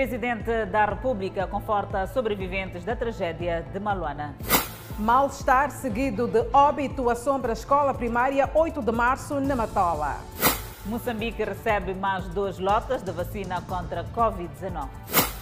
Presidente 0.00 0.64
da 0.64 0.86
República 0.86 1.46
conforta 1.46 2.06
sobreviventes 2.06 2.86
da 2.86 2.96
tragédia 2.96 3.62
de 3.70 3.78
Maluana. 3.78 4.34
Mal-estar 4.98 5.70
seguido 5.70 6.26
de 6.26 6.42
óbito 6.54 7.10
assombra 7.10 7.52
a 7.52 7.58
escola 7.60 7.92
primária 7.92 8.48
8 8.54 8.80
de 8.80 8.92
março 8.92 9.38
na 9.38 9.54
Matola. 9.54 10.16
Moçambique 10.86 11.44
recebe 11.44 11.92
mais 11.92 12.26
duas 12.28 12.58
lotas 12.58 13.02
de 13.02 13.12
vacina 13.12 13.60
contra 13.68 14.02
Covid-19. 14.04 14.88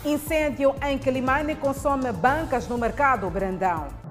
Incêndio 0.05 0.75
em 0.83 0.99
Quilimane 0.99 1.55
consome 1.55 2.11
bancas 2.11 2.67
no 2.67 2.77
mercado 2.77 3.31
Brandão. 3.31 4.08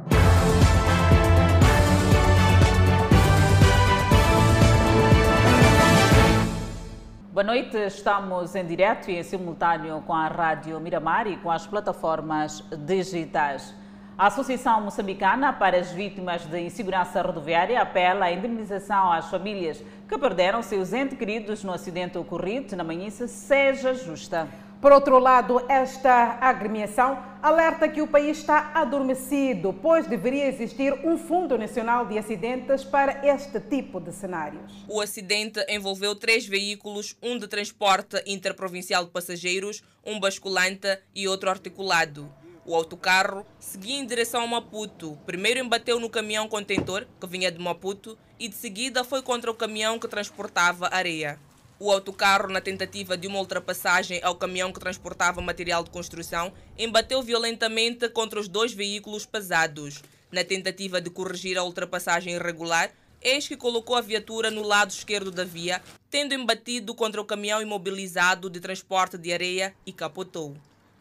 Boa 7.38 7.45
noite, 7.45 7.77
estamos 7.77 8.55
em 8.55 8.65
direto 8.65 9.11
e 9.11 9.15
em 9.15 9.21
simultâneo 9.21 10.01
com 10.07 10.13
a 10.15 10.27
Rádio 10.27 10.80
Miramar 10.80 11.27
e 11.27 11.38
com 11.38 11.52
as 11.52 11.67
plataformas 11.67 12.63
digitais. 12.79 13.75
A 14.17 14.25
Associação 14.25 14.81
Moçambicana 14.81 15.53
para 15.53 15.77
as 15.77 15.91
Vítimas 15.91 16.48
de 16.48 16.59
Insegurança 16.59 17.21
Rodoviária 17.21 17.79
apela 17.79 18.26
à 18.26 18.31
indemnização 18.31 19.12
às 19.12 19.29
famílias 19.29 19.84
que 20.09 20.17
perderam 20.17 20.63
seus 20.63 20.91
entes 20.93 21.15
queridos 21.15 21.63
no 21.63 21.71
acidente 21.71 22.17
ocorrido 22.17 22.76
na 22.76 22.84
manhã 22.84 23.07
seja 23.12 23.93
justa. 23.93 24.48
Por 24.80 24.91
outro 24.91 25.17
lado, 25.17 25.66
esta 25.67 26.38
agremiação 26.40 27.18
alerta 27.41 27.90
que 27.90 27.99
o 27.99 28.08
país 28.08 28.38
está 28.38 28.72
adormecido, 28.76 29.73
pois 29.73 30.05
deveria 30.05 30.45
existir 30.45 30.94
um 31.04 31.18
Fundo 31.18 31.58
Nacional 31.58 32.05
de 32.05 32.16
Acidentes 32.16 32.84
para 32.84 33.26
este 33.26 33.59
tipo 33.59 33.99
de 33.99 34.12
cenários. 34.12 34.85
O 34.88 35.02
acidente 35.02 35.66
envolveu 35.68 36.13
três 36.13 36.45
veículos, 36.45 37.18
um 37.23 37.40
de 37.40 37.48
transporte 37.48 38.21
interprovincial 38.27 39.04
de 39.04 39.09
passageiros, 39.09 39.82
um 40.05 40.20
basculante 40.20 40.99
e 41.16 41.27
outro 41.27 41.49
articulado. 41.49 42.32
O 42.63 42.76
autocarro 42.76 43.46
seguia 43.60 43.98
em 43.98 44.05
direção 44.05 44.44
a 44.44 44.48
Maputo. 44.48 45.18
Primeiro 45.26 45.60
embateu 45.60 45.99
no 45.99 46.10
caminhão 46.10 46.48
contentor, 46.48 47.07
que 47.20 47.26
vinha 47.26 47.51
de 47.51 47.57
Maputo, 47.57 48.16
e 48.38 48.48
de 48.48 48.55
seguida 48.55 49.04
foi 49.04 49.23
contra 49.23 49.49
o 49.49 49.55
caminhão 49.55 49.98
que 49.98 50.07
transportava 50.07 50.88
areia. 50.91 51.40
O 51.79 51.91
autocarro, 51.91 52.47
na 52.47 52.59
tentativa 52.59 53.15
de 53.15 53.27
uma 53.27 53.37
ultrapassagem 53.37 54.20
ao 54.23 54.35
caminhão 54.35 54.73
que 54.73 54.79
transportava 54.79 55.41
material 55.41 55.83
de 55.83 55.91
construção, 55.91 56.51
embateu 56.77 57.21
violentamente 57.21 58.09
contra 58.09 58.39
os 58.39 58.47
dois 58.47 58.73
veículos 58.73 59.27
pesados. 59.27 60.01
Na 60.31 60.43
tentativa 60.43 60.99
de 60.99 61.11
corrigir 61.11 61.55
a 61.55 61.63
ultrapassagem 61.63 62.33
irregular, 62.33 62.91
eis 63.21 63.48
que 63.48 63.55
colocou 63.55 63.95
a 63.95 64.01
viatura 64.01 64.50
no 64.50 64.63
lado 64.63 64.89
esquerdo 64.89 65.31
da 65.31 65.44
via, 65.44 65.81
tendo 66.09 66.33
embatido 66.33 66.95
contra 66.95 67.22
o 67.22 67.25
caminhão 67.25 67.61
imobilizado 67.61 68.50
de 68.50 68.59
transporte 68.59 69.17
de 69.17 69.31
areia 69.31 69.73
e 69.85 69.94
capotou. 69.94 70.57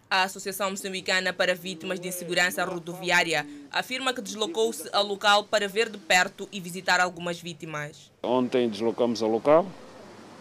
A 0.08 0.22
Associação 0.22 0.70
Moçambicana 0.70 1.32
para 1.32 1.54
Vítimas 1.54 1.98
de 1.98 2.06
Insegurança 2.06 2.64
Rodoviária 2.64 3.44
afirma 3.72 4.12
que 4.12 4.20
deslocou-se 4.20 4.88
ao 4.92 5.04
local 5.04 5.44
para 5.44 5.66
ver 5.66 5.88
de 5.88 5.98
perto 5.98 6.48
e 6.52 6.60
visitar 6.60 7.00
algumas 7.00 7.40
vítimas. 7.40 8.12
Ontem 8.22 8.68
deslocamos 8.68 9.20
ao 9.20 9.28
local, 9.28 9.66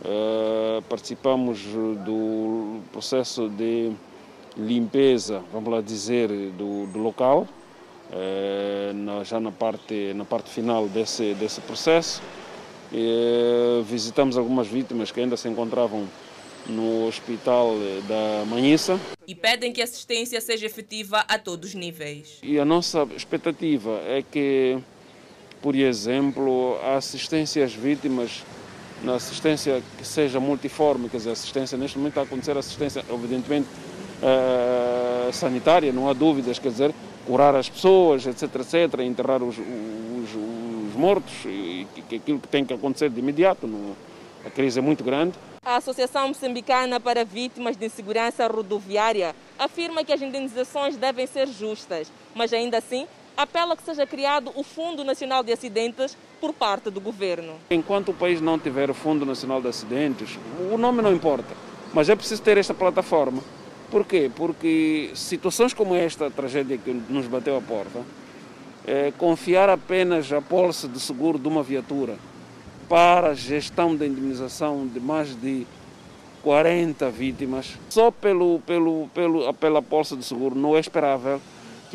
Uh, 0.02 0.82
participamos 0.90 1.62
do 2.06 2.82
processo 2.92 3.50
de 3.50 3.92
limpeza, 4.58 5.42
vamos 5.52 5.72
lá 5.72 5.82
dizer, 5.82 6.28
do, 6.30 6.86
do 6.88 7.00
local, 7.00 7.48
uh, 8.12 8.94
na, 8.94 9.24
já 9.24 9.40
na 9.40 9.52
parte, 9.52 10.14
na 10.14 10.26
parte 10.26 10.50
final 10.50 10.88
desse, 10.88 11.34
desse 11.36 11.62
processo. 11.62 12.22
Uh, 12.92 13.82
visitamos 13.84 14.38
algumas 14.38 14.68
vítimas 14.68 15.12
que 15.12 15.20
ainda 15.20 15.38
se 15.38 15.48
encontravam 15.48 16.08
no 16.68 17.08
hospital 17.08 17.76
da 18.08 18.46
Manhissa. 18.46 19.00
E 19.28 19.34
pedem 19.34 19.72
que 19.72 19.82
a 19.82 19.84
assistência 19.84 20.40
seja 20.42 20.66
efetiva 20.66 21.20
a 21.28 21.38
todos 21.38 21.70
os 21.70 21.76
níveis. 21.76 22.40
E 22.44 22.60
a 22.60 22.66
nossa 22.66 23.08
expectativa 23.16 24.02
é 24.08 24.24
que, 24.24 24.78
por 25.62 25.76
exemplo, 25.76 26.78
a 26.84 26.98
assistência 26.98 27.64
às 27.64 27.74
vítimas 27.74 28.44
na 29.04 29.16
assistência 29.16 29.82
que 29.98 30.06
seja 30.06 30.40
multiforme, 30.40 31.10
quer 31.10 31.18
dizer, 31.18 31.32
assistência 31.32 31.78
neste 31.78 31.98
momento 31.98 32.14
está 32.14 32.22
a 32.22 32.24
acontecer 32.24 32.58
assistência, 32.58 33.04
evidentemente, 33.10 33.68
uh, 34.22 35.32
sanitária, 35.34 35.92
não 35.92 36.10
há 36.10 36.14
dúvidas, 36.14 36.60
quer 36.60 36.70
dizer, 36.70 36.94
curar 37.26 37.56
as 37.56 37.70
pessoas, 37.70 38.26
etc, 38.26 38.44
etc, 38.56 39.00
enterrar 39.02 39.44
os, 39.44 39.58
os, 39.58 40.30
os 40.90 40.96
mortos, 40.96 41.34
e, 41.46 41.88
e, 42.12 42.16
aquilo 42.16 42.40
que 42.40 42.48
tem 42.48 42.64
que 42.64 42.74
acontecer 42.74 43.10
de 43.10 43.20
imediato, 43.20 43.68
no, 43.68 43.96
a 44.46 44.50
crise 44.50 44.80
é 44.80 44.82
muito 44.82 45.04
grande. 45.04 45.34
A 45.66 45.78
Associação 45.78 46.28
Moçambicana 46.28 47.00
para 47.00 47.26
Vítimas 47.26 47.76
de 47.76 47.88
Insegurança 47.88 48.46
Rodoviária 48.48 49.36
afirma 49.58 50.04
que 50.04 50.14
as 50.14 50.22
indenizações 50.22 50.96
devem 50.96 51.26
ser 51.26 51.48
justas, 51.48 52.12
mas 52.36 52.54
ainda 52.54 52.78
assim 52.78 53.08
apela 53.36 53.76
que 53.76 53.84
seja 53.84 54.06
criado 54.06 54.52
o 54.56 54.64
Fundo 54.64 55.04
Nacional 55.04 55.44
de 55.44 55.52
Acidentes 55.52 56.18
por 56.40 56.54
parte 56.54 56.90
do 56.90 57.02
governo. 57.02 57.54
Enquanto 57.70 58.10
o 58.10 58.14
país 58.14 58.42
não 58.42 58.58
tiver 58.58 58.90
o 58.90 58.94
Fundo 58.94 59.26
Nacional 59.26 59.62
de 59.62 59.68
Acidentes, 59.68 60.38
o 60.72 60.78
nome 60.78 61.02
não 61.02 61.14
importa, 61.14 61.54
mas 61.94 62.10
é 62.10 62.16
preciso 62.16 62.42
ter 62.42 62.58
esta 62.58 62.74
plataforma. 62.74 63.42
Por 63.90 64.06
quê? 64.06 64.32
Porque 64.36 65.12
situações 65.14 65.74
como 65.74 65.96
esta 65.96 66.30
tragédia 66.30 66.78
que 66.78 66.92
nos 67.10 67.28
bateu 67.28 67.58
à 67.58 67.62
porta, 67.62 68.02
é, 68.86 69.12
confiar 69.18 69.70
apenas 69.70 70.32
a 70.32 70.42
pólice 70.42 70.88
de 70.88 71.00
seguro 71.00 71.40
de 71.40 71.48
uma 71.48 71.64
viatura 71.64 72.18
para 72.88 73.30
a 73.30 73.34
gestão 73.34 73.96
da 73.96 74.06
indemnização 74.06 74.88
de 74.88 75.00
mais 75.00 75.36
de 75.36 75.66
40 76.44 77.10
vítimas, 77.10 77.76
só 77.90 78.12
pelo, 78.12 78.60
pelo, 78.60 79.08
pelo, 79.14 79.52
pela 79.56 79.82
pólice 79.82 80.16
de 80.16 80.24
seguro 80.24 80.56
não 80.56 80.78
é 80.78 80.80
esperável 80.80 81.42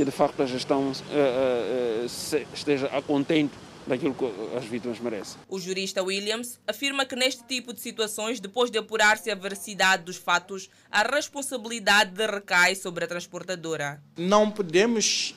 que 0.01 0.05
de 0.07 0.11
facto 0.11 0.43
a 0.43 0.47
gestão 0.47 0.91
uh, 0.91 0.95
uh, 0.95 2.47
esteja 2.55 2.87
a 2.87 3.03
contento 3.03 3.53
daquilo 3.87 4.15
que 4.15 4.25
as 4.57 4.65
vítimas 4.65 4.99
merecem. 4.99 5.39
O 5.47 5.61
jurista 5.61 6.03
Williams 6.03 6.59
afirma 6.67 7.05
que 7.05 7.15
neste 7.15 7.45
tipo 7.45 7.75
de 7.75 7.83
situações, 7.83 8.41
depois 8.41 8.71
de 8.71 8.79
apurar-se 8.79 9.31
a 9.31 9.35
veracidade 9.35 10.05
dos 10.05 10.17
fatos, 10.17 10.71
a 10.91 11.03
responsabilidade 11.03 12.15
recai 12.17 12.75
sobre 12.75 13.05
a 13.05 13.07
transportadora. 13.07 14.03
Não 14.17 14.51
podemos, 14.51 15.35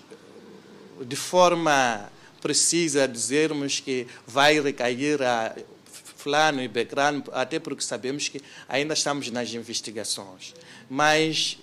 de 1.02 1.16
forma 1.18 2.10
precisa, 2.42 3.06
dizermos 3.06 3.82
que 3.82 4.08
vai 4.26 4.62
recair 4.62 5.22
a 5.22 5.54
fulano 6.16 6.62
e 6.62 6.70
becrano, 6.70 7.22
até 7.34 7.60
porque 7.60 7.84
sabemos 7.84 8.30
que 8.30 8.40
ainda 8.70 8.94
estamos 8.94 9.30
nas 9.30 9.54
investigações. 9.54 10.54
Mas 10.90 11.58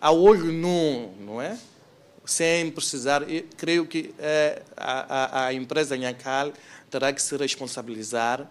a 0.00 0.10
olho 0.10 0.52
nu, 0.52 1.12
não 1.20 1.40
é? 1.40 1.58
Sem 2.30 2.70
precisar. 2.70 3.28
Eu 3.28 3.44
creio 3.56 3.86
que 3.86 4.14
é, 4.18 4.62
a, 4.76 5.46
a, 5.46 5.54
empresa 5.54 5.96
Nhacal 5.96 6.52
terá 6.88 7.12
que 7.12 7.20
se 7.20 7.36
responsabilizar 7.36 8.46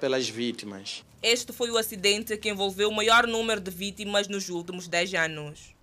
pelas 0.00 0.28
vítimas. 0.28 1.04
Este 1.22 1.52
foi 1.52 1.70
o 1.70 1.78
acidente 1.78 2.36
que 2.36 2.50
envolveu 2.50 2.88
o 2.88 2.94
maior 2.94 3.26
número 3.26 3.60
de 3.60 3.70
vítimas 3.70 4.28
nos 4.28 4.48
últimos 4.48 4.88
10 4.88 5.14
anos. 5.14 5.74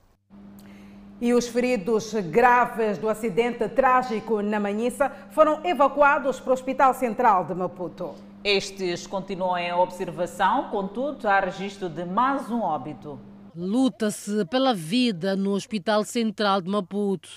E 1.19 1.33
os 1.33 1.47
feridos 1.47 2.13
graves 2.13 2.97
do 2.97 3.07
acidente 3.07 3.67
trágico 3.69 4.41
na 4.41 4.59
Manhissa 4.59 5.11
foram 5.31 5.63
evacuados 5.63 6.39
para 6.39 6.49
o 6.49 6.53
Hospital 6.53 6.95
Central 6.95 7.45
de 7.45 7.53
Maputo. 7.53 8.15
Estes 8.43 9.05
continuam 9.05 9.57
em 9.57 9.71
observação, 9.71 10.69
contudo, 10.69 11.27
há 11.27 11.39
registro 11.39 11.87
de 11.87 12.03
mais 12.03 12.49
um 12.49 12.61
óbito. 12.61 13.19
Luta-se 13.53 14.45
pela 14.45 14.73
vida 14.73 15.35
no 15.35 15.51
Hospital 15.51 16.05
Central 16.05 16.61
de 16.61 16.69
Maputo, 16.69 17.27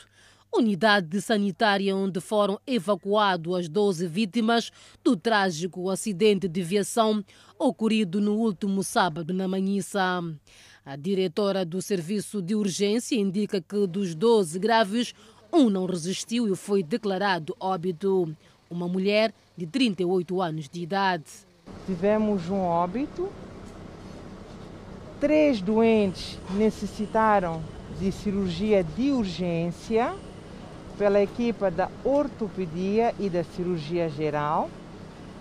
unidade 0.55 1.21
sanitária 1.21 1.97
onde 1.97 2.21
foram 2.21 2.61
evacuadas 2.65 3.53
as 3.53 3.69
12 3.69 4.07
vítimas 4.07 4.71
do 5.03 5.17
trágico 5.17 5.91
acidente 5.91 6.47
de 6.47 6.63
viação 6.63 7.25
ocorrido 7.59 8.21
no 8.21 8.37
último 8.37 8.85
sábado 8.85 9.35
na 9.35 9.49
Manhissa. 9.49 10.23
A 10.87 10.95
diretora 10.95 11.65
do 11.65 11.83
Serviço 11.83 12.41
de 12.41 12.55
Urgência 12.55 13.17
indica 13.17 13.61
que 13.61 13.85
dos 13.85 14.15
12 14.15 14.57
graves, 14.61 15.13
um 15.53 15.69
não 15.69 15.85
resistiu 15.85 16.47
e 16.47 16.55
foi 16.55 16.85
declarado 16.85 17.57
óbito. 17.59 18.33
Uma 18.71 18.87
mulher 18.87 19.35
de 19.57 19.67
38 19.67 20.41
anos 20.41 20.69
de 20.69 20.81
idade. 20.81 21.25
Tivemos 21.87 22.49
um 22.49 22.61
óbito 22.61 23.29
Três 25.21 25.61
doentes 25.61 26.39
necessitaram 26.51 27.63
de 28.01 28.11
cirurgia 28.11 28.83
de 28.83 29.13
urgência 29.13 30.13
pela 30.99 31.21
equipa 31.23 31.71
da 31.71 31.89
ortopedia 32.05 33.15
e 33.19 33.29
da 33.29 33.45
cirurgia 33.45 34.09
geral. 34.09 34.69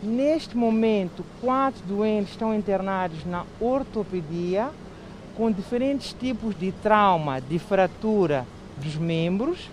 Neste 0.02 0.56
momento, 0.56 1.24
quatro 1.42 1.82
doentes 1.86 2.32
estão 2.32 2.54
internados 2.54 3.26
na 3.26 3.46
ortopedia 3.60 4.70
com 5.36 5.52
diferentes 5.52 6.14
tipos 6.14 6.58
de 6.58 6.72
trauma, 6.72 7.42
de 7.42 7.58
fratura 7.58 8.46
dos 8.78 8.96
membros. 8.96 9.70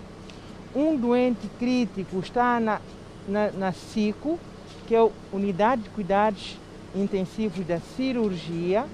Um 0.75 0.95
doente 0.95 1.47
crítico 1.59 2.19
está 2.19 2.59
na, 2.59 2.81
na, 3.27 3.51
na 3.51 3.71
CICO, 3.71 4.39
que 4.87 4.95
é 4.95 4.99
a 4.99 5.09
Unidade 5.31 5.83
de 5.83 5.89
Cuidados 5.89 6.57
Intensivos 6.95 7.65
da 7.65 7.79
Cirurgia, 7.79 8.85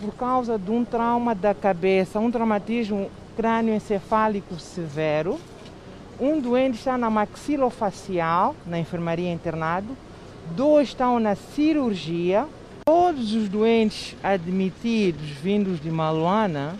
por 0.00 0.14
causa 0.14 0.58
de 0.58 0.70
um 0.70 0.84
trauma 0.84 1.34
da 1.34 1.54
cabeça, 1.54 2.18
um 2.18 2.30
traumatismo 2.30 3.10
crânioencefálico 3.36 4.58
severo. 4.58 5.38
Um 6.18 6.40
doente 6.40 6.78
está 6.78 6.96
na 6.96 7.10
maxilofacial, 7.10 8.56
na 8.66 8.78
enfermaria 8.78 9.30
internado. 9.30 9.96
Dois 10.56 10.88
estão 10.88 11.20
na 11.20 11.34
cirurgia. 11.34 12.46
Todos 12.84 13.34
os 13.34 13.48
doentes 13.48 14.16
admitidos 14.22 15.28
vindos 15.28 15.80
de 15.80 15.90
Maluana, 15.90 16.76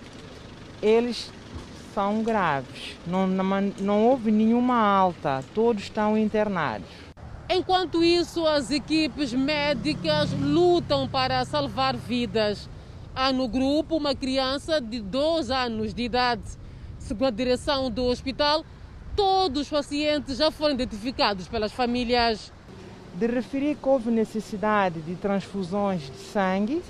eles 0.82 1.30
são 1.94 2.22
graves. 2.22 2.96
Não, 3.06 3.26
não, 3.26 3.44
não 3.78 4.06
houve 4.06 4.30
nenhuma 4.30 4.76
alta, 4.76 5.44
todos 5.54 5.84
estão 5.84 6.16
internados. 6.16 6.88
Enquanto 7.48 8.02
isso, 8.02 8.46
as 8.46 8.70
equipes 8.70 9.32
médicas 9.32 10.30
lutam 10.32 11.08
para 11.08 11.44
salvar 11.44 11.96
vidas. 11.96 12.68
Há 13.22 13.34
no 13.34 13.46
grupo 13.46 13.98
uma 13.98 14.14
criança 14.14 14.80
de 14.80 14.98
2 14.98 15.50
anos 15.50 15.92
de 15.92 16.04
idade. 16.04 16.40
Segundo 16.98 17.26
a 17.26 17.30
direção 17.30 17.90
do 17.90 18.06
hospital, 18.06 18.64
todos 19.14 19.60
os 19.60 19.68
pacientes 19.68 20.38
já 20.38 20.50
foram 20.50 20.72
identificados 20.72 21.46
pelas 21.46 21.70
famílias. 21.70 22.50
De 23.14 23.26
referir 23.26 23.76
que 23.76 23.86
houve 23.86 24.10
necessidade 24.10 25.02
de 25.02 25.16
transfusões 25.16 26.00
de 26.00 26.16
sangue 26.16 26.82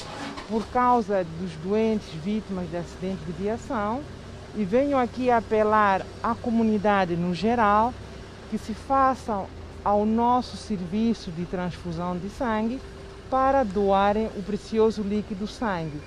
por 0.49 0.65
causa 0.69 1.27
dos 1.41 1.51
doentes 1.65 2.09
vítimas 2.23 2.71
de 2.71 2.77
acidente 2.77 3.25
de 3.25 3.33
viação 3.33 4.01
e 4.55 4.63
venho 4.63 4.97
aqui 4.97 5.33
apelar 5.33 6.07
à 6.23 6.33
comunidade 6.37 7.17
no 7.17 7.35
geral 7.35 7.93
que 8.53 8.57
se 8.57 8.73
façam 8.73 9.49
ao 9.85 10.07
nosso 10.07 10.57
serviço 10.57 11.33
de 11.33 11.45
transfusão 11.45 12.17
de 12.17 12.29
sangue 12.29 12.81
para 13.29 13.65
doarem 13.65 14.27
o 14.37 14.43
precioso 14.45 15.03
líquido 15.03 15.49
sangue. 15.49 16.01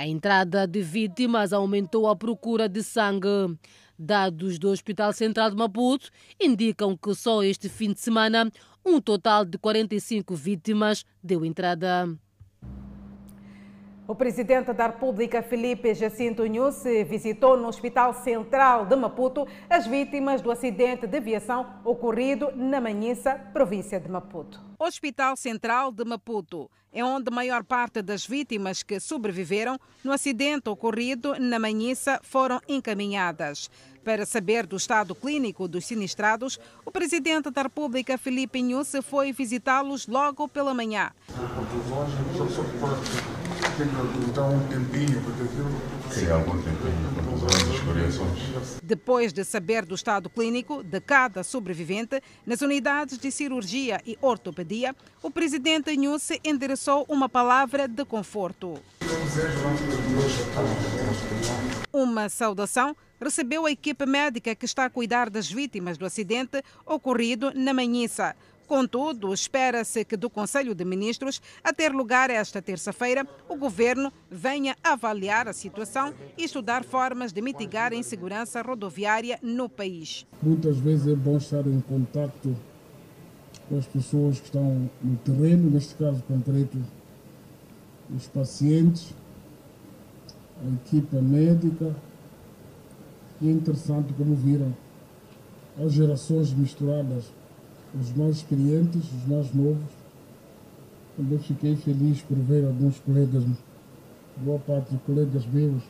A 0.00 0.06
entrada 0.06 0.66
de 0.66 0.80
vítimas 0.80 1.52
aumentou 1.52 2.08
a 2.08 2.16
procura 2.16 2.66
de 2.66 2.82
sangue. 2.82 3.54
Dados 3.98 4.58
do 4.58 4.70
Hospital 4.70 5.12
Central 5.12 5.50
de 5.50 5.56
Maputo 5.56 6.08
indicam 6.40 6.96
que 6.96 7.14
só 7.14 7.42
este 7.42 7.68
fim 7.68 7.92
de 7.92 8.00
semana 8.00 8.50
um 8.82 8.98
total 8.98 9.44
de 9.44 9.58
45 9.58 10.34
vítimas 10.34 11.04
deu 11.22 11.44
entrada. 11.44 12.08
O 14.10 14.14
presidente 14.16 14.72
da 14.72 14.88
República, 14.88 15.40
Felipe 15.40 15.94
Jacinto 15.94 16.44
Nhusse, 16.44 17.04
visitou 17.04 17.56
no 17.56 17.68
Hospital 17.68 18.12
Central 18.12 18.84
de 18.84 18.96
Maputo 18.96 19.46
as 19.68 19.86
vítimas 19.86 20.42
do 20.42 20.50
acidente 20.50 21.06
de 21.06 21.16
aviação 21.16 21.80
ocorrido 21.84 22.50
na 22.56 22.80
Manhissa, 22.80 23.36
província 23.52 24.00
de 24.00 24.08
Maputo. 24.08 24.60
Hospital 24.80 25.36
Central 25.36 25.92
de 25.92 26.04
Maputo 26.04 26.68
é 26.92 27.04
onde 27.04 27.28
a 27.30 27.32
maior 27.32 27.62
parte 27.62 28.02
das 28.02 28.26
vítimas 28.26 28.82
que 28.82 28.98
sobreviveram 28.98 29.78
no 30.02 30.10
acidente 30.10 30.68
ocorrido 30.68 31.38
na 31.38 31.60
Manhissa 31.60 32.18
foram 32.24 32.60
encaminhadas. 32.66 33.70
Para 34.04 34.24
saber 34.24 34.66
do 34.66 34.76
estado 34.76 35.14
clínico 35.14 35.68
dos 35.68 35.84
sinistrados, 35.84 36.58
o 36.86 36.90
presidente 36.90 37.50
da 37.50 37.62
República, 37.62 38.16
Felipe 38.16 38.62
Nhusse, 38.62 39.02
foi 39.02 39.30
visitá-los 39.30 40.06
logo 40.06 40.48
pela 40.48 40.72
manhã. 40.72 41.10
Depois 48.82 49.32
de 49.32 49.44
saber 49.44 49.84
do 49.84 49.94
estado 49.94 50.30
clínico 50.30 50.82
de 50.82 51.00
cada 51.00 51.42
sobrevivente, 51.42 52.22
nas 52.46 52.62
unidades 52.62 53.18
de 53.18 53.30
cirurgia 53.30 54.00
e 54.06 54.18
ortopedia, 54.22 54.96
o 55.22 55.30
presidente 55.30 55.94
Nhusse 55.94 56.40
endereçou 56.42 57.04
uma 57.08 57.28
palavra 57.28 57.86
de 57.86 58.04
conforto. 58.06 58.80
Uma 61.92 62.28
saudação 62.28 62.96
recebeu 63.20 63.64
a 63.64 63.70
equipe 63.70 64.04
médica 64.04 64.54
que 64.56 64.64
está 64.64 64.86
a 64.86 64.90
cuidar 64.90 65.30
das 65.30 65.50
vítimas 65.50 65.96
do 65.96 66.04
acidente 66.04 66.62
ocorrido 66.84 67.52
na 67.54 67.72
Manhissa. 67.72 68.34
Contudo, 68.66 69.32
espera-se 69.32 70.04
que 70.04 70.16
do 70.16 70.30
Conselho 70.30 70.74
de 70.74 70.84
Ministros, 70.84 71.40
a 71.62 71.72
ter 71.72 71.92
lugar 71.92 72.30
esta 72.30 72.62
terça-feira, 72.62 73.26
o 73.48 73.56
governo 73.56 74.12
venha 74.30 74.76
avaliar 74.82 75.46
a 75.46 75.52
situação 75.52 76.14
e 76.36 76.44
estudar 76.44 76.84
formas 76.84 77.32
de 77.32 77.40
mitigar 77.40 77.92
a 77.92 77.96
insegurança 77.96 78.62
rodoviária 78.62 79.38
no 79.42 79.68
país. 79.68 80.26
Muitas 80.42 80.76
vezes 80.78 81.06
é 81.06 81.14
bom 81.14 81.36
estar 81.36 81.66
em 81.66 81.80
contato 81.80 82.56
com 83.68 83.78
as 83.78 83.86
pessoas 83.86 84.40
que 84.40 84.46
estão 84.46 84.90
no 85.02 85.16
terreno, 85.18 85.70
neste 85.70 85.94
caso 85.94 86.22
concreto, 86.24 86.78
os 88.14 88.26
pacientes, 88.28 89.14
a 90.62 90.74
equipa 90.74 91.20
médica. 91.20 91.94
E 93.40 93.48
é 93.48 93.52
interessante 93.52 94.12
como 94.12 94.34
viram 94.34 94.74
as 95.78 95.92
gerações 95.92 96.52
misturadas 96.52 97.32
os 97.98 98.12
mais 98.14 98.36
experientes, 98.36 99.02
os 99.12 99.26
mais 99.26 99.52
novos. 99.54 100.00
Também 101.16 101.38
fiquei 101.38 101.76
feliz 101.76 102.22
por 102.22 102.36
ver 102.36 102.64
alguns 102.64 102.98
colegas, 103.00 103.44
boa 104.38 104.58
parte 104.60 104.90
de 104.90 104.98
colegas 104.98 105.44
meus, 105.46 105.82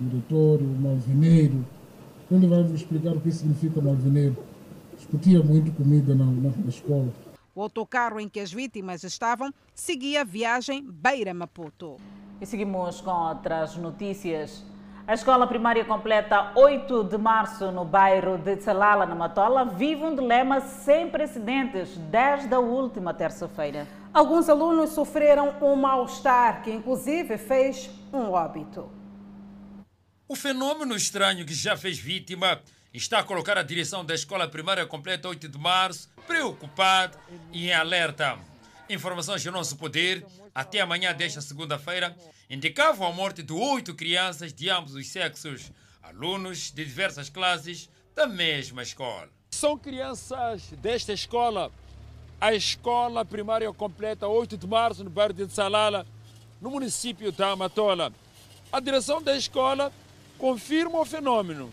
o 0.00 0.08
diretor, 0.08 0.60
o 0.60 0.80
malvineiro. 0.80 1.64
Quando 2.28 2.48
vai 2.48 2.62
vos 2.62 2.80
explicar 2.80 3.14
o 3.14 3.20
que 3.20 3.30
significa 3.30 3.80
malvineiro? 3.80 4.36
Discutia 4.96 5.42
muito 5.42 5.72
comigo 5.72 6.14
na, 6.14 6.24
na, 6.24 6.50
na 6.56 6.68
escola. 6.68 7.08
O 7.54 7.62
autocarro 7.62 8.18
em 8.18 8.28
que 8.28 8.40
as 8.40 8.52
vítimas 8.52 9.04
estavam 9.04 9.52
seguia 9.74 10.22
a 10.22 10.24
viagem 10.24 10.82
Beira-Maputo. 10.90 11.96
E 12.40 12.46
seguimos 12.46 13.00
com 13.00 13.10
outras 13.10 13.76
notícias. 13.76 14.64
A 15.06 15.14
escola 15.14 15.46
primária 15.46 15.84
completa 15.84 16.52
8 16.54 17.04
de 17.04 17.18
março 17.18 17.70
no 17.70 17.84
bairro 17.84 18.38
de 18.38 18.56
Tsalala, 18.56 19.04
na 19.04 19.14
Matola, 19.14 19.64
vive 19.64 20.04
um 20.04 20.14
dilema 20.14 20.60
sem 20.60 21.10
precedentes 21.10 21.98
desde 22.10 22.54
a 22.54 22.60
última 22.60 23.12
terça-feira. 23.12 23.86
Alguns 24.14 24.48
alunos 24.48 24.90
sofreram 24.90 25.54
um 25.60 25.74
mal-estar 25.74 26.62
que, 26.62 26.70
inclusive, 26.70 27.36
fez 27.36 27.90
um 28.12 28.30
óbito. 28.30 28.88
O 30.28 30.36
fenômeno 30.36 30.94
estranho 30.94 31.44
que 31.44 31.52
já 31.52 31.76
fez 31.76 31.98
vítima 31.98 32.60
está 32.94 33.20
a 33.20 33.24
colocar 33.24 33.56
a 33.56 33.62
direção 33.62 34.04
da 34.04 34.14
escola 34.14 34.46
primária 34.46 34.84
completa 34.84 35.28
8 35.28 35.48
de 35.48 35.58
março 35.58 36.10
preocupada 36.26 37.18
e 37.52 37.68
em 37.68 37.72
alerta. 37.72 38.38
Informações 38.88 39.42
do 39.42 39.50
nosso 39.50 39.76
poder, 39.76 40.26
até 40.54 40.80
amanhã 40.80 41.14
desta 41.14 41.40
segunda-feira, 41.40 42.14
indicavam 42.50 43.06
a 43.06 43.12
morte 43.12 43.42
de 43.42 43.52
oito 43.52 43.94
crianças 43.94 44.52
de 44.52 44.68
ambos 44.68 44.94
os 44.94 45.08
sexos, 45.08 45.72
alunos 46.02 46.70
de 46.70 46.84
diversas 46.84 47.30
classes 47.30 47.88
da 48.14 48.26
mesma 48.26 48.82
escola. 48.82 49.28
São 49.50 49.78
crianças 49.78 50.62
desta 50.72 51.12
escola, 51.12 51.72
a 52.38 52.52
escola 52.52 53.24
primária 53.24 53.72
completa 53.72 54.28
8 54.28 54.58
de 54.58 54.66
março 54.66 55.02
no 55.02 55.10
bairro 55.10 55.32
de 55.32 55.48
Salala, 55.50 56.06
no 56.60 56.70
município 56.70 57.32
da 57.32 57.52
Amatola. 57.52 58.12
A 58.70 58.80
direção 58.80 59.22
da 59.22 59.36
escola 59.36 59.92
confirma 60.36 61.00
o 61.00 61.04
fenômeno, 61.04 61.72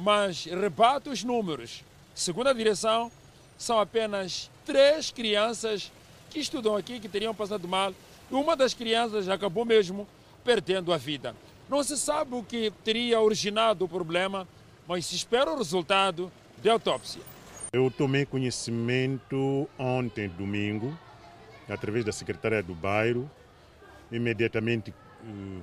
mas 0.00 0.46
rebate 0.46 1.10
os 1.10 1.22
números. 1.22 1.84
Segundo 2.14 2.48
a 2.48 2.52
direção, 2.52 3.12
são 3.58 3.78
apenas 3.78 4.50
três 4.64 5.10
crianças 5.10 5.92
que 6.30 6.40
estudam 6.40 6.74
aqui 6.74 6.98
que 6.98 7.08
teriam 7.08 7.34
passado 7.34 7.68
mal 7.68 7.92
uma 8.30 8.56
das 8.56 8.72
crianças 8.72 9.28
acabou 9.28 9.64
mesmo 9.64 10.06
perdendo 10.44 10.92
a 10.92 10.96
vida. 10.96 11.34
Não 11.68 11.82
se 11.82 11.96
sabe 11.98 12.34
o 12.34 12.42
que 12.42 12.72
teria 12.84 13.20
originado 13.20 13.84
o 13.84 13.88
problema, 13.88 14.46
mas 14.86 15.06
se 15.06 15.16
espera 15.16 15.52
o 15.52 15.58
resultado 15.58 16.30
da 16.62 16.72
autópsia. 16.72 17.20
Eu 17.72 17.90
tomei 17.90 18.24
conhecimento 18.24 19.68
ontem, 19.78 20.28
domingo, 20.28 20.96
através 21.68 22.04
da 22.04 22.12
secretária 22.12 22.62
do 22.62 22.74
bairro. 22.74 23.30
Imediatamente 24.10 24.90
uh, 24.90 25.62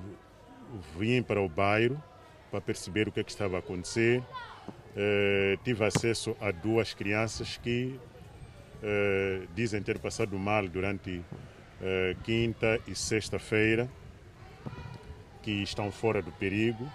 vim 0.98 1.22
para 1.22 1.40
o 1.40 1.48
bairro 1.48 2.02
para 2.50 2.60
perceber 2.60 3.08
o 3.08 3.12
que, 3.12 3.20
é 3.20 3.24
que 3.24 3.30
estava 3.30 3.56
a 3.56 3.58
acontecer. 3.58 4.20
Uh, 4.20 5.56
tive 5.64 5.84
acesso 5.84 6.36
a 6.40 6.50
duas 6.50 6.94
crianças 6.94 7.56
que 7.56 7.98
uh, 8.82 9.46
dizem 9.54 9.82
ter 9.82 9.98
passado 9.98 10.38
mal 10.38 10.66
durante 10.66 11.18
uh, 11.18 12.22
quinta 12.24 12.80
e 12.86 12.94
sexta-feira, 12.94 13.88
que 15.42 15.50
estão 15.62 15.92
fora 15.92 16.20
do 16.20 16.32
perigo. 16.32 16.90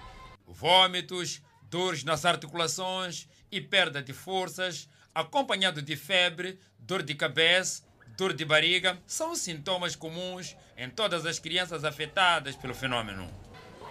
Vômitos, 0.47 1.41
dores 1.69 2.03
nas 2.03 2.25
articulações 2.25 3.27
e 3.51 3.61
perda 3.61 4.01
de 4.01 4.13
forças, 4.13 4.89
acompanhado 5.13 5.81
de 5.81 5.95
febre, 5.95 6.59
dor 6.79 7.03
de 7.03 7.15
cabeça, 7.15 7.83
dor 8.17 8.33
de 8.33 8.45
barriga, 8.45 8.99
são 9.07 9.35
sintomas 9.35 9.95
comuns 9.95 10.55
em 10.77 10.89
todas 10.89 11.25
as 11.25 11.39
crianças 11.39 11.83
afetadas 11.83 12.55
pelo 12.55 12.73
fenômeno. 12.73 13.42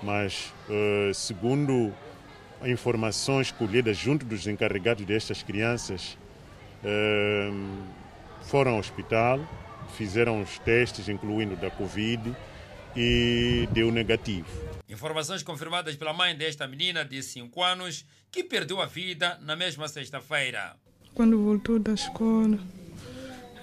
Mas, 0.03 0.53
uh, 0.69 1.15
segundo 1.15 1.93
informações 2.65 3.51
colhidas 3.51 3.97
junto 3.97 4.25
dos 4.25 4.47
encarregados 4.47 5.05
destas 5.05 5.43
crianças, 5.43 6.19
uh, 6.83 7.83
foram 8.43 8.73
ao 8.73 8.79
hospital, 8.79 9.41
fizeram 9.97 10.43
os 10.43 10.59
testes, 10.59 11.09
incluindo 11.09 11.57
da 11.57 11.71
Covid, 11.71 12.35
e 12.97 13.69
deu 13.73 13.91
negativo. 13.91 14.47
Informações 14.89 15.43
confirmadas 15.43 15.97
pela 15.97 16.13
mãe 16.13 16.37
desta 16.37 16.67
menina 16.67 17.05
de 17.05 17.23
5 17.23 17.63
anos 17.63 18.05
que 18.31 18.45
perdeu 18.45 18.81
a 18.81 18.87
vida 18.87 19.39
na 19.43 19.57
mesma 19.57 19.89
sexta-feira. 19.89 20.77
Quando 21.15 21.43
voltou 21.43 21.79
da 21.79 21.93
escola, 21.93 22.59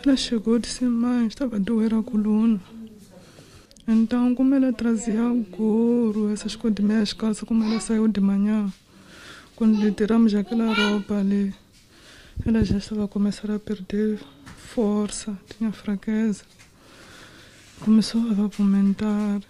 ela 0.06 0.16
chegou 0.16 0.58
e 0.58 0.62
disse: 0.62 0.84
Mãe, 0.86 1.28
estava 1.28 1.58
a 1.58 1.60
doer 1.60 1.94
a 1.94 2.02
coluna. 2.02 2.60
Então, 3.92 4.36
como 4.36 4.54
ela 4.54 4.72
trazia 4.72 5.26
o 5.26 5.44
couro, 5.46 6.32
essas 6.32 6.56
coisas 6.56 6.76
de 6.76 6.84
meias 6.84 7.12
calças, 7.12 7.44
como 7.44 7.64
ela 7.64 7.80
saiu 7.80 8.08
de 8.08 8.22
manhã, 8.22 8.72
quando 9.56 9.82
lhe 9.82 9.92
tiramos 9.92 10.32
aquela 10.36 10.72
roupa 10.72 11.16
ali, 11.16 11.52
ela 12.46 12.64
já 12.64 12.78
estava 12.78 13.06
a 13.06 13.08
começar 13.08 13.50
a 13.50 13.58
perder 13.58 14.20
força, 14.76 15.36
tinha 15.58 15.72
fraqueza. 15.72 16.44
Começou 17.80 18.22
a 18.30 18.46
vomitar, 18.46 19.42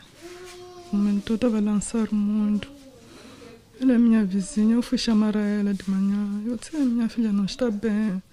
vomitou, 0.90 1.36
estava 1.36 1.58
a 1.58 1.62
lançar 1.62 2.08
muito. 2.10 2.70
Ela 3.82 3.92
é 3.92 3.98
minha 3.98 4.24
vizinha, 4.24 4.76
eu 4.76 4.82
fui 4.82 4.98
chamar 4.98 5.36
a 5.36 5.42
ela 5.42 5.74
de 5.74 5.84
manhã. 5.90 6.44
Eu 6.46 6.56
disse, 6.56 6.78
minha 6.78 7.10
filha 7.10 7.34
não 7.34 7.44
está 7.44 7.70
bem. 7.70 8.24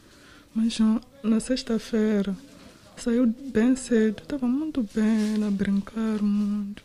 Mas 0.54 0.78
na 1.24 1.40
sexta-feira 1.40 2.32
saiu 2.96 3.26
bem 3.26 3.76
cedo, 3.76 4.22
estava 4.22 4.46
muito 4.46 4.82
bem, 4.94 5.34
ela 5.34 5.48
a 5.48 5.50
brincar 5.50 6.22
muito. 6.22 6.82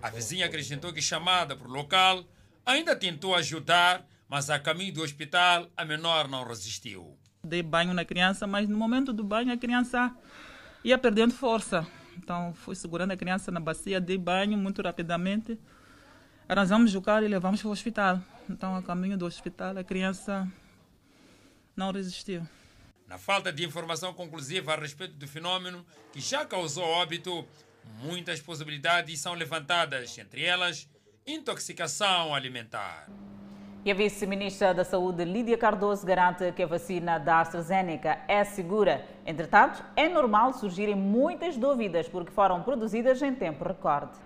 A 0.00 0.10
vizinha 0.10 0.46
acrescentou 0.46 0.92
que, 0.92 1.02
chamada 1.02 1.56
para 1.56 1.68
o 1.68 1.70
local, 1.70 2.24
ainda 2.64 2.94
tentou 2.94 3.34
ajudar, 3.34 4.06
mas 4.28 4.48
a 4.50 4.58
caminho 4.58 4.94
do 4.94 5.02
hospital 5.02 5.68
a 5.76 5.84
menor 5.84 6.28
não 6.28 6.44
resistiu. 6.44 7.16
Dei 7.42 7.62
banho 7.62 7.92
na 7.92 8.04
criança, 8.04 8.46
mas 8.46 8.68
no 8.68 8.76
momento 8.76 9.12
do 9.12 9.24
banho 9.24 9.52
a 9.52 9.56
criança 9.56 10.14
ia 10.84 10.98
perdendo 10.98 11.34
força. 11.34 11.86
Então 12.16 12.52
fui 12.54 12.74
segurando 12.74 13.12
a 13.12 13.16
criança 13.16 13.50
na 13.50 13.60
bacia, 13.60 14.00
dei 14.00 14.18
banho 14.18 14.56
muito 14.56 14.82
rapidamente. 14.82 15.58
Arranjamos 16.48 16.94
o 16.94 17.02
carro 17.02 17.24
e 17.24 17.28
levamos 17.28 17.60
para 17.60 17.68
o 17.68 17.72
hospital. 17.72 18.22
Então, 18.48 18.74
a 18.74 18.82
caminho 18.82 19.18
do 19.18 19.26
hospital, 19.26 19.76
a 19.76 19.84
criança 19.84 20.50
não 21.76 21.92
resistiu. 21.92 22.48
Na 23.08 23.16
falta 23.16 23.50
de 23.50 23.64
informação 23.64 24.12
conclusiva 24.12 24.74
a 24.74 24.76
respeito 24.76 25.14
do 25.14 25.26
fenômeno 25.26 25.82
que 26.12 26.20
já 26.20 26.44
causou 26.44 26.84
óbito, 26.84 27.42
muitas 28.02 28.38
possibilidades 28.38 29.18
são 29.18 29.32
levantadas, 29.32 30.18
entre 30.18 30.44
elas 30.44 30.86
intoxicação 31.26 32.34
alimentar. 32.34 33.08
E 33.82 33.90
a 33.90 33.94
vice-ministra 33.94 34.74
da 34.74 34.84
Saúde, 34.84 35.24
Lídia 35.24 35.56
Cardoso, 35.56 36.04
garante 36.04 36.52
que 36.52 36.62
a 36.62 36.66
vacina 36.66 37.16
da 37.16 37.40
AstraZeneca 37.40 38.18
é 38.28 38.44
segura. 38.44 39.06
Entretanto, 39.24 39.82
é 39.96 40.06
normal 40.06 40.52
surgirem 40.52 40.94
muitas 40.94 41.56
dúvidas 41.56 42.06
porque 42.10 42.30
foram 42.30 42.62
produzidas 42.62 43.22
em 43.22 43.34
tempo 43.34 43.64
recorde. 43.64 44.18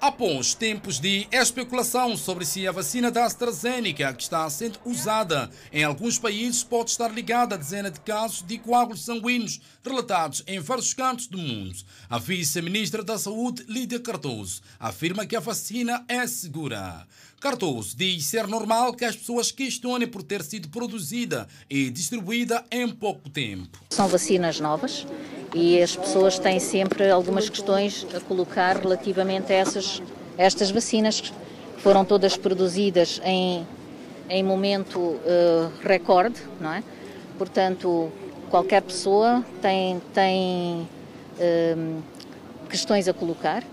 Após 0.00 0.54
tempos 0.54 0.98
de 0.98 1.28
especulação 1.30 2.16
sobre 2.16 2.46
se 2.46 2.66
a 2.66 2.72
vacina 2.72 3.10
da 3.10 3.26
AstraZeneca, 3.26 4.14
que 4.14 4.22
está 4.22 4.48
sendo 4.48 4.80
usada 4.82 5.50
em 5.70 5.84
alguns 5.84 6.18
países, 6.18 6.64
pode 6.64 6.90
estar 6.90 7.08
ligada 7.12 7.54
a 7.54 7.58
dezenas 7.58 7.92
de 7.92 8.00
casos 8.00 8.42
de 8.42 8.56
coágulos 8.56 9.04
sanguíneos 9.04 9.60
relatados 9.84 10.42
em 10.46 10.58
vários 10.58 10.94
cantos 10.94 11.26
do 11.26 11.36
mundo, 11.36 11.76
a 12.08 12.18
vice-ministra 12.18 13.04
da 13.04 13.18
Saúde, 13.18 13.62
Lídia 13.68 14.00
Cardoso, 14.00 14.62
afirma 14.78 15.26
que 15.26 15.36
a 15.36 15.40
vacina 15.40 16.02
é 16.08 16.26
segura. 16.26 17.06
Cardoso 17.40 17.96
diz 17.96 18.26
ser 18.26 18.46
normal 18.46 18.92
que 18.92 19.02
as 19.02 19.16
pessoas 19.16 19.50
questionem 19.50 20.06
por 20.06 20.22
ter 20.22 20.42
sido 20.42 20.68
produzida 20.68 21.48
e 21.70 21.88
distribuída 21.88 22.62
em 22.70 22.86
pouco 22.86 23.30
tempo. 23.30 23.80
São 23.88 24.06
vacinas 24.06 24.60
novas 24.60 25.06
e 25.54 25.80
as 25.82 25.96
pessoas 25.96 26.38
têm 26.38 26.60
sempre 26.60 27.10
algumas 27.10 27.48
questões 27.48 28.06
a 28.14 28.20
colocar 28.20 28.76
relativamente 28.76 29.50
a 29.52 29.56
essas 29.56 30.02
estas 30.36 30.70
vacinas 30.70 31.20
que 31.20 31.32
foram 31.78 32.04
todas 32.04 32.36
produzidas 32.36 33.20
em, 33.24 33.66
em 34.28 34.42
momento 34.42 34.98
uh, 34.98 35.72
recorde, 35.82 36.40
não 36.60 36.72
é? 36.72 36.82
Portanto, 37.38 38.12
qualquer 38.50 38.82
pessoa 38.82 39.44
tem, 39.60 40.00
tem 40.14 40.88
uh, 41.38 42.02
questões 42.68 43.08
a 43.08 43.12
colocar 43.12 43.64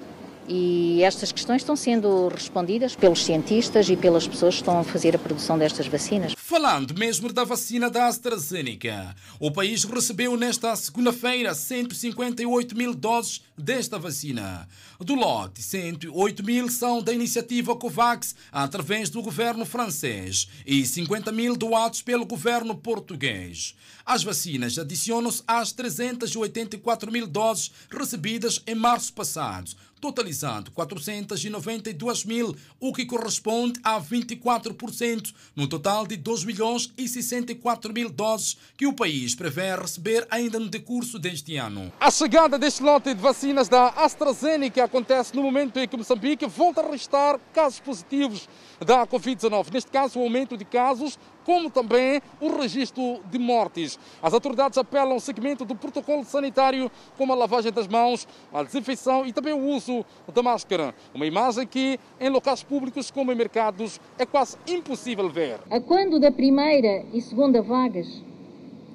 e 0.47 1.03
estas 1.03 1.31
questões 1.31 1.61
estão 1.61 1.75
sendo 1.75 2.29
respondidas 2.29 2.95
pelos 2.95 3.23
cientistas 3.25 3.89
e 3.89 3.95
pelas 3.95 4.27
pessoas 4.27 4.55
que 4.55 4.61
estão 4.61 4.79
a 4.79 4.83
fazer 4.83 5.15
a 5.15 5.19
produção 5.19 5.57
destas 5.57 5.87
vacinas. 5.87 6.36
Falando 6.49 6.97
mesmo 6.97 7.33
da 7.33 7.43
vacina 7.43 7.89
da 7.89 8.07
AstraZeneca, 8.07 9.13
o 9.37 9.51
país 9.51 9.83
recebeu 9.83 10.37
nesta 10.37 10.73
segunda-feira 10.77 11.53
158 11.53 12.73
mil 12.73 12.93
doses 12.93 13.41
desta 13.57 13.99
vacina. 13.99 14.65
Do 14.97 15.13
lote, 15.13 15.61
108 15.61 16.45
mil 16.45 16.69
são 16.69 17.01
da 17.01 17.11
iniciativa 17.11 17.75
COVAX 17.75 18.33
através 18.49 19.09
do 19.09 19.21
governo 19.21 19.65
francês 19.65 20.47
e 20.65 20.85
50 20.85 21.33
mil 21.33 21.57
doados 21.57 22.01
pelo 22.01 22.25
governo 22.25 22.77
português. 22.77 23.75
As 24.05 24.23
vacinas 24.23 24.79
adicionam-se 24.79 25.43
às 25.45 25.73
384 25.73 27.11
mil 27.11 27.27
doses 27.27 27.71
recebidas 27.91 28.63
em 28.65 28.73
março 28.73 29.11
passado, 29.11 29.75
totalizando 29.99 30.71
492 30.71 32.23
mil, 32.23 32.55
o 32.79 32.93
que 32.93 33.05
corresponde 33.05 33.79
a 33.83 33.99
24% 33.99 35.33
no 35.55 35.67
total 35.67 36.05
de 36.05 36.15
2 36.37 36.45
milhões 36.45 36.93
e 36.97 37.07
64 37.07 37.91
mil 37.91 38.09
doses 38.09 38.57
que 38.75 38.85
o 38.85 38.93
país 38.93 39.33
prevê 39.33 39.75
receber 39.75 40.27
ainda 40.29 40.59
no 40.59 40.69
decurso 40.69 41.17
deste 41.17 41.55
ano. 41.55 41.91
A 41.99 42.11
chegada 42.11 42.59
deste 42.59 42.83
lote 42.83 43.13
de 43.13 43.21
vacinas 43.21 43.67
da 43.67 43.87
AstraZeneca 43.89 44.83
acontece 44.83 45.35
no 45.35 45.41
momento 45.41 45.79
em 45.79 45.87
que 45.87 45.97
Moçambique 45.97 46.45
volta 46.45 46.81
a 46.81 46.91
restar 46.91 47.39
casos 47.53 47.79
positivos 47.79 48.47
da 48.79 49.07
Covid-19. 49.07 49.71
Neste 49.73 49.89
caso, 49.89 50.19
o 50.19 50.23
aumento 50.23 50.55
de 50.55 50.65
casos 50.65 51.17
como 51.47 51.69
também 51.69 52.21
o 52.41 52.57
registro 52.57 53.21
de 53.31 53.39
mortes. 53.39 53.97
As 54.21 54.33
autoridades 54.33 54.77
apelam 54.77 55.13
ao 55.13 55.19
seguimento 55.21 55.63
do 55.63 55.77
protocolo 55.77 56.25
sanitário, 56.25 56.91
como 57.17 57.31
a 57.31 57.35
lavagem 57.37 57.71
das 57.71 57.87
mãos, 57.87 58.27
a 58.53 58.63
desinfecção 58.63 59.25
e 59.25 59.31
também 59.31 59.53
o 59.53 59.69
uso 59.69 60.05
da 60.33 60.43
máscara. 60.43 60.93
Uma 61.15 61.25
imagem 61.25 61.65
que, 61.65 61.97
em 62.19 62.27
locais 62.27 62.63
públicos 62.63 63.09
como 63.09 63.31
em 63.31 63.35
mercados, 63.35 63.97
é 64.19 64.25
quase 64.25 64.57
impossível 64.67 65.29
ver. 65.29 65.61
A 65.71 65.79
quando 65.79 66.19
da 66.19 66.33
primeira 66.33 67.05
e 67.13 67.21
segunda 67.21 67.61
vagas, 67.61 68.21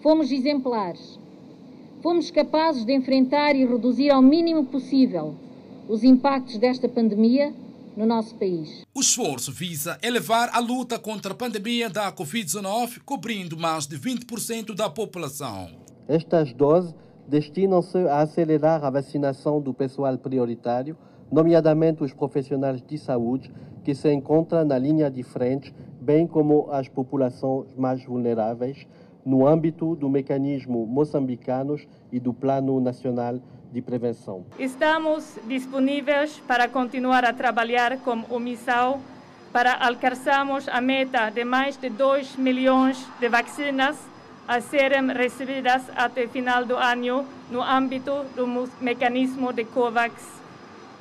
fomos 0.02 0.30
exemplares. 0.30 1.18
Fomos 2.02 2.30
capazes 2.30 2.84
de 2.84 2.92
enfrentar 2.92 3.56
e 3.56 3.64
reduzir 3.64 4.10
ao 4.10 4.20
mínimo 4.20 4.66
possível 4.66 5.34
os 5.88 6.04
impactos 6.04 6.58
desta 6.58 6.86
pandemia 6.86 7.54
no 7.96 8.06
nosso 8.06 8.34
país. 8.36 8.84
O 8.94 9.00
esforço 9.00 9.52
visa 9.52 9.98
elevar 10.02 10.50
a 10.52 10.58
luta 10.58 10.98
contra 10.98 11.32
a 11.32 11.36
pandemia 11.36 11.90
da 11.90 12.12
Covid-19, 12.12 13.00
cobrindo 13.04 13.56
mais 13.56 13.86
de 13.86 13.98
20% 13.98 14.74
da 14.74 14.88
população. 14.88 15.70
Estas 16.08 16.52
doses 16.52 16.94
destinam-se 17.28 17.98
a 18.08 18.20
acelerar 18.20 18.84
a 18.84 18.90
vacinação 18.90 19.60
do 19.60 19.72
pessoal 19.72 20.16
prioritário, 20.18 20.96
nomeadamente 21.30 22.02
os 22.02 22.12
profissionais 22.12 22.82
de 22.82 22.98
saúde 22.98 23.52
que 23.84 23.94
se 23.94 24.12
encontram 24.12 24.64
na 24.64 24.78
linha 24.78 25.10
de 25.10 25.22
frente, 25.22 25.74
bem 26.00 26.26
como 26.26 26.70
as 26.70 26.88
populações 26.88 27.74
mais 27.76 28.04
vulneráveis, 28.04 28.86
no 29.24 29.46
âmbito 29.46 29.94
do 29.94 30.08
mecanismo 30.08 30.86
moçambicanos 30.86 31.86
e 32.10 32.18
do 32.18 32.34
Plano 32.34 32.80
Nacional 32.80 33.40
de 33.72 33.80
prevenção. 33.80 34.44
Estamos 34.58 35.38
disponíveis 35.46 36.38
para 36.46 36.68
continuar 36.68 37.24
a 37.24 37.32
trabalhar 37.32 37.96
com 37.98 38.24
omissão 38.28 39.00
para 39.52 39.74
alcançarmos 39.74 40.68
a 40.68 40.80
meta 40.80 41.30
de 41.30 41.44
mais 41.44 41.76
de 41.76 41.88
2 41.90 42.36
milhões 42.36 43.06
de 43.18 43.28
vacinas 43.28 43.98
a 44.46 44.60
serem 44.60 45.08
recebidas 45.12 45.82
até 45.96 46.26
final 46.26 46.64
do 46.64 46.76
ano 46.76 47.26
no 47.50 47.62
âmbito 47.62 48.24
do 48.34 48.46
mecanismo 48.80 49.52
de 49.52 49.64
COVAX 49.64 50.12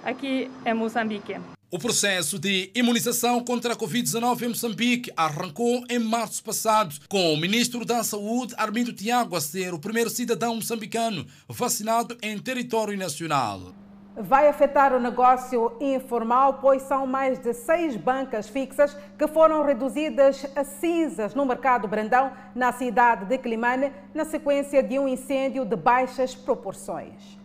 aqui 0.03 0.49
em 0.65 0.73
Moçambique. 0.73 1.60
O 1.73 1.79
processo 1.79 2.37
de 2.37 2.69
imunização 2.75 3.39
contra 3.45 3.71
a 3.71 3.77
Covid-19 3.77 4.41
em 4.41 4.47
Moçambique 4.49 5.13
arrancou 5.15 5.81
em 5.89 5.99
março 5.99 6.43
passado, 6.43 6.93
com 7.07 7.33
o 7.33 7.37
ministro 7.37 7.85
da 7.85 8.03
Saúde, 8.03 8.53
Armindo 8.57 8.91
Tiago, 8.91 9.37
a 9.37 9.39
ser 9.39 9.73
o 9.73 9.79
primeiro 9.79 10.09
cidadão 10.09 10.53
moçambicano 10.55 11.25
vacinado 11.47 12.17
em 12.21 12.37
território 12.37 12.97
nacional. 12.97 13.71
Vai 14.17 14.49
afetar 14.49 14.93
o 14.93 14.99
negócio 14.99 15.71
informal, 15.79 16.55
pois 16.55 16.81
são 16.81 17.07
mais 17.07 17.39
de 17.39 17.53
seis 17.53 17.95
bancas 17.95 18.49
fixas 18.49 18.93
que 19.17 19.25
foram 19.29 19.63
reduzidas 19.63 20.45
a 20.53 20.65
cinzas 20.65 21.33
no 21.33 21.45
mercado 21.45 21.87
Brandão, 21.87 22.33
na 22.53 22.73
cidade 22.73 23.23
de 23.23 23.37
Climane, 23.37 23.93
na 24.13 24.25
sequência 24.25 24.83
de 24.83 24.99
um 24.99 25.07
incêndio 25.07 25.63
de 25.63 25.77
baixas 25.77 26.35
proporções. 26.35 27.39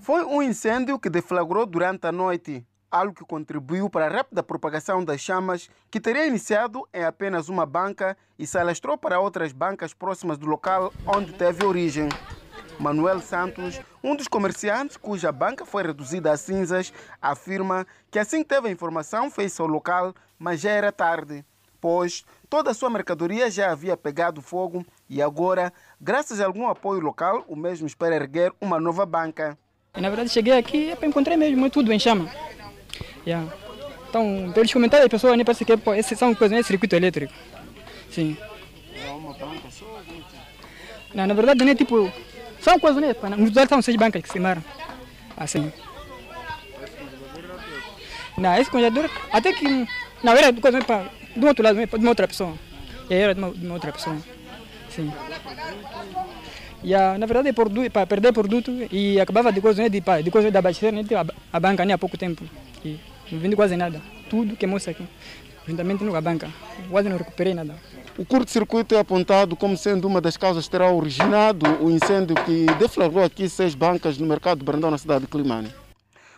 Foi 0.00 0.24
um 0.24 0.42
incêndio 0.42 0.98
que 0.98 1.08
deflagrou 1.08 1.64
durante 1.64 2.08
a 2.08 2.12
noite 2.12 2.66
algo 2.90 3.14
que 3.14 3.24
contribuiu 3.24 3.90
para 3.90 4.06
a 4.06 4.10
rápida 4.10 4.42
propagação 4.42 5.04
das 5.04 5.20
chamas, 5.20 5.68
que 5.90 6.00
teria 6.00 6.26
iniciado 6.26 6.86
em 6.92 7.04
apenas 7.04 7.48
uma 7.48 7.66
banca 7.66 8.16
e 8.38 8.46
se 8.46 8.58
alastrou 8.58 8.96
para 8.96 9.20
outras 9.20 9.52
bancas 9.52 9.92
próximas 9.92 10.38
do 10.38 10.46
local 10.46 10.92
onde 11.06 11.32
teve 11.32 11.64
origem. 11.64 12.08
Manuel 12.78 13.20
Santos, 13.20 13.80
um 14.02 14.14
dos 14.14 14.28
comerciantes 14.28 14.96
cuja 14.96 15.32
banca 15.32 15.64
foi 15.64 15.82
reduzida 15.82 16.32
a 16.32 16.36
cinzas, 16.36 16.92
afirma 17.20 17.86
que 18.10 18.18
assim 18.18 18.42
que 18.42 18.48
teve 18.48 18.68
a 18.68 18.72
informação 18.72 19.30
fez-se 19.30 19.60
ao 19.60 19.66
local, 19.66 20.14
mas 20.38 20.60
já 20.60 20.70
era 20.70 20.92
tarde, 20.92 21.44
pois 21.80 22.24
toda 22.50 22.70
a 22.70 22.74
sua 22.74 22.90
mercadoria 22.90 23.50
já 23.50 23.72
havia 23.72 23.96
pegado 23.96 24.42
fogo 24.42 24.84
e 25.08 25.22
agora, 25.22 25.72
graças 26.00 26.40
a 26.40 26.46
algum 26.46 26.68
apoio 26.68 27.00
local, 27.00 27.44
o 27.48 27.56
mesmo 27.56 27.86
espera 27.86 28.14
erguer 28.14 28.52
uma 28.60 28.78
nova 28.78 29.06
banca. 29.06 29.56
Na 29.96 30.10
verdade, 30.10 30.28
cheguei 30.28 30.58
aqui 30.58 30.92
e 31.00 31.06
encontrei 31.06 31.38
mesmo 31.38 31.70
tudo 31.70 31.90
em 31.90 31.98
chama. 31.98 32.30
Yeah. 33.26 33.52
Então, 34.08 34.52
pelos 34.54 34.72
comentários 34.72 35.10
das 35.10 35.20
pessoas, 35.20 35.36
né, 35.36 35.44
parece 35.44 35.64
que 35.64 35.72
esses 35.98 36.18
são 36.18 36.34
coisas, 36.34 36.56
né, 36.56 36.62
circuito 36.62 36.94
elétrico. 36.94 37.32
Sim. 38.10 38.36
É 38.94 39.10
uma 39.10 39.32
banca 39.34 39.68
só? 39.70 40.00
Não, 41.12 41.26
na 41.26 41.34
verdade, 41.34 41.64
né, 41.64 41.74
tipo, 41.74 42.10
são 42.60 42.78
coisas, 42.78 43.02
né, 43.02 43.14
nos 43.36 43.50
lugares 43.50 43.68
são 43.68 43.82
seis 43.82 43.96
bancas 43.96 44.22
que 44.22 44.28
se 44.28 44.32
queimaram. 44.32 44.62
Assim. 45.36 45.72
Não, 48.38 48.54
esse 48.54 48.70
congelador, 48.70 49.10
até 49.32 49.52
que, 49.52 49.86
na 50.22 50.32
verdade, 50.32 50.60
coisa, 50.60 50.78
né, 50.78 50.86
de 51.34 51.44
um 51.44 51.48
outro 51.48 51.64
lado, 51.64 51.84
de 51.84 51.96
uma 51.96 52.08
outra 52.08 52.28
pessoa. 52.28 52.54
E 53.10 53.14
aí 53.14 53.20
era 53.20 53.34
de 53.34 53.40
uma, 53.40 53.50
de 53.50 53.66
uma 53.66 53.74
outra 53.74 53.92
pessoa. 53.92 54.16
Sim. 54.88 55.12
E, 56.82 56.94
a, 56.94 57.18
na 57.18 57.26
verdade, 57.26 57.52
para 57.90 58.06
perder 58.06 58.32
produto 58.32 58.70
e 58.90 59.20
acabava 59.20 59.52
de 59.52 59.60
coisa, 59.60 59.82
né, 59.82 59.88
de, 59.88 60.00
de 60.22 60.30
coisa 60.30 60.50
da 60.50 60.60
abastecer, 60.60 60.92
né, 60.92 61.02
a, 61.14 61.56
a 61.56 61.60
banca 61.60 61.84
né, 61.84 61.92
há 61.92 61.98
pouco 61.98 62.16
tempo. 62.16 62.44
E 62.84 62.98
não 63.30 63.40
vende 63.40 63.56
quase 63.56 63.76
nada. 63.76 64.00
Tudo 64.30 64.56
queimou-se 64.56 64.88
aqui. 64.88 65.06
Juntamente 65.66 66.04
com 66.04 66.14
a 66.14 66.20
banca. 66.20 66.48
Quase 66.88 67.08
não 67.08 67.16
recuperei 67.16 67.52
nada. 67.52 67.74
O 68.16 68.24
curto-circuito 68.24 68.94
é 68.94 69.00
apontado 69.00 69.56
como 69.56 69.76
sendo 69.76 70.06
uma 70.06 70.20
das 70.20 70.36
causas 70.36 70.64
que 70.64 70.70
terá 70.70 70.90
originado 70.90 71.66
o 71.84 71.90
incêndio 71.90 72.36
que 72.44 72.66
deflagrou 72.78 73.24
aqui 73.24 73.48
seis 73.48 73.74
bancas 73.74 74.16
no 74.16 74.26
mercado 74.26 74.58
de 74.58 74.64
Brandão, 74.64 74.90
na 74.90 74.98
cidade 74.98 75.22
de 75.22 75.26
Climane. 75.26 75.74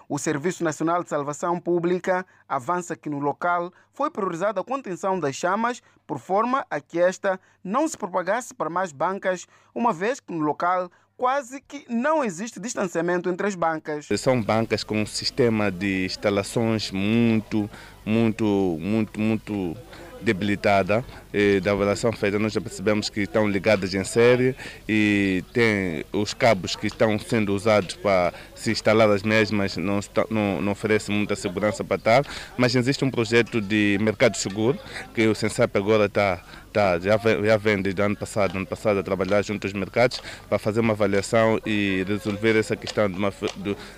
O 0.08 0.18
Serviço 0.18 0.64
Nacional 0.64 1.02
de 1.02 1.10
Salvação 1.10 1.60
Pública 1.60 2.24
avança 2.48 2.96
que 2.96 3.10
no 3.10 3.18
local 3.18 3.70
foi 3.92 4.10
priorizada 4.10 4.58
a 4.58 4.64
contenção 4.64 5.20
das 5.20 5.36
chamas 5.36 5.82
por 6.06 6.18
forma 6.18 6.64
a 6.70 6.80
que 6.80 6.98
esta 6.98 7.38
não 7.62 7.86
se 7.86 7.98
propagasse 7.98 8.54
para 8.54 8.70
mais 8.70 8.90
bancas, 8.90 9.46
uma 9.74 9.92
vez 9.92 10.18
que 10.18 10.32
no 10.32 10.42
local 10.42 10.90
quase 11.18 11.60
que 11.60 11.84
não 11.88 12.24
existe 12.24 12.60
distanciamento 12.60 13.28
entre 13.28 13.48
as 13.48 13.56
bancas. 13.56 14.06
São 14.16 14.40
bancas 14.40 14.84
com 14.84 15.02
um 15.02 15.06
sistema 15.06 15.68
de 15.68 16.06
instalações 16.06 16.92
muito, 16.92 17.68
muito, 18.06 18.78
muito, 18.80 19.20
muito 19.20 19.76
debilitada 20.20 21.04
e 21.32 21.60
da 21.60 21.72
avaliação 21.72 22.12
feita 22.12 22.38
nós 22.38 22.52
já 22.52 22.60
percebemos 22.60 23.08
que 23.08 23.20
estão 23.20 23.48
ligadas 23.48 23.94
em 23.94 24.02
série 24.02 24.54
e 24.88 25.44
tem 25.52 26.04
os 26.12 26.34
cabos 26.34 26.74
que 26.74 26.88
estão 26.88 27.18
sendo 27.18 27.54
usados 27.54 27.94
para 27.94 28.32
se 28.54 28.72
instalar 28.72 29.08
as 29.10 29.22
mesmas 29.22 29.76
não, 29.76 30.00
está, 30.00 30.24
não, 30.28 30.60
não 30.60 30.72
oferece 30.72 31.10
muita 31.10 31.36
segurança 31.36 31.84
para 31.84 31.98
tal, 31.98 32.22
mas 32.56 32.74
existe 32.74 33.04
um 33.04 33.10
projeto 33.10 33.60
de 33.60 33.96
mercado 34.00 34.36
seguro 34.36 34.78
que 35.14 35.26
o 35.28 35.34
Sensap 35.34 35.76
agora 35.76 36.06
está 36.06 36.42
tá, 36.72 36.98
já, 36.98 37.18
já 37.18 37.56
vem 37.56 37.82
desde 37.82 38.00
o 38.00 38.04
ano 38.04 38.16
passado, 38.16 38.56
ano 38.56 38.66
passado 38.66 39.00
a 39.00 39.02
trabalhar 39.02 39.42
junto 39.42 39.66
aos 39.66 39.72
mercados 39.72 40.20
para 40.48 40.58
fazer 40.58 40.80
uma 40.80 40.92
avaliação 40.92 41.60
e 41.66 42.04
resolver 42.06 42.56
essa 42.56 42.76
questão 42.76 43.08
de 43.10 43.16
uma, 43.16 43.32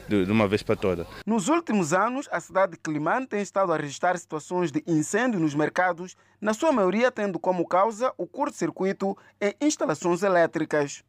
de, 0.08 0.24
de 0.24 0.30
uma 0.30 0.48
vez 0.48 0.62
para 0.62 0.76
todas. 0.76 1.06
Nos 1.26 1.48
últimos 1.48 1.92
anos, 1.92 2.28
a 2.30 2.40
cidade 2.40 2.72
de 2.72 2.78
Climane 2.78 3.26
tem 3.26 3.40
estado 3.40 3.72
a 3.72 3.76
registrar 3.76 4.16
situações 4.18 4.70
de 4.70 4.82
incêndio 4.86 5.40
nos 5.40 5.54
mercados, 5.54 6.16
na 6.40 6.54
sua 6.54 6.72
maioria 6.72 7.10
tendo 7.10 7.38
como 7.38 7.66
causa 7.66 8.12
o 8.16 8.26
curto-circuito 8.26 9.16
em 9.40 9.54
instalações 9.60 10.22
elétricas. 10.22 11.02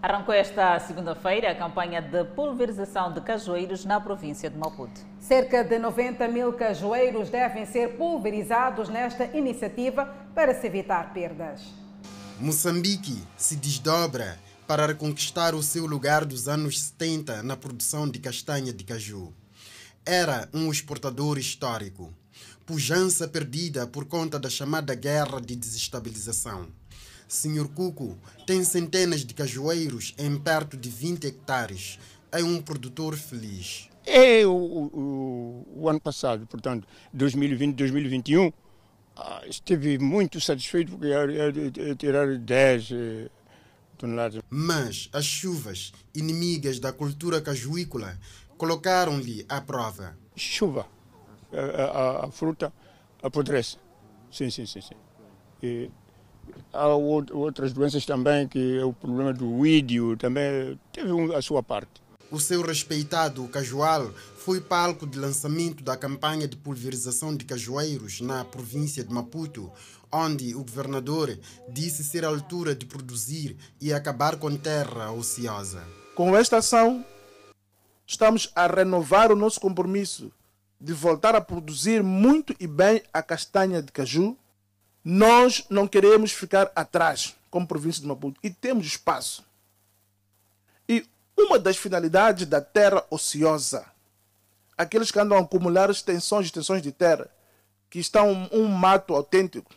Arrancou 0.00 0.32
esta 0.32 0.78
segunda-feira 0.78 1.50
a 1.50 1.54
campanha 1.56 2.00
de 2.00 2.22
pulverização 2.24 3.12
de 3.12 3.20
cajueiros 3.20 3.84
na 3.84 4.00
província 4.00 4.48
de 4.48 4.56
Maputo. 4.56 5.00
Cerca 5.18 5.64
de 5.64 5.76
90 5.76 6.28
mil 6.28 6.52
cajueiros 6.52 7.30
devem 7.30 7.66
ser 7.66 7.96
pulverizados 7.96 8.88
nesta 8.88 9.24
iniciativa 9.36 10.06
para 10.36 10.54
se 10.54 10.68
evitar 10.68 11.12
perdas. 11.12 11.62
Moçambique 12.38 13.20
se 13.36 13.56
desdobra 13.56 14.38
para 14.68 14.86
reconquistar 14.86 15.52
o 15.52 15.64
seu 15.64 15.84
lugar 15.84 16.24
dos 16.24 16.46
anos 16.46 16.80
70 16.80 17.42
na 17.42 17.56
produção 17.56 18.08
de 18.08 18.20
castanha 18.20 18.72
de 18.72 18.84
caju. 18.84 19.34
Era 20.06 20.48
um 20.54 20.70
exportador 20.70 21.38
histórico. 21.38 22.14
Pujança 22.64 23.26
perdida 23.26 23.84
por 23.84 24.04
conta 24.04 24.38
da 24.38 24.48
chamada 24.48 24.94
guerra 24.94 25.40
de 25.40 25.56
desestabilização. 25.56 26.68
Senhor 27.28 27.68
Cuco 27.68 28.16
tem 28.46 28.64
centenas 28.64 29.24
de 29.24 29.34
cajueiros 29.34 30.14
em 30.18 30.38
perto 30.38 30.76
de 30.76 30.88
20 30.88 31.26
hectares. 31.26 31.98
É 32.32 32.42
um 32.42 32.60
produtor 32.60 33.16
feliz. 33.16 33.88
É 34.06 34.46
o, 34.46 34.50
o, 34.50 35.66
o 35.76 35.88
ano 35.88 36.00
passado, 36.00 36.46
portanto, 36.46 36.88
2020, 37.12 37.76
2021, 37.76 38.50
ah, 39.14 39.42
estive 39.46 39.98
muito 39.98 40.40
satisfeito 40.40 40.92
porque 40.92 41.08
ia 41.08 41.94
tirar 41.96 42.38
10 42.38 42.90
eh, 42.92 43.30
toneladas. 43.98 44.42
Mas 44.48 45.10
as 45.12 45.24
chuvas, 45.24 45.92
inimigas 46.14 46.78
da 46.78 46.92
cultura 46.92 47.40
cajuícola, 47.40 48.18
colocaram-lhe 48.56 49.44
à 49.48 49.60
prova. 49.60 50.16
Chuva, 50.34 50.86
a, 51.52 51.82
a, 51.82 52.26
a 52.26 52.30
fruta 52.30 52.72
apodrece. 53.22 53.76
Sim, 54.30 54.50
sim, 54.50 54.64
sim. 54.64 54.80
sim. 54.80 54.94
E 55.62 55.90
há 56.72 56.86
outras 56.88 57.72
doenças 57.72 58.04
também, 58.04 58.46
que 58.48 58.78
é 58.78 58.84
o 58.84 58.92
problema 58.92 59.32
do 59.32 59.66
ídio, 59.66 60.16
também 60.16 60.78
teve 60.92 61.10
a 61.34 61.42
sua 61.42 61.62
parte. 61.62 62.00
O 62.30 62.38
seu 62.38 62.60
respeitado 62.60 63.48
Cajual 63.48 64.12
foi 64.36 64.60
palco 64.60 65.06
de 65.06 65.18
lançamento 65.18 65.82
da 65.82 65.96
campanha 65.96 66.46
de 66.46 66.56
pulverização 66.56 67.34
de 67.34 67.46
cajueiros 67.46 68.20
na 68.20 68.44
província 68.44 69.02
de 69.02 69.12
Maputo, 69.12 69.72
onde 70.12 70.54
o 70.54 70.58
governador 70.58 71.38
disse 71.68 72.04
ser 72.04 72.24
a 72.24 72.28
altura 72.28 72.74
de 72.74 72.84
produzir 72.84 73.56
e 73.80 73.92
acabar 73.92 74.36
com 74.36 74.54
terra 74.56 75.10
ociosa. 75.10 75.82
Com 76.14 76.36
esta 76.36 76.58
ação, 76.58 77.04
estamos 78.06 78.50
a 78.54 78.66
renovar 78.66 79.32
o 79.32 79.36
nosso 79.36 79.58
compromisso 79.60 80.30
de 80.80 80.92
voltar 80.92 81.34
a 81.34 81.40
produzir 81.40 82.02
muito 82.02 82.54
e 82.60 82.66
bem 82.66 83.02
a 83.12 83.22
castanha 83.22 83.82
de 83.82 83.90
caju, 83.90 84.36
nós 85.04 85.64
não 85.70 85.86
queremos 85.86 86.32
ficar 86.32 86.70
atrás 86.74 87.34
como 87.50 87.66
província 87.66 88.02
de 88.02 88.08
Maputo 88.08 88.38
e 88.42 88.50
temos 88.50 88.86
espaço. 88.86 89.44
E 90.88 91.06
uma 91.36 91.58
das 91.58 91.76
finalidades 91.76 92.46
da 92.46 92.60
terra 92.60 93.04
ociosa, 93.10 93.86
aqueles 94.76 95.10
que 95.10 95.18
andam 95.18 95.38
a 95.38 95.40
acumular 95.40 95.90
extensões 95.90 96.46
e 96.46 96.48
extensões 96.48 96.82
de 96.82 96.92
terra, 96.92 97.30
que 97.88 97.98
estão 97.98 98.48
um, 98.52 98.66
mato 98.66 99.14
autêntico, 99.14 99.72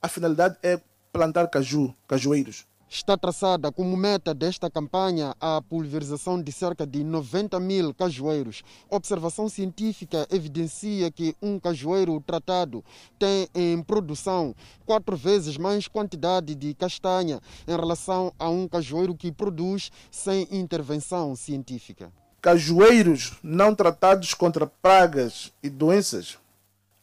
a 0.00 0.08
finalidade 0.08 0.56
é 0.62 0.80
plantar 1.12 1.48
caju, 1.48 1.94
cajueiros. 2.06 2.64
Está 2.96 3.14
traçada 3.14 3.70
como 3.70 3.94
meta 3.94 4.32
desta 4.32 4.70
campanha 4.70 5.36
a 5.38 5.60
pulverização 5.60 6.40
de 6.40 6.50
cerca 6.50 6.86
de 6.86 7.04
90 7.04 7.60
mil 7.60 7.92
cajueiros. 7.92 8.62
Observação 8.88 9.50
científica 9.50 10.26
evidencia 10.30 11.10
que 11.10 11.36
um 11.42 11.60
cajueiro 11.60 12.18
tratado 12.22 12.82
tem 13.18 13.48
em 13.54 13.82
produção 13.82 14.54
quatro 14.86 15.14
vezes 15.14 15.58
mais 15.58 15.86
quantidade 15.86 16.54
de 16.54 16.72
castanha 16.72 17.38
em 17.68 17.76
relação 17.76 18.32
a 18.38 18.48
um 18.48 18.66
cajueiro 18.66 19.14
que 19.14 19.30
produz 19.30 19.92
sem 20.10 20.48
intervenção 20.50 21.36
científica. 21.36 22.10
Cajueiros 22.40 23.34
não 23.42 23.74
tratados 23.74 24.32
contra 24.32 24.66
pragas 24.66 25.52
e 25.62 25.68
doenças 25.68 26.38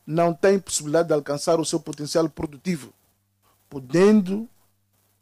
não 0.07 0.33
têm 0.33 0.57
possibilidade 0.57 1.09
de 1.09 1.13
alcançar 1.13 1.59
o 1.59 1.65
seu 1.65 1.79
potencial 1.79 2.27
produtivo, 2.27 2.91
podendo 3.69 4.49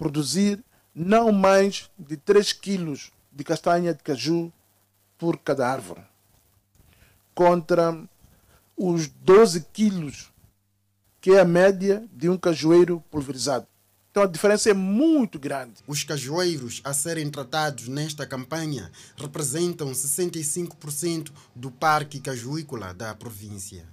produzir 0.01 0.65
não 0.95 1.31
mais 1.31 1.87
de 1.95 2.17
3 2.17 2.53
quilos 2.53 3.11
de 3.31 3.43
castanha 3.43 3.93
de 3.93 4.01
caju 4.01 4.51
por 5.15 5.37
cada 5.37 5.69
árvore, 5.69 6.01
contra 7.35 7.95
os 8.75 9.07
12 9.07 9.67
quilos 9.71 10.31
que 11.21 11.33
é 11.33 11.39
a 11.39 11.45
média 11.45 12.03
de 12.11 12.27
um 12.27 12.35
cajueiro 12.35 12.99
pulverizado. 13.11 13.67
Então 14.09 14.23
a 14.23 14.25
diferença 14.25 14.71
é 14.71 14.73
muito 14.73 15.37
grande. 15.37 15.83
Os 15.85 16.03
cajueiros 16.03 16.81
a 16.83 16.93
serem 16.93 17.29
tratados 17.29 17.87
nesta 17.87 18.25
campanha 18.25 18.91
representam 19.15 19.91
65% 19.91 21.31
do 21.55 21.69
parque 21.69 22.19
cajuícola 22.19 22.91
da 22.91 23.13
província. 23.13 23.85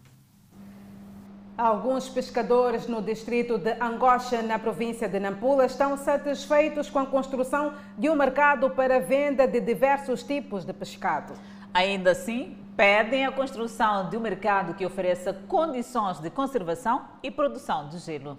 Alguns 1.59 2.09
pescadores 2.09 2.87
no 2.87 3.03
distrito 3.03 3.59
de 3.59 3.73
Angocha, 3.81 4.40
na 4.42 4.61
província 4.61 5.09
de 5.09 5.18
Nampula, 5.18 5.66
estão 5.66 5.97
satisfeitos 5.97 6.88
com 6.88 7.01
a 7.01 7.07
construção 7.07 7.75
de 7.99 8.09
um 8.09 8.14
mercado 8.14 8.71
para 8.71 9.01
venda 9.01 9.44
de 9.44 9.61
diversos 9.61 10.23
tipos 10.23 10.64
de 10.64 10.73
pescado. 10.73 11.35
Ainda 11.75 12.12
assim, 12.12 12.57
pedem 12.77 13.27
a 13.27 13.33
construção 13.33 14.09
de 14.09 14.16
um 14.16 14.21
mercado 14.21 14.73
que 14.73 14.87
ofereça 14.87 15.33
condições 15.49 16.21
de 16.21 16.31
conservação 16.31 17.03
e 17.25 17.29
produção 17.29 17.88
de 17.88 17.99
gelo. 17.99 18.38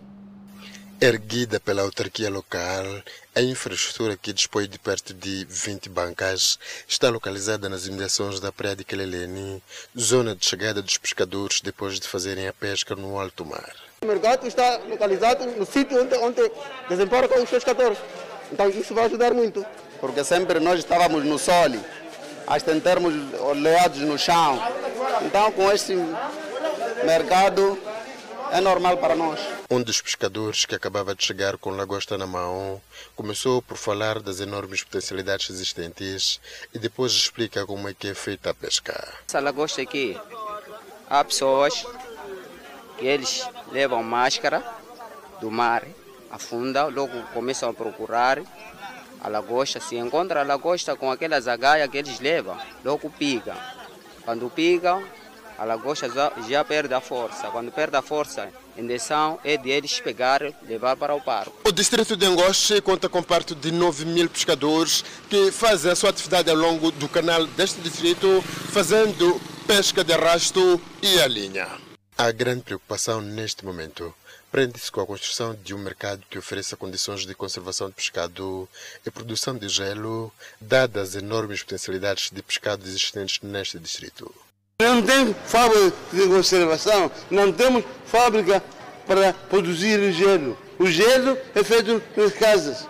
Erguida 1.02 1.62
pela 1.62 1.82
autarquia 1.82 2.30
local, 2.30 2.84
a 3.34 3.42
infraestrutura 3.42 4.18
que 4.18 4.34
dispõe 4.34 4.68
de 4.68 4.78
perto 4.78 5.14
de 5.14 5.46
20 5.50 5.88
bancas 5.88 6.60
está 6.86 7.10
localizada 7.10 7.70
nas 7.70 7.86
imediações 7.86 8.42
da 8.42 8.52
praia 8.52 8.76
de 8.76 8.84
Quelelene, 8.84 9.64
zona 9.98 10.36
de 10.36 10.46
chegada 10.46 10.82
dos 10.82 10.98
pescadores 10.98 11.62
depois 11.62 12.02
de 12.02 12.06
fazerem 12.06 12.50
a 12.50 12.54
pesca 12.54 12.98
no 12.98 13.18
alto 13.18 13.46
mar. 13.46 13.74
O 14.02 14.06
mercado 14.06 14.46
está 14.46 14.78
localizado 14.90 15.46
no 15.46 15.66
sítio 15.66 16.02
onde, 16.02 16.16
onde 16.16 16.52
desembarcam 16.90 17.42
os 17.42 17.50
pescadores. 17.50 17.98
Então 18.52 18.68
isso 18.70 18.94
vai 18.94 19.06
ajudar 19.06 19.34
muito. 19.34 19.66
Porque 20.02 20.22
sempre 20.26 20.60
nós 20.60 20.80
estávamos 20.80 21.24
no 21.24 21.40
sol, 21.40 21.80
hasta 22.46 22.74
em 22.74 22.80
termos 22.82 23.14
oleados 23.40 24.00
no 24.00 24.18
chão. 24.18 24.62
Então 25.22 25.50
com 25.54 25.72
este 25.72 25.96
mercado 27.06 27.80
é 28.52 28.62
normal 28.62 28.98
para 28.98 29.16
nós. 29.16 29.40
Um 29.70 29.82
dos 29.82 30.02
pescadores 30.02 30.66
que 30.66 30.76
acabava 30.76 31.16
de 31.16 31.24
chegar 31.24 31.58
com 31.58 31.70
lagosta 31.72 32.18
na 32.18 32.28
mão 32.28 32.82
começou 33.16 33.62
por 33.62 33.78
falar 33.78 34.20
das 34.20 34.40
enormes 34.40 34.84
potencialidades 34.84 35.50
existentes 35.50 36.40
e 36.74 36.80
depois 36.80 37.12
explica 37.12 37.66
como 37.66 37.88
é 37.88 37.94
que 37.94 38.10
é 38.10 38.14
feita 38.14 38.50
a 38.50 38.54
pesca. 38.54 39.14
Essa 39.28 39.40
lagosta 39.40 39.82
aqui, 39.82 40.18
há 41.10 41.24
pessoas 41.24 41.86
que 42.98 43.06
eles 43.06 43.48
levam 43.72 44.04
máscara 44.04 44.64
do 45.40 45.50
mar, 45.50 45.84
afundam, 46.30 46.90
logo 46.90 47.22
começam 47.34 47.70
a 47.70 47.74
procurar 47.74 48.42
a 49.22 49.28
lagosta. 49.28 49.80
Se 49.80 49.96
encontra 49.96 50.42
a 50.42 50.44
lagosta 50.44 50.96
com 50.96 51.12
aquela 51.12 51.40
zagaia 51.40 51.88
que 51.88 51.98
eles 51.98 52.20
levam, 52.20 52.58
logo 52.84 53.10
picam. 53.10 53.56
Quando 54.26 54.50
picam, 54.50 55.04
a 55.60 55.66
lagosta 55.66 56.10
já, 56.10 56.32
já, 56.48 56.64
perde 56.64 56.94
a 56.94 57.02
força. 57.02 57.50
Quando 57.52 57.70
perde 57.70 57.98
a 57.98 58.02
força, 58.02 58.50
a 58.78 58.82
intenção 58.82 59.38
é 59.44 59.58
de 59.58 59.70
eles 59.70 60.00
pegar 60.00 60.42
e 60.42 60.56
levar 60.66 60.96
para 60.96 61.14
o 61.14 61.20
parque. 61.20 61.52
O 61.66 61.72
distrito 61.72 62.16
de 62.16 62.26
Angoche 62.26 62.80
conta 62.80 63.10
com 63.10 63.22
perto 63.22 63.54
de 63.54 63.70
9 63.70 64.06
mil 64.06 64.30
pescadores 64.30 65.04
que 65.30 65.52
fazem 65.52 65.92
a 65.92 65.96
sua 65.96 66.12
atividade 66.12 66.50
ao 66.50 66.56
longo 66.56 66.92
do 66.92 67.10
canal 67.10 67.46
deste 67.46 67.82
distrito, 67.82 68.42
fazendo 68.72 69.40
pesca 69.68 70.02
de 70.02 70.14
arrasto 70.14 70.82
e 71.02 71.20
a 71.20 71.28
linha. 71.28 71.68
A 72.18 72.32
grande 72.32 72.64
preocupação 72.64 73.20
neste 73.20 73.66
momento 73.66 74.14
prende-se 74.50 74.90
com 74.90 75.02
a 75.02 75.06
construção 75.06 75.56
de 75.62 75.76
um 75.76 75.78
mercado 75.78 76.24
que 76.30 76.40
ofereça 76.40 76.78
condições 76.78 77.26
de 77.26 77.36
conservação 77.36 77.90
de 77.90 77.96
pescado 77.96 78.68
e 79.06 79.12
produção 79.12 79.56
de 79.58 79.68
gelo, 79.68 80.32
dadas 80.60 81.10
as 81.10 81.16
enormes 81.22 81.64
potencialidades 81.64 82.32
de 82.32 82.42
pescado 82.42 82.86
existentes 82.86 83.42
neste 83.42 83.78
distrito. 83.78 84.34
Não 84.82 85.02
tem 85.02 85.36
fábrica 85.46 85.94
de 86.14 86.26
conservação, 86.28 87.12
não 87.30 87.52
temos 87.52 87.84
fábrica 88.06 88.64
para 89.06 89.34
produzir 89.34 90.14
gelo. 90.14 90.58
O 90.80 90.88
gelo 90.88 91.38
é 91.54 91.62
feito 91.66 92.02
nas 92.16 92.32
casas. 92.32 92.88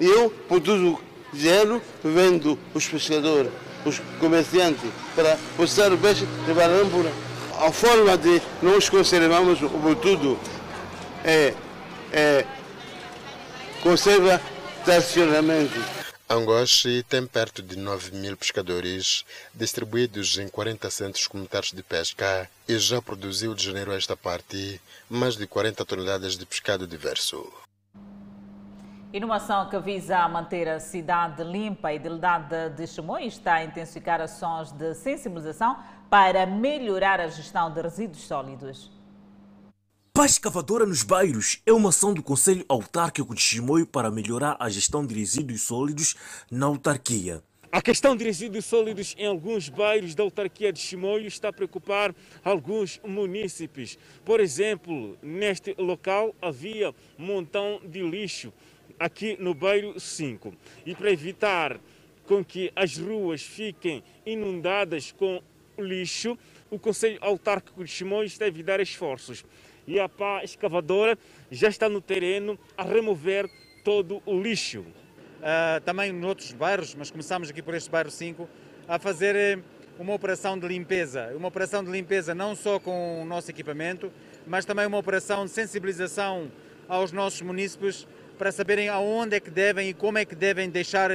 Eu 0.00 0.30
produzo 0.48 0.98
gelo, 1.32 1.80
vendo 2.02 2.58
os 2.74 2.88
pescadores, 2.88 3.52
os 3.84 4.02
comerciantes, 4.18 4.90
para 5.14 5.38
postar 5.56 5.92
o 5.92 5.96
peixe 5.96 6.24
e 6.24 6.48
levar 6.48 6.68
a 7.60 7.70
forma 7.70 8.18
de 8.18 8.42
nós 8.60 8.88
conservamos 8.88 9.62
o 9.62 9.94
tudo 9.94 10.36
é, 11.24 11.54
é 12.12 12.44
conserva 13.80 14.40
tradicionalmente. 14.84 15.99
Angoche 16.32 17.02
tem 17.02 17.26
perto 17.26 17.60
de 17.60 17.76
9 17.76 18.14
mil 18.16 18.36
pescadores 18.36 19.24
distribuídos 19.52 20.38
em 20.38 20.48
40 20.48 20.88
centros 20.88 21.26
comunitários 21.26 21.72
de 21.72 21.82
pesca 21.82 22.48
e 22.68 22.78
já 22.78 23.02
produziu 23.02 23.52
de 23.52 23.64
janeiro 23.64 23.90
a 23.90 23.96
esta 23.96 24.16
parte 24.16 24.80
mais 25.08 25.34
de 25.34 25.44
40 25.44 25.84
toneladas 25.84 26.38
de 26.38 26.46
pescado 26.46 26.86
diverso. 26.86 27.52
E 29.12 29.18
numa 29.18 29.38
ação 29.38 29.68
que 29.68 29.80
visa 29.80 30.28
manter 30.28 30.68
a 30.68 30.78
cidade 30.78 31.42
limpa, 31.42 31.88
a 31.88 31.94
Idilidade 31.94 32.76
de 32.76 32.86
Chimoio 32.86 33.26
está 33.26 33.54
a 33.54 33.64
intensificar 33.64 34.20
ações 34.20 34.70
de 34.70 34.94
sensibilização 34.94 35.76
para 36.08 36.46
melhorar 36.46 37.20
a 37.20 37.26
gestão 37.26 37.72
de 37.72 37.82
resíduos 37.82 38.22
sólidos. 38.22 38.99
Paz 40.12 40.32
escavadora 40.32 40.84
nos 40.84 41.04
bairros 41.04 41.62
é 41.64 41.72
uma 41.72 41.90
ação 41.90 42.12
do 42.12 42.20
Conselho 42.20 42.64
Autárquico 42.68 43.32
de 43.32 43.40
Chimoio 43.40 43.86
para 43.86 44.10
melhorar 44.10 44.56
a 44.58 44.68
gestão 44.68 45.06
de 45.06 45.14
resíduos 45.14 45.62
sólidos 45.62 46.16
na 46.50 46.66
autarquia. 46.66 47.42
A 47.70 47.80
questão 47.80 48.16
de 48.16 48.24
resíduos 48.24 48.64
sólidos 48.64 49.14
em 49.16 49.26
alguns 49.26 49.68
bairros 49.68 50.16
da 50.16 50.24
autarquia 50.24 50.72
de 50.72 50.80
Chimoio 50.80 51.28
está 51.28 51.50
a 51.50 51.52
preocupar 51.52 52.12
alguns 52.44 53.00
munícipes. 53.06 53.96
Por 54.24 54.40
exemplo, 54.40 55.16
neste 55.22 55.76
local 55.78 56.34
havia 56.42 56.92
montão 57.16 57.80
de 57.84 58.02
lixo 58.02 58.52
aqui 58.98 59.36
no 59.38 59.54
bairro 59.54 59.98
5. 59.98 60.52
E 60.84 60.92
para 60.92 61.12
evitar 61.12 61.80
com 62.26 62.44
que 62.44 62.72
as 62.74 62.98
ruas 62.98 63.42
fiquem 63.42 64.02
inundadas 64.26 65.12
com 65.12 65.40
lixo, 65.78 66.36
o 66.68 66.78
Conselho 66.78 67.18
Autárquico 67.20 67.84
de 67.84 67.90
Chimoio 67.90 68.28
a 68.40 68.46
evitar 68.46 68.80
esforços 68.80 69.44
e 69.86 69.98
a 69.98 70.08
pá 70.08 70.42
escavadora 70.44 71.18
já 71.50 71.68
está 71.68 71.88
no 71.88 72.00
terreno 72.00 72.58
a 72.76 72.82
remover 72.82 73.48
todo 73.84 74.22
o 74.26 74.40
lixo. 74.40 74.80
Uh, 74.80 75.80
também 75.84 76.10
em 76.10 76.24
outros 76.24 76.52
bairros, 76.52 76.94
mas 76.94 77.10
começamos 77.10 77.48
aqui 77.48 77.62
por 77.62 77.74
este 77.74 77.90
bairro 77.90 78.10
5, 78.10 78.48
a 78.86 78.98
fazer 78.98 79.58
uma 79.98 80.14
operação 80.14 80.58
de 80.58 80.66
limpeza. 80.66 81.32
Uma 81.36 81.48
operação 81.48 81.84
de 81.84 81.90
limpeza 81.90 82.34
não 82.34 82.56
só 82.56 82.78
com 82.78 83.22
o 83.22 83.24
nosso 83.24 83.50
equipamento, 83.50 84.10
mas 84.46 84.64
também 84.64 84.86
uma 84.86 84.98
operação 84.98 85.44
de 85.44 85.50
sensibilização 85.50 86.50
aos 86.88 87.12
nossos 87.12 87.40
munícipes 87.42 88.06
para 88.38 88.50
saberem 88.50 88.88
aonde 88.88 89.36
é 89.36 89.40
que 89.40 89.50
devem 89.50 89.90
e 89.90 89.94
como 89.94 90.18
é 90.18 90.24
que 90.24 90.34
devem 90.34 90.70
deixar 90.70 91.10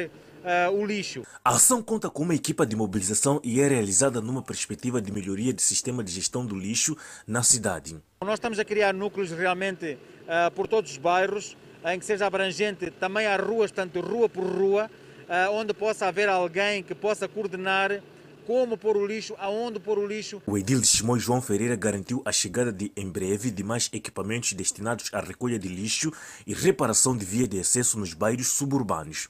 uh, 0.45 0.71
o 0.71 0.85
lixo. 0.85 1.23
A 1.43 1.51
ação 1.51 1.81
conta 1.81 2.09
com 2.09 2.23
uma 2.23 2.35
equipa 2.35 2.65
de 2.65 2.75
mobilização 2.75 3.41
e 3.43 3.59
é 3.59 3.67
realizada 3.67 4.21
numa 4.21 4.41
perspectiva 4.41 5.01
de 5.01 5.11
melhoria 5.11 5.53
do 5.53 5.61
sistema 5.61 6.03
de 6.03 6.11
gestão 6.11 6.45
do 6.45 6.55
lixo 6.55 6.95
na 7.27 7.43
cidade. 7.43 7.97
Nós 8.21 8.35
estamos 8.35 8.59
a 8.59 8.65
criar 8.65 8.93
núcleos 8.93 9.31
realmente 9.31 9.97
uh, 10.23 10.51
por 10.51 10.67
todos 10.67 10.91
os 10.91 10.97
bairros, 10.97 11.57
em 11.85 11.99
que 11.99 12.05
seja 12.05 12.25
abrangente 12.25 12.91
também 12.91 13.27
as 13.27 13.41
ruas, 13.41 13.71
tanto 13.71 13.99
rua 13.99 14.29
por 14.29 14.45
rua, 14.45 14.89
uh, 15.27 15.51
onde 15.51 15.73
possa 15.73 16.07
haver 16.07 16.29
alguém 16.29 16.83
que 16.83 16.95
possa 16.95 17.27
coordenar 17.27 18.01
como 18.45 18.77
pôr 18.77 18.95
o 18.95 19.05
lixo, 19.05 19.33
aonde 19.39 19.79
pôr 19.79 19.97
o 19.97 20.05
lixo. 20.05 20.39
O 20.45 20.55
edil 20.55 20.79
de 20.79 20.85
Simão 20.85 21.17
João 21.17 21.41
Ferreira 21.41 21.75
garantiu 21.75 22.21
a 22.23 22.31
chegada 22.31 22.71
de, 22.71 22.91
em 22.95 23.09
breve, 23.09 23.49
de 23.49 23.63
mais 23.63 23.89
equipamentos 23.91 24.53
destinados 24.53 25.09
à 25.11 25.19
recolha 25.19 25.57
de 25.57 25.67
lixo 25.67 26.11
e 26.45 26.53
reparação 26.53 27.17
de 27.17 27.25
via 27.25 27.47
de 27.47 27.59
acesso 27.59 27.97
nos 27.97 28.13
bairros 28.13 28.49
suburbanos. 28.49 29.29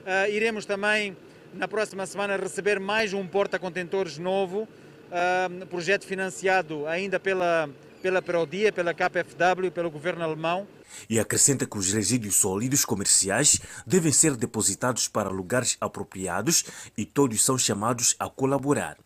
Uh, 0.00 0.30
iremos 0.30 0.64
também, 0.64 1.16
na 1.52 1.68
próxima 1.68 2.06
semana, 2.06 2.36
receber 2.36 2.80
mais 2.80 3.12
um 3.12 3.26
porta-contentores 3.26 4.16
novo, 4.16 4.62
uh, 4.62 5.66
projeto 5.66 6.06
financiado 6.06 6.86
ainda 6.86 7.20
pela, 7.20 7.68
pela 8.00 8.22
Perodia, 8.22 8.72
pela 8.72 8.94
KPFW, 8.94 9.70
pelo 9.70 9.90
governo 9.90 10.24
alemão. 10.24 10.66
E 11.08 11.20
acrescenta 11.20 11.66
que 11.66 11.76
os 11.76 11.92
resíduos 11.92 12.36
sólidos 12.36 12.84
comerciais 12.84 13.60
devem 13.86 14.10
ser 14.10 14.36
depositados 14.36 15.06
para 15.06 15.28
lugares 15.28 15.76
apropriados 15.80 16.64
e 16.96 17.04
todos 17.04 17.44
são 17.44 17.58
chamados 17.58 18.16
a 18.18 18.28
colaborar. 18.28 18.96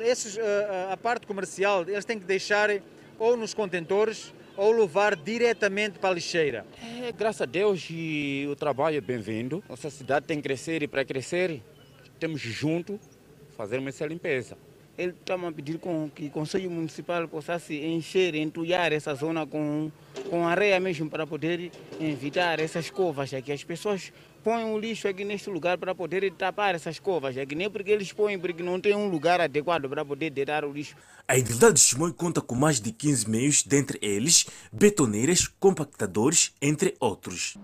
Esses, 0.00 0.36
uh, 0.36 0.92
a 0.92 0.96
parte 0.96 1.26
comercial, 1.26 1.82
eles 1.82 2.04
têm 2.04 2.18
que 2.18 2.26
deixar 2.26 2.68
ou 3.18 3.36
nos 3.36 3.54
contentores 3.54 4.32
ou 4.60 4.72
levar 4.72 5.16
diretamente 5.16 5.98
para 5.98 6.10
a 6.10 6.12
lixeira? 6.12 6.66
É, 7.02 7.10
graças 7.12 7.40
a 7.40 7.46
Deus 7.46 7.88
e 7.90 8.46
o 8.50 8.54
trabalho 8.54 8.98
é 8.98 9.00
bem-vindo. 9.00 9.64
Nossa 9.66 9.88
cidade 9.88 10.26
tem 10.26 10.36
que 10.36 10.42
crescer 10.42 10.82
e 10.82 10.86
para 10.86 11.02
crescer 11.02 11.62
temos 12.18 12.42
junto 12.42 13.00
fazer 13.56 13.80
essa 13.88 14.04
limpeza. 14.04 14.58
Ele 14.98 15.14
está 15.18 15.34
a 15.34 15.50
pedir 15.52 15.78
com 15.78 16.10
que 16.10 16.26
o 16.26 16.30
Conselho 16.30 16.70
Municipal 16.70 17.26
possa 17.26 17.58
se 17.58 17.74
encher, 17.74 18.34
entulhar 18.34 18.92
essa 18.92 19.14
zona 19.14 19.46
com, 19.46 19.90
com 20.28 20.46
areia 20.46 20.78
mesmo 20.78 21.08
para 21.08 21.26
poder 21.26 21.70
evitar 21.98 22.60
essas 22.60 22.90
covas 22.90 23.32
aqui. 23.32 23.50
As 23.50 23.64
pessoas 23.64 24.12
põem 24.42 24.64
o 24.64 24.78
lixo 24.78 25.06
aqui 25.06 25.24
neste 25.24 25.50
lugar 25.50 25.78
para 25.78 25.94
poder 25.94 26.30
tapar 26.32 26.74
essas 26.74 26.98
covas 26.98 27.36
aqui, 27.36 27.54
nem 27.54 27.70
porque 27.70 27.90
eles 27.90 28.12
põem, 28.12 28.38
porque 28.38 28.62
não 28.62 28.80
tem 28.80 28.94
um 28.94 29.08
lugar 29.08 29.40
adequado 29.40 29.88
para 29.88 30.04
poder 30.04 30.30
deitar 30.30 30.64
o 30.64 30.72
lixo. 30.72 30.96
A 31.28 31.36
Idilidade 31.36 31.74
de 31.74 31.80
Chimoio 31.80 32.14
conta 32.14 32.40
com 32.40 32.54
mais 32.54 32.80
de 32.80 32.92
15 32.92 33.28
meios, 33.28 33.62
dentre 33.62 33.98
eles 34.02 34.46
betoneiras, 34.72 35.46
compactadores, 35.46 36.54
entre 36.60 36.96
outros. 36.98 37.56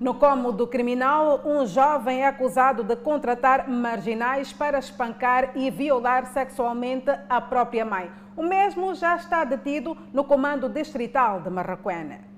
No 0.00 0.14
cômodo 0.14 0.66
criminal, 0.66 1.40
um 1.46 1.64
jovem 1.66 2.22
é 2.22 2.26
acusado 2.26 2.82
de 2.82 2.96
contratar 2.96 3.68
marginais 3.70 4.52
para 4.52 4.78
espancar 4.78 5.56
e 5.56 5.70
violar 5.70 6.26
sexualmente 6.32 7.10
a 7.28 7.40
própria 7.40 7.84
mãe. 7.84 8.10
O 8.36 8.42
mesmo 8.42 8.94
já 8.94 9.16
está 9.16 9.44
detido 9.44 9.96
no 10.12 10.24
comando 10.24 10.68
distrital 10.68 11.40
de 11.40 11.48
Marraquena. 11.48 12.33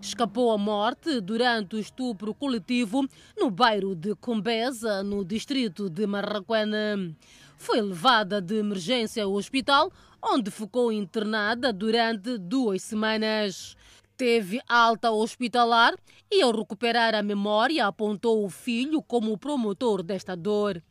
Escapou 0.00 0.52
à 0.52 0.58
morte 0.58 1.20
durante 1.20 1.76
o 1.76 1.78
estupro 1.78 2.32
coletivo 2.32 3.06
no 3.36 3.50
bairro 3.50 3.94
de 3.94 4.14
Combeza, 4.14 5.02
no 5.02 5.24
distrito 5.24 5.90
de 5.90 6.06
Marraquena. 6.06 7.14
Foi 7.56 7.80
levada 7.80 8.40
de 8.40 8.56
emergência 8.56 9.24
ao 9.24 9.32
hospital, 9.32 9.92
onde 10.22 10.50
ficou 10.50 10.92
internada 10.92 11.72
durante 11.72 12.38
duas 12.38 12.82
semanas. 12.82 13.76
Teve 14.16 14.60
alta 14.68 15.10
hospitalar 15.10 15.94
e, 16.30 16.42
ao 16.42 16.52
recuperar 16.52 17.14
a 17.14 17.22
memória, 17.22 17.86
apontou 17.86 18.44
o 18.44 18.50
filho 18.50 19.02
como 19.02 19.32
o 19.32 19.38
promotor 19.38 20.02
desta 20.02 20.36
dor. 20.36 20.82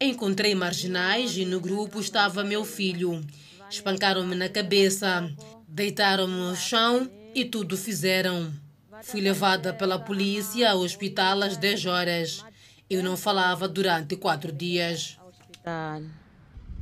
Encontrei 0.00 0.54
marginais 0.54 1.36
e 1.36 1.44
no 1.44 1.60
grupo 1.60 2.00
estava 2.00 2.44
meu 2.44 2.64
filho. 2.64 3.20
Espancaram-me 3.70 4.34
na 4.34 4.48
cabeça, 4.48 5.28
deitaram-me 5.74 6.34
no 6.34 6.54
chão 6.54 7.10
e 7.34 7.44
tudo 7.44 7.76
fizeram. 7.76 8.52
Fui 9.02 9.20
levada 9.20 9.74
pela 9.74 9.98
polícia 9.98 10.70
ao 10.70 10.78
hospital 10.78 11.42
às 11.42 11.56
10 11.56 11.86
horas. 11.86 12.44
Eu 12.88 13.02
não 13.02 13.16
falava 13.16 13.66
durante 13.66 14.14
quatro 14.14 14.52
dias. 14.52 15.18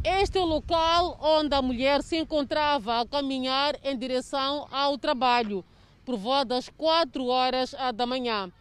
Este 0.04 0.36
é 0.36 0.40
o 0.42 0.44
local 0.44 1.18
onde 1.22 1.54
a 1.54 1.62
mulher 1.62 2.02
se 2.02 2.18
encontrava 2.18 3.00
a 3.00 3.06
caminhar 3.06 3.78
em 3.82 3.96
direção 3.96 4.68
ao 4.70 4.98
trabalho, 4.98 5.64
por 6.04 6.18
volta 6.18 6.56
das 6.56 6.68
4 6.68 7.24
horas 7.24 7.74
da 7.94 8.04
manhã. 8.04 8.52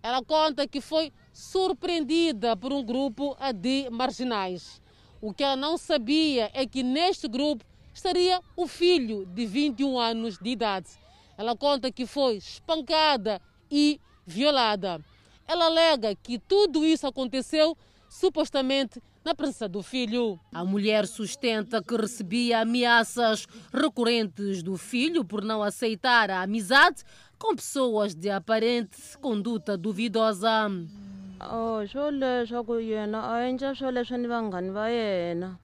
Ela 0.00 0.22
conta 0.22 0.68
que 0.68 0.80
foi 0.80 1.12
surpreendida 1.32 2.56
por 2.56 2.72
um 2.72 2.84
grupo 2.84 3.36
de 3.56 3.90
marginais. 3.90 4.80
O 5.20 5.34
que 5.34 5.42
ela 5.42 5.56
não 5.56 5.76
sabia 5.76 6.48
é 6.54 6.64
que 6.64 6.84
neste 6.84 7.26
grupo 7.26 7.64
estaria 8.00 8.40
o 8.56 8.66
filho 8.66 9.26
de 9.26 9.44
21 9.44 9.98
anos 9.98 10.38
de 10.38 10.50
idade. 10.50 10.88
Ela 11.36 11.54
conta 11.54 11.92
que 11.92 12.06
foi 12.06 12.36
espancada 12.36 13.40
e 13.70 14.00
violada. 14.26 15.04
Ela 15.46 15.66
alega 15.66 16.14
que 16.14 16.38
tudo 16.38 16.84
isso 16.84 17.06
aconteceu 17.06 17.76
supostamente 18.08 19.02
na 19.22 19.34
presença 19.34 19.68
do 19.68 19.82
filho. 19.82 20.40
A 20.52 20.64
mulher 20.64 21.06
sustenta 21.06 21.82
que 21.82 21.94
recebia 21.94 22.60
ameaças 22.60 23.46
recorrentes 23.72 24.62
do 24.62 24.78
filho 24.78 25.22
por 25.22 25.44
não 25.44 25.62
aceitar 25.62 26.30
a 26.30 26.42
amizade 26.42 27.02
com 27.38 27.54
pessoas 27.54 28.14
de 28.14 28.30
aparente 28.30 29.18
conduta 29.20 29.76
duvidosa. 29.76 30.70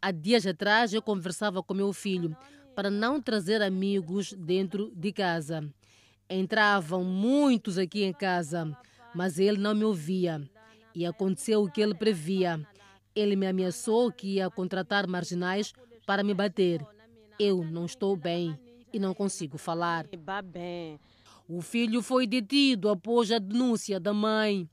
Há 0.01 0.11
dias 0.11 0.47
atrás 0.47 0.95
eu 0.95 1.03
conversava 1.03 1.62
com 1.62 1.75
meu 1.75 1.93
filho 1.93 2.35
para 2.75 2.89
não 2.91 3.21
trazer 3.21 3.61
amigos 3.61 4.33
dentro 4.33 4.91
de 4.97 5.12
casa. 5.12 5.69
Entravam 6.31 7.05
muitos 7.05 7.77
aqui 7.77 8.05
em 8.05 8.12
casa, 8.12 8.75
mas 9.15 9.39
ele 9.39 9.59
não 9.59 9.75
me 9.75 9.85
ouvia. 9.85 10.43
E 10.95 11.05
aconteceu 11.05 11.62
o 11.62 11.71
que 11.71 11.83
ele 11.83 11.95
previa. 11.95 12.59
Ele 13.15 13.37
me 13.37 13.47
ameaçou 13.47 14.11
que 14.11 14.37
ia 14.37 14.49
contratar 14.49 15.07
marginais 15.07 15.75
para 16.07 16.25
me 16.25 16.33
bater. 16.33 16.81
Eu 17.39 17.62
não 17.62 17.85
estou 17.85 18.17
bem 18.17 18.59
e 18.95 18.99
não 18.99 19.12
consigo 19.12 19.59
falar. 19.59 20.07
O 21.47 21.61
filho 21.61 22.01
foi 22.01 22.27
detido 22.27 22.89
após 22.89 23.31
a 23.31 23.39
denúncia 23.39 24.01
da 24.01 24.15
mãe. 24.15 24.67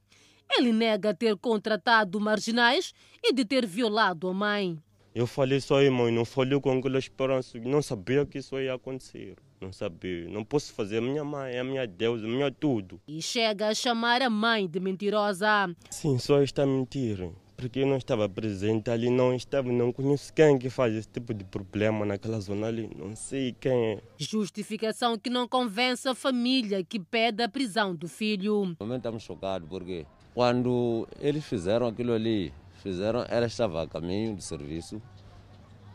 Ele 0.57 0.71
nega 0.71 1.13
ter 1.13 1.35
contratado 1.37 2.19
marginais 2.19 2.93
e 3.23 3.33
de 3.33 3.43
ter 3.43 3.65
violado 3.65 4.27
a 4.27 4.33
mãe. 4.33 4.77
Eu 5.15 5.27
falei 5.27 5.61
só 5.61 5.77
aí, 5.77 5.89
mãe, 5.89 6.11
não 6.11 6.25
falei 6.25 6.59
com 6.59 6.71
aquela 6.77 6.97
esperança. 6.97 7.59
Não 7.59 7.81
sabia 7.81 8.25
que 8.25 8.39
isso 8.39 8.59
ia 8.59 8.73
acontecer. 8.73 9.35
Não 9.61 9.71
sabia. 9.71 10.27
Não 10.27 10.43
posso 10.43 10.73
fazer. 10.73 11.01
Minha 11.01 11.23
mãe 11.23 11.55
é 11.55 11.63
minha 11.63 11.85
deusa, 11.85 12.27
minha 12.27 12.51
tudo. 12.51 12.99
E 13.07 13.21
chega 13.21 13.69
a 13.69 13.75
chamar 13.75 14.21
a 14.21 14.29
mãe 14.29 14.67
de 14.67 14.79
mentirosa. 14.79 15.73
Sim, 15.89 16.17
só 16.17 16.41
está 16.41 16.65
mentira. 16.65 17.31
Porque 17.55 17.79
eu 17.79 17.87
não 17.87 17.97
estava 17.97 18.27
presente 18.27 18.89
ali, 18.89 19.09
não 19.09 19.33
estava, 19.33 19.71
não 19.71 19.93
conheço 19.93 20.33
quem 20.33 20.57
que 20.57 20.69
faz 20.69 20.93
esse 20.95 21.07
tipo 21.07 21.33
de 21.33 21.45
problema 21.45 22.05
naquela 22.05 22.39
zona 22.39 22.67
ali, 22.67 22.89
não 22.93 23.15
sei 23.15 23.55
quem 23.57 23.91
é. 23.91 24.01
Justificação 24.17 25.17
que 25.17 25.29
não 25.29 25.47
convence 25.47 26.09
a 26.09 26.15
família 26.15 26.83
que 26.83 26.99
pede 26.99 27.41
a 27.43 27.47
prisão 27.47 27.95
do 27.95 28.07
filho. 28.07 28.65
No 28.65 28.75
momento 28.85 28.97
estamos 28.97 29.23
chocados 29.23 29.69
porque 29.69 30.05
quando 30.33 31.07
eles 31.19 31.45
fizeram 31.45 31.87
aquilo 31.87 32.13
ali, 32.13 32.53
fizeram, 32.81 33.25
ela 33.29 33.45
estava 33.45 33.83
a 33.83 33.87
caminho 33.87 34.35
do 34.35 34.41
serviço 34.41 35.01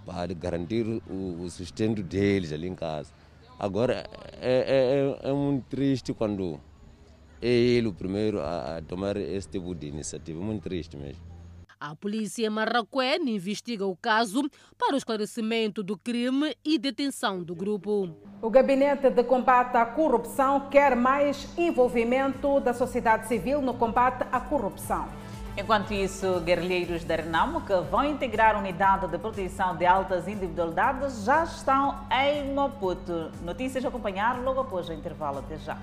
para 0.06 0.32
garantir 0.32 0.86
o, 1.08 1.42
o 1.42 1.50
sustento 1.50 2.02
deles 2.02 2.52
ali 2.52 2.68
em 2.68 2.74
casa. 2.74 3.12
Agora 3.58 4.04
é, 4.40 5.16
é, 5.22 5.28
é, 5.28 5.32
muito 5.32 5.64
triste 5.68 6.14
quando 6.14 6.60
é 7.42 7.48
ele 7.48 7.88
o 7.88 7.92
primeiro 7.92 8.40
a, 8.40 8.78
a 8.78 8.82
tomar 8.82 9.16
esse 9.16 9.48
tipo 9.48 9.74
de 9.74 9.88
iniciativa, 9.88 10.40
muito 10.40 10.62
triste 10.62 10.96
mesmo. 10.96 11.20
A 11.80 11.94
polícia 11.94 12.50
marraquene 12.50 13.36
investiga 13.36 13.86
o 13.86 13.96
caso 13.96 14.42
para 14.76 14.94
o 14.94 14.96
esclarecimento 14.96 15.80
do 15.80 15.96
crime 15.96 16.56
e 16.64 16.76
detenção 16.76 17.40
do 17.40 17.54
grupo. 17.54 18.10
O 18.42 18.50
Gabinete 18.50 19.10
de 19.10 19.22
Combate 19.22 19.76
à 19.76 19.86
Corrupção 19.86 20.68
quer 20.68 20.96
mais 20.96 21.48
envolvimento 21.56 22.58
da 22.58 22.74
sociedade 22.74 23.28
civil 23.28 23.62
no 23.62 23.74
combate 23.74 24.26
à 24.32 24.40
corrupção. 24.40 25.06
Enquanto 25.56 25.92
isso, 25.92 26.40
guerrilheiros 26.40 27.04
da 27.04 27.14
Renamo, 27.14 27.60
que 27.60 27.74
vão 27.88 28.04
integrar 28.04 28.56
a 28.56 28.58
unidade 28.58 29.06
de 29.06 29.18
proteção 29.18 29.76
de 29.76 29.86
altas 29.86 30.26
individualidades, 30.26 31.24
já 31.24 31.44
estão 31.44 32.00
em 32.10 32.54
Maputo. 32.54 33.30
Notícias 33.42 33.84
a 33.84 33.88
acompanhar 33.88 34.40
logo 34.42 34.60
após 34.60 34.88
o 34.88 34.92
intervalo. 34.92 35.38
Até 35.38 35.58
já. 35.58 35.78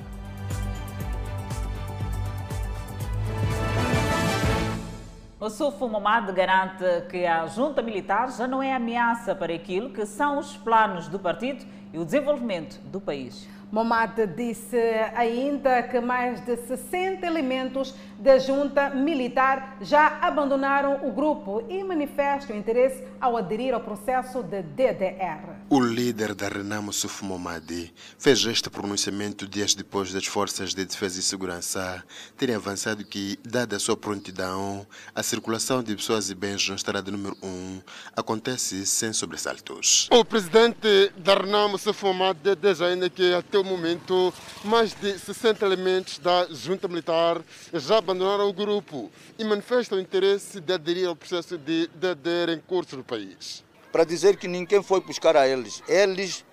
O 5.46 5.50
Sufo 5.52 5.88
Momad 5.88 6.32
garante 6.32 6.84
que 7.08 7.24
a 7.24 7.46
junta 7.46 7.80
militar 7.80 8.32
já 8.32 8.48
não 8.48 8.64
é 8.64 8.74
ameaça 8.74 9.36
para 9.36 9.54
aquilo 9.54 9.92
que 9.92 10.04
são 10.04 10.40
os 10.40 10.58
planos 10.58 11.08
do 11.08 11.20
partido 11.20 11.64
e 11.94 12.00
o 12.00 12.04
desenvolvimento 12.04 12.82
do 12.86 13.00
país. 13.00 13.48
Momad 13.72 14.26
disse 14.36 14.76
ainda 15.14 15.84
que 15.84 16.00
mais 16.00 16.44
de 16.44 16.58
60 16.58 17.28
elementos 17.28 17.94
da 18.18 18.40
junta 18.40 18.90
militar 18.90 19.78
já 19.82 20.18
abandonaram 20.20 21.08
o 21.08 21.12
grupo 21.12 21.64
e 21.70 21.84
manifestam 21.84 22.58
interesse 22.58 23.08
ao 23.22 23.38
aderir 23.38 23.76
ao 23.76 23.82
processo 23.82 24.42
de 24.42 24.64
DDR. 24.64 25.55
O 25.68 25.80
líder 25.80 26.36
da 26.36 26.48
Renamo 26.48 26.94
Suf 26.94 27.26
Momadi 27.26 27.92
fez 28.20 28.46
este 28.46 28.70
pronunciamento 28.70 29.48
dias 29.48 29.74
depois 29.74 30.14
das 30.14 30.28
forças 30.28 30.76
de 30.76 30.86
defesa 30.86 31.20
e 31.20 31.24
segurança 31.24 32.04
terem 32.38 32.56
avançado 32.56 33.04
que, 33.04 33.40
dada 33.44 33.76
a 33.76 33.80
sua 33.80 33.98
prontidão, 33.98 34.86
a 35.16 35.24
circulação 35.24 35.82
de 35.82 35.96
pessoas 35.96 36.30
e 36.30 36.36
bens 36.36 36.70
na 36.70 36.76
estrada 36.76 37.10
número 37.10 37.36
1 37.42 37.82
acontece 38.16 38.86
sem 38.86 39.12
sobressaltos. 39.12 40.08
O 40.12 40.24
presidente 40.24 41.12
da 41.18 41.34
Renamo 41.34 41.80
Suf 41.80 42.06
Momadi 42.06 42.56
diz 42.56 42.80
ainda 42.80 43.10
que 43.10 43.34
até 43.34 43.58
o 43.58 43.64
momento 43.64 44.32
mais 44.64 44.94
de 44.94 45.18
60 45.18 45.66
elementos 45.66 46.20
da 46.20 46.48
junta 46.52 46.88
militar 46.88 47.42
já 47.74 47.98
abandonaram 47.98 48.48
o 48.48 48.54
grupo 48.54 49.12
e 49.40 49.44
manifestam 49.44 50.00
interesse 50.00 50.60
de 50.60 50.74
aderir 50.74 51.08
ao 51.08 51.16
processo 51.16 51.58
de 51.58 51.88
DDR 51.88 52.52
em 52.52 52.60
curso 52.60 52.96
no 52.96 53.04
país 53.04 53.65
para 53.96 54.04
dizer 54.04 54.36
que 54.36 54.46
ninguém 54.46 54.84
foi 54.84 55.00
buscar 55.00 55.38
a 55.38 55.48
eles. 55.48 55.82
Eles, 55.88 56.44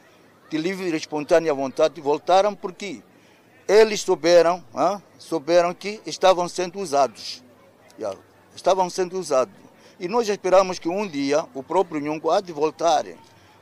de 0.49 0.57
livre 0.57 0.89
e 0.89 0.97
espontânea 0.97 1.53
vontade, 1.53 2.01
voltaram 2.01 2.55
porque 2.55 3.03
eles 3.67 4.01
souberam, 4.01 4.65
hein, 4.73 5.03
souberam 5.19 5.75
que 5.75 6.01
estavam 6.07 6.49
sendo 6.49 6.79
usados. 6.79 7.43
Estavam 8.55 8.89
sendo 8.89 9.19
usados. 9.19 9.53
E 9.99 10.07
nós 10.07 10.29
esperamos 10.29 10.79
que 10.79 10.89
um 10.89 11.05
dia 11.05 11.45
o 11.53 11.65
próprio 11.65 12.01
Nhungo 12.01 12.31
há 12.31 12.41
de 12.41 12.53
voltar. 12.53 13.05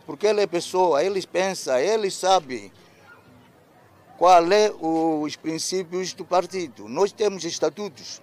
Porque 0.04 0.26
ele 0.26 0.42
é 0.42 0.46
pessoa, 0.46 1.02
ele 1.02 1.26
pensa, 1.26 1.80
ele 1.80 2.10
sabe 2.10 2.70
qual 4.18 4.44
é 4.52 4.70
os 4.78 5.36
princípios 5.36 6.12
do 6.12 6.26
partido. 6.26 6.86
Nós 6.86 7.12
temos 7.12 7.46
estatutos. 7.46 8.20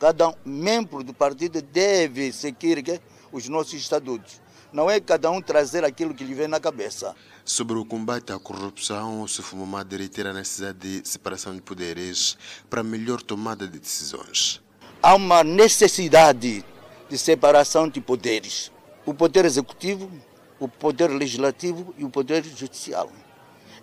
Cada 0.00 0.34
membro 0.46 1.04
do 1.04 1.12
partido 1.12 1.60
deve 1.60 2.32
seguir 2.32 3.02
os 3.30 3.50
nossos 3.50 3.74
estatutos. 3.74 4.45
Não 4.72 4.90
é 4.90 5.00
cada 5.00 5.30
um 5.30 5.40
trazer 5.40 5.84
aquilo 5.84 6.14
que 6.14 6.24
lhe 6.24 6.34
vem 6.34 6.48
na 6.48 6.60
cabeça. 6.60 7.14
Sobre 7.44 7.78
o 7.78 7.84
combate 7.84 8.32
à 8.32 8.38
corrupção, 8.38 9.22
o 9.22 9.28
Sufumumad 9.28 9.90
reitera 9.96 10.30
a 10.30 10.32
necessidade 10.32 11.00
de 11.00 11.08
separação 11.08 11.54
de 11.54 11.62
poderes 11.62 12.36
para 12.68 12.82
melhor 12.82 13.22
tomada 13.22 13.66
de 13.66 13.78
decisões. 13.78 14.60
Há 15.02 15.14
uma 15.14 15.44
necessidade 15.44 16.64
de 17.08 17.18
separação 17.18 17.88
de 17.88 18.00
poderes. 18.00 18.72
O 19.04 19.14
poder 19.14 19.44
executivo, 19.44 20.10
o 20.58 20.68
poder 20.68 21.08
legislativo 21.08 21.94
e 21.96 22.04
o 22.04 22.10
poder 22.10 22.44
judicial. 22.44 23.10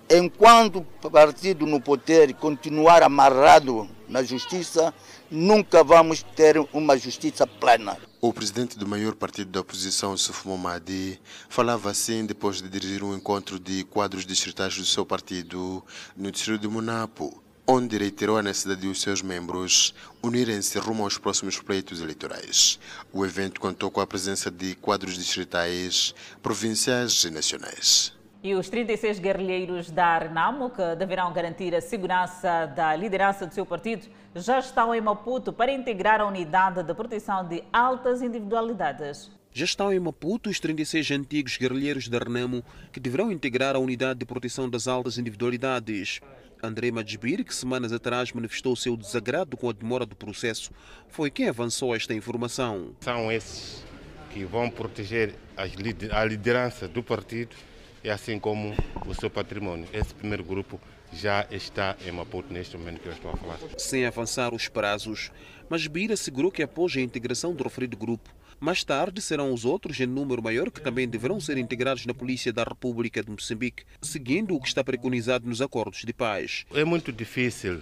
Enquanto 0.10 0.86
o 1.02 1.10
partido 1.10 1.66
no 1.66 1.80
poder 1.80 2.34
continuar 2.34 3.02
amarrado 3.02 3.90
na 4.10 4.22
justiça, 4.22 4.94
nunca 5.34 5.84
vamos 5.84 6.22
ter 6.22 6.60
uma 6.72 6.96
justiça 6.96 7.48
plena. 7.48 7.98
O 8.22 8.32
presidente 8.32 8.78
do 8.78 8.88
maior 8.88 9.16
partido 9.16 9.50
da 9.50 9.62
oposição, 9.62 10.16
Suf 10.16 10.48
Momadi, 10.48 11.20
falava 11.50 11.90
assim 11.90 12.24
depois 12.24 12.62
de 12.62 12.70
dirigir 12.70 13.04
um 13.04 13.16
encontro 13.16 13.60
de 13.60 13.84
quadros 13.86 14.28
distritais 14.28 14.78
do 14.78 14.86
seu 14.86 15.04
partido 15.04 15.84
no 16.16 16.32
distrito 16.32 16.62
de 16.62 16.68
Monapo, 16.68 17.42
onde 17.66 17.98
reiterou 17.98 18.38
a 18.38 18.44
necessidade 18.44 18.82
de 18.82 18.88
os 18.88 19.02
seus 19.02 19.24
membros 19.24 19.96
unirem-se 20.22 20.78
rumo 20.78 21.04
aos 21.04 21.18
próximos 21.18 21.60
pleitos 21.60 22.00
eleitorais. 22.00 22.80
O 23.12 23.26
evento 23.26 23.60
contou 23.60 23.90
com 23.90 24.02
a 24.02 24.08
presença 24.08 24.52
de 24.52 24.76
quadros 24.76 25.18
distritais, 25.18 26.14
provinciais 26.44 27.24
e 27.24 27.32
nacionais. 27.32 28.14
E 28.44 28.54
os 28.54 28.70
36 28.70 29.20
guerrilheiros 29.20 29.90
da 29.90 30.20
Renamo, 30.20 30.70
que 30.70 30.96
deverão 30.96 31.32
garantir 31.34 31.74
a 31.74 31.82
segurança 31.82 32.68
da 32.68 32.94
liderança 32.96 33.48
do 33.48 33.54
seu 33.54 33.66
partido, 33.66 34.06
já 34.36 34.60
estão 34.60 34.94
em 34.94 35.02
Maputo 35.02 35.54
para 35.54 35.72
integrar 35.72 36.20
a 36.20 36.26
unidade 36.26 36.84
de 36.84 36.94
proteção 36.94 37.48
de 37.48 37.64
altas 37.72 38.22
individualidades. 38.22 39.32
Já 39.52 39.66
estão 39.66 39.94
em 39.94 40.00
Maputo 40.00 40.50
os 40.50 40.60
36 40.60 41.12
antigos 41.12 41.58
guerrilheiros 41.58 42.08
da 42.08 42.18
Renamo 42.18 42.64
que 42.92 43.00
deverão 43.00 43.32
integrar 43.32 43.76
a 43.76 43.80
unidade 43.80 44.20
de 44.20 44.26
proteção 44.26 44.68
das 44.68 44.88
altas 44.88 45.18
individualidades. 45.18 46.20
André 46.64 46.92
Madjibir, 46.92 47.44
que 47.44 47.54
semanas 47.54 47.92
atrás 47.92 48.32
manifestou 48.32 48.76
seu 48.76 48.98
desagrado 48.98 49.56
com 49.56 49.70
a 49.70 49.74
demora 49.74 50.06
do 50.06 50.16
processo, 50.16 50.72
foi 51.10 51.30
quem 51.30 51.50
avançou 51.50 51.94
esta 51.94 52.14
informação. 52.14 52.96
São 53.02 53.32
esses 53.32 53.84
que 54.32 54.44
vão 54.46 54.70
proteger 54.70 55.36
a 55.56 56.26
liderança 56.26 56.88
do 56.88 57.04
partido 57.04 57.56
e 58.04 58.10
assim 58.10 58.40
como 58.40 58.74
o 59.06 59.14
seu 59.14 59.30
patrimônio. 59.30 59.88
Esse 59.94 60.16
primeiro 60.16 60.44
grupo 60.44 60.80
já 61.16 61.46
está 61.52 61.96
em 62.06 62.12
Maputo 62.12 62.52
neste 62.54 62.78
momento 62.78 63.00
que 63.00 63.08
eu 63.08 63.14
estou 63.14 63.32
a 63.32 63.38
falar. 63.38 63.60
Sem 63.78 64.06
avançar 64.06 64.54
os 64.54 64.68
prazos, 64.68 65.32
mas 65.70 65.88
Bir 65.88 66.12
assegurou 66.12 66.52
que 66.52 66.64
após 66.64 66.96
a 66.96 67.02
integração 67.02 67.54
do 67.54 67.64
referido 67.64 67.98
grupo, 67.98 68.30
mais 68.60 68.84
tarde 68.84 69.22
serão 69.22 69.54
os 69.54 69.66
outros 69.66 70.00
em 70.00 70.06
número 70.06 70.42
maior 70.42 70.72
que 70.72 70.82
também 70.82 71.08
deverão 71.08 71.40
ser 71.40 71.58
integrados 71.58 72.06
na 72.06 72.14
Polícia 72.14 72.54
da 72.54 72.64
República 72.64 73.24
de 73.24 73.30
Moçambique, 73.30 73.84
seguindo 74.02 74.56
o 74.56 74.62
que 74.62 74.68
está 74.68 74.84
preconizado 74.84 75.48
nos 75.48 75.62
acordos 75.62 76.04
de 76.06 76.14
paz. 76.14 76.66
É 76.74 76.84
muito 76.84 77.12
difícil 77.12 77.82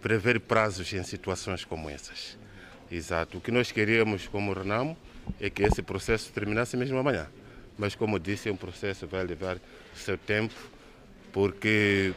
prever 0.00 0.40
prazos 0.40 0.92
em 0.92 1.02
situações 1.02 1.64
como 1.64 1.90
essas. 1.90 2.38
Exato. 2.90 3.38
O 3.38 3.40
que 3.40 3.50
nós 3.50 3.72
queríamos 3.72 4.28
como 4.28 4.52
Renamo 4.52 4.96
é 5.40 5.50
que 5.50 5.62
esse 5.62 5.82
processo 5.82 6.32
terminasse 6.32 6.76
mesmo 6.76 6.98
amanhã 6.98 7.26
mas 7.78 7.94
como 7.94 8.18
disse, 8.18 8.48
é 8.48 8.52
um 8.52 8.56
processo 8.56 9.06
que 9.06 9.12
vai 9.12 9.24
levar 9.24 9.58
seu 9.94 10.16
tempo, 10.16 10.54
porque 11.32 12.12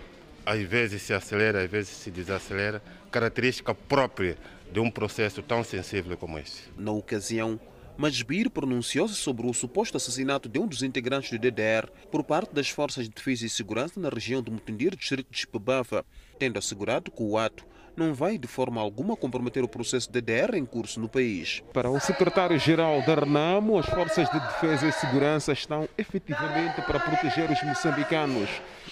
às 0.45 0.61
vezes 0.61 1.01
se 1.01 1.13
acelera, 1.13 1.63
às 1.63 1.69
vezes 1.69 1.89
se 1.89 2.11
desacelera, 2.11 2.81
característica 3.11 3.73
própria 3.73 4.37
de 4.71 4.79
um 4.79 4.89
processo 4.89 5.41
tão 5.41 5.63
sensível 5.63 6.15
como 6.17 6.37
esse. 6.37 6.63
Na 6.77 6.91
ocasião, 6.91 7.59
Masbir 7.97 8.49
pronunciou-se 8.49 9.15
sobre 9.15 9.45
o 9.45 9.53
suposto 9.53 9.97
assassinato 9.97 10.47
de 10.47 10.57
um 10.57 10.65
dos 10.65 10.83
integrantes 10.83 11.31
do 11.31 11.37
DDR 11.37 11.89
por 12.09 12.23
parte 12.23 12.53
das 12.53 12.69
Forças 12.69 13.05
de 13.05 13.11
Defesa 13.11 13.45
e 13.45 13.49
Segurança 13.49 13.99
na 13.99 14.07
região 14.07 14.41
de 14.41 14.49
Mutundir, 14.49 14.95
distrito 14.95 15.29
de 15.29 15.39
Chipabava, 15.39 16.05
tendo 16.37 16.57
assegurado 16.57 17.11
que 17.11 17.21
o 17.21 17.37
ato 17.37 17.65
não 17.97 18.13
vai 18.13 18.37
de 18.37 18.47
forma 18.47 18.79
alguma 18.79 19.17
comprometer 19.17 19.61
o 19.63 19.67
processo 19.67 20.09
de 20.09 20.21
DDR 20.21 20.55
em 20.55 20.65
curso 20.65 20.99
no 21.01 21.09
país. 21.09 21.61
Para 21.73 21.89
o 21.89 21.99
secretário-geral 21.99 23.01
da 23.01 23.15
RENAMO, 23.15 23.77
as 23.77 23.85
forças 23.87 24.29
de 24.29 24.39
defesa 24.39 24.87
e 24.87 24.91
segurança 24.93 25.51
estão 25.51 25.89
efetivamente 25.97 26.81
para 26.83 27.01
proteger 27.01 27.51
os 27.51 27.61
moçambicanos 27.63 28.49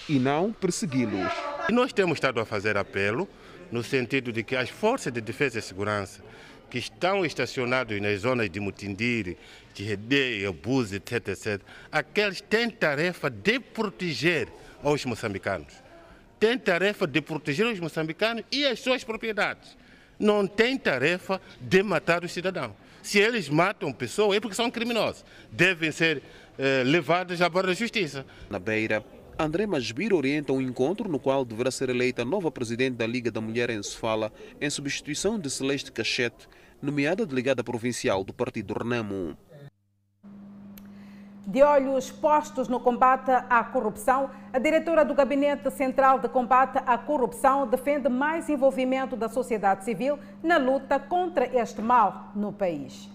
e 0.08 0.18
não 0.18 0.52
persegui-los. 0.52 1.32
Nós 1.70 1.92
temos 1.92 2.16
estado 2.16 2.40
a 2.40 2.44
fazer 2.44 2.76
apelo 2.76 3.28
no 3.70 3.82
sentido 3.82 4.32
de 4.32 4.42
que 4.42 4.56
as 4.56 4.70
forças 4.70 5.12
de 5.12 5.20
defesa 5.20 5.58
e 5.58 5.62
segurança 5.62 6.22
que 6.70 6.78
estão 6.78 7.24
estacionados 7.24 7.98
nas 8.00 8.20
zonas 8.20 8.50
de 8.50 8.60
Mutindiri, 8.60 9.38
de 9.74 9.84
Rede, 9.84 10.46
Abuso, 10.46 10.94
etc, 10.96 11.28
etc, 11.28 11.60
aqueles 11.90 12.40
têm 12.40 12.68
tarefa 12.68 13.30
de 13.30 13.58
proteger 13.58 14.48
os 14.82 15.04
moçambicanos 15.04 15.88
tem 16.38 16.56
tarefa 16.56 17.06
de 17.06 17.20
proteger 17.20 17.66
os 17.66 17.80
moçambicanos 17.80 18.44
e 18.50 18.66
as 18.66 18.80
suas 18.80 19.04
propriedades. 19.04 19.76
Não 20.18 20.46
tem 20.46 20.76
tarefa 20.76 21.40
de 21.60 21.82
matar 21.82 22.24
os 22.24 22.32
cidadãos. 22.32 22.72
Se 23.02 23.18
eles 23.18 23.48
matam 23.48 23.92
pessoas 23.92 24.36
é 24.36 24.40
porque 24.40 24.54
são 24.54 24.70
criminosos. 24.70 25.24
Devem 25.50 25.90
ser 25.90 26.22
eh, 26.58 26.82
levados 26.84 27.40
à 27.40 27.48
borda 27.48 27.68
da 27.68 27.74
justiça. 27.74 28.26
Na 28.50 28.58
Beira, 28.58 29.04
André 29.40 29.68
Masbir 29.68 30.12
orienta 30.12 30.52
um 30.52 30.60
encontro 30.60 31.08
no 31.08 31.20
qual 31.20 31.44
deverá 31.44 31.70
ser 31.70 31.90
eleita 31.90 32.22
a 32.22 32.24
nova 32.24 32.50
presidente 32.50 32.96
da 32.96 33.06
Liga 33.06 33.30
da 33.30 33.40
Mulher 33.40 33.70
em 33.70 33.80
Sofala, 33.80 34.32
em 34.60 34.68
substituição 34.68 35.38
de 35.38 35.48
Celeste 35.48 35.92
Cachete, 35.92 36.48
nomeada 36.82 37.24
delegada 37.24 37.62
provincial 37.62 38.24
do 38.24 38.34
Partido 38.34 38.74
Renamo. 38.74 39.36
De 41.46 41.62
olhos 41.62 42.10
postos 42.10 42.66
no 42.66 42.80
combate 42.80 43.30
à 43.30 43.62
corrupção, 43.62 44.28
a 44.52 44.58
diretora 44.58 45.04
do 45.04 45.14
Gabinete 45.14 45.70
Central 45.70 46.18
de 46.18 46.28
Combate 46.28 46.78
à 46.84 46.98
Corrupção 46.98 47.64
defende 47.64 48.08
mais 48.08 48.48
envolvimento 48.48 49.14
da 49.14 49.28
sociedade 49.28 49.84
civil 49.84 50.18
na 50.42 50.58
luta 50.58 50.98
contra 50.98 51.46
este 51.56 51.80
mal 51.80 52.32
no 52.34 52.52
país. 52.52 53.08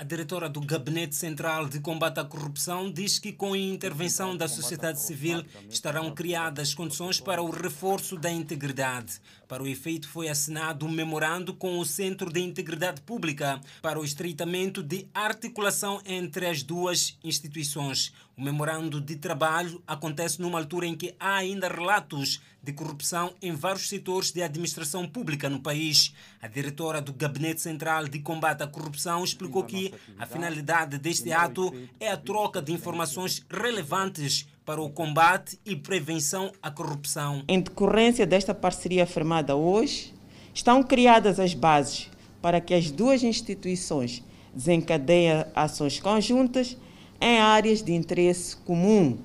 A 0.00 0.02
diretora 0.02 0.48
do 0.48 0.62
Gabinete 0.62 1.14
Central 1.14 1.68
de 1.68 1.78
Combate 1.78 2.20
à 2.20 2.24
Corrupção 2.24 2.90
diz 2.90 3.18
que, 3.18 3.34
com 3.34 3.52
a 3.52 3.58
intervenção 3.58 4.34
da 4.34 4.48
sociedade 4.48 4.98
civil, 4.98 5.44
estarão 5.68 6.14
criadas 6.14 6.72
condições 6.72 7.20
para 7.20 7.42
o 7.42 7.50
reforço 7.50 8.16
da 8.16 8.30
integridade. 8.30 9.20
Para 9.46 9.62
o 9.62 9.66
efeito, 9.66 10.08
foi 10.08 10.30
assinado 10.30 10.86
um 10.86 10.90
memorando 10.90 11.52
com 11.52 11.78
o 11.78 11.84
Centro 11.84 12.32
de 12.32 12.40
Integridade 12.40 13.02
Pública 13.02 13.60
para 13.82 14.00
o 14.00 14.04
estreitamento 14.04 14.82
de 14.82 15.06
articulação 15.12 16.00
entre 16.06 16.46
as 16.46 16.62
duas 16.62 17.18
instituições. 17.22 18.10
O 18.38 18.42
memorando 18.42 19.02
de 19.02 19.16
trabalho 19.16 19.82
acontece 19.86 20.40
numa 20.40 20.58
altura 20.58 20.86
em 20.86 20.96
que 20.96 21.14
há 21.20 21.34
ainda 21.34 21.68
relatos 21.68 22.40
de 22.62 22.72
corrupção 22.72 23.32
em 23.40 23.52
vários 23.52 23.88
setores 23.88 24.30
de 24.30 24.42
administração 24.42 25.08
pública 25.08 25.48
no 25.48 25.60
país. 25.60 26.14
A 26.40 26.46
diretora 26.46 27.00
do 27.00 27.12
Gabinete 27.12 27.60
Central 27.60 28.06
de 28.06 28.18
Combate 28.18 28.62
à 28.62 28.66
Corrupção 28.66 29.24
explicou 29.24 29.64
que 29.64 29.92
a 30.18 30.26
finalidade 30.26 30.98
deste 30.98 31.32
ato 31.32 31.72
é 31.98 32.10
a 32.10 32.16
troca 32.16 32.60
de 32.60 32.72
informações 32.72 33.44
relevantes 33.50 34.46
para 34.64 34.80
o 34.80 34.90
combate 34.90 35.58
e 35.64 35.74
prevenção 35.74 36.52
à 36.62 36.70
corrupção. 36.70 37.42
Em 37.48 37.60
decorrência 37.60 38.26
desta 38.26 38.54
parceria 38.54 39.06
firmada 39.06 39.56
hoje, 39.56 40.14
estão 40.54 40.82
criadas 40.82 41.40
as 41.40 41.54
bases 41.54 42.10
para 42.42 42.60
que 42.60 42.74
as 42.74 42.90
duas 42.90 43.22
instituições 43.22 44.22
desencadeiem 44.54 45.44
ações 45.54 45.98
conjuntas 46.00 46.76
em 47.20 47.38
áreas 47.38 47.82
de 47.82 47.92
interesse 47.92 48.56
comum, 48.56 49.18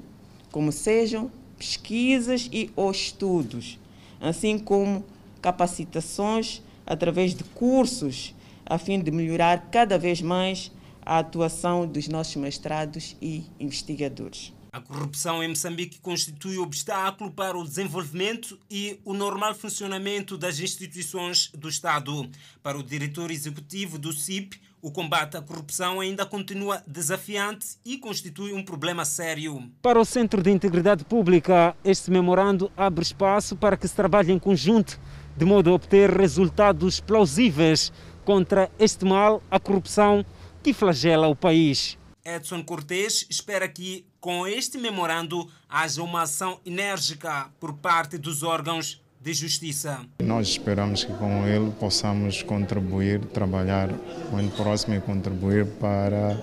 como 0.51 0.71
sejam 0.71 1.31
pesquisas 1.57 2.49
e 2.51 2.69
ou 2.75 2.91
estudos, 2.91 3.79
assim 4.19 4.57
como 4.57 5.05
capacitações 5.41 6.61
através 6.85 7.33
de 7.33 7.43
cursos, 7.43 8.33
a 8.65 8.77
fim 8.77 8.99
de 8.99 9.11
melhorar 9.11 9.69
cada 9.71 9.97
vez 9.97 10.21
mais 10.21 10.71
a 11.05 11.19
atuação 11.19 11.87
dos 11.87 12.07
nossos 12.07 12.35
mestrados 12.35 13.15
e 13.21 13.43
investigadores. 13.59 14.53
A 14.75 14.81
corrupção 14.81 15.41
em 15.41 15.47
Moçambique 15.47 15.99
constitui 15.99 16.57
obstáculo 16.57 17.31
para 17.31 17.57
o 17.57 17.63
desenvolvimento 17.63 18.59
e 18.69 18.99
o 19.05 19.13
normal 19.13 19.55
funcionamento 19.55 20.37
das 20.37 20.59
instituições 20.59 21.49
do 21.53 21.69
Estado. 21.69 22.29
Para 22.61 22.77
o 22.77 22.83
diretor 22.83 23.31
executivo 23.31 23.97
do 23.97 24.11
CIP, 24.11 24.59
o 24.85 24.91
combate 24.91 25.35
à 25.35 25.41
corrupção 25.41 25.99
ainda 25.99 26.27
continua 26.27 26.83
desafiante 26.85 27.69
e 27.83 27.97
constitui 27.97 28.53
um 28.53 28.63
problema 28.63 29.03
sério. 29.03 29.71
Para 29.81 29.99
o 29.99 30.05
Centro 30.05 30.43
de 30.43 30.51
Integridade 30.51 31.03
Pública, 31.03 31.75
este 31.83 32.11
memorando 32.11 32.71
abre 32.77 33.01
espaço 33.01 33.55
para 33.55 33.75
que 33.75 33.87
se 33.87 33.95
trabalhe 33.95 34.31
em 34.31 34.37
conjunto, 34.37 34.99
de 35.35 35.43
modo 35.43 35.71
a 35.71 35.73
obter 35.73 36.11
resultados 36.11 36.99
plausíveis 36.99 37.91
contra 38.23 38.69
este 38.77 39.05
mal, 39.05 39.41
a 39.49 39.59
corrupção 39.59 40.23
que 40.61 40.71
flagela 40.71 41.27
o 41.27 41.35
país. 41.35 41.97
Edson 42.23 42.63
Cortes 42.63 43.25
espera 43.27 43.67
que, 43.67 44.05
com 44.19 44.45
este 44.45 44.77
memorando, 44.77 45.49
haja 45.67 46.03
uma 46.03 46.21
ação 46.21 46.59
enérgica 46.63 47.51
por 47.59 47.73
parte 47.73 48.19
dos 48.19 48.43
órgãos 48.43 49.01
de 49.25 49.33
justiça. 49.33 50.01
Nós 50.23 50.49
esperamos 50.49 51.03
que 51.03 51.11
com 51.13 51.47
ele 51.47 51.71
possamos 51.79 52.43
contribuir, 52.43 53.19
trabalhar 53.33 53.89
muito 54.31 54.55
próximo 54.55 54.93
e 54.93 55.01
contribuir 55.01 55.65
para 55.65 56.37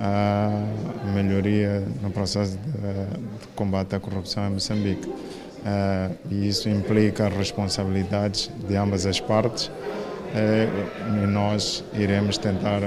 a 0.00 0.50
melhoria 1.14 1.86
no 2.02 2.10
processo 2.10 2.58
de, 2.58 3.48
combate 3.54 3.94
à 3.94 4.00
corrupção 4.00 4.48
em 4.48 4.54
Moçambique. 4.54 5.06
Uh, 5.06 6.16
e 6.28 6.48
isso 6.48 6.68
implica 6.68 7.28
responsabilidades 7.28 8.50
de 8.66 8.74
ambas 8.74 9.06
as 9.06 9.20
partes 9.20 9.66
uh, 9.66 11.22
e 11.22 11.26
nós 11.26 11.84
iremos 11.94 12.36
tentar, 12.36 12.80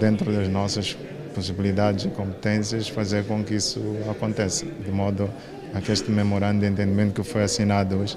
dentro 0.00 0.32
das 0.32 0.48
nossas 0.48 0.96
possibilidades 1.34 2.06
e 2.06 2.08
competências, 2.08 2.88
fazer 2.88 3.26
com 3.26 3.44
que 3.44 3.54
isso 3.54 3.80
aconteça, 4.10 4.64
de 4.64 4.90
modo 4.90 5.28
a 5.74 5.80
que 5.82 5.92
este 5.92 6.10
memorando 6.10 6.60
de 6.60 6.66
entendimento 6.66 7.20
que 7.20 7.28
foi 7.28 7.42
assinado 7.42 7.96
hoje 7.96 8.16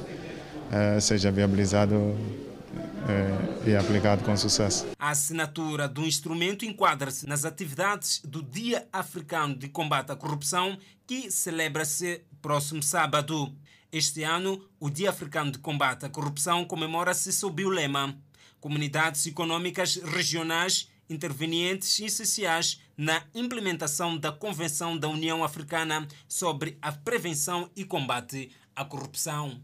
uh, 0.70 1.02
seja 1.02 1.32
viabilizado 1.32 1.96
uh, 1.96 3.68
e 3.68 3.76
aplicado 3.76 4.24
com 4.24 4.36
sucesso. 4.38 4.88
A 4.98 5.10
assinatura 5.10 5.88
do 5.88 6.06
instrumento 6.06 6.66
enquadra-se 6.66 7.28
nas 7.28 7.46
atividades 7.46 8.22
do 8.24 8.42
Dia 8.42 8.88
Africano 8.92 9.56
de 9.56 9.68
Combate 9.68 10.12
à 10.12 10.16
Corrupção, 10.16 10.78
que 11.06 11.32
celebra-se 11.32 12.22
próximo 12.42 12.82
sábado. 12.82 13.54
Este 13.92 14.24
ano, 14.24 14.64
o 14.80 14.90
Dia 14.90 15.10
Africano 15.10 15.52
de 15.52 15.58
Combate 15.60 16.06
à 16.06 16.10
Corrupção 16.10 16.64
comemora-se 16.64 17.34
sob 17.34 17.66
o 17.66 17.70
lema 17.70 18.16
Comunidades 18.60 19.26
econômicas 19.26 19.96
regionais 19.96 20.90
intervenientes 21.10 22.00
essenciais 22.00 22.82
na 22.96 23.24
implementação 23.34 24.18
da 24.18 24.32
Convenção 24.32 24.98
da 24.98 25.08
União 25.08 25.44
Africana 25.44 26.06
sobre 26.28 26.78
a 26.82 26.92
prevenção 26.92 27.70
e 27.76 27.86
combate 27.86 28.52
à 28.76 28.84
corrupção. 28.84 29.62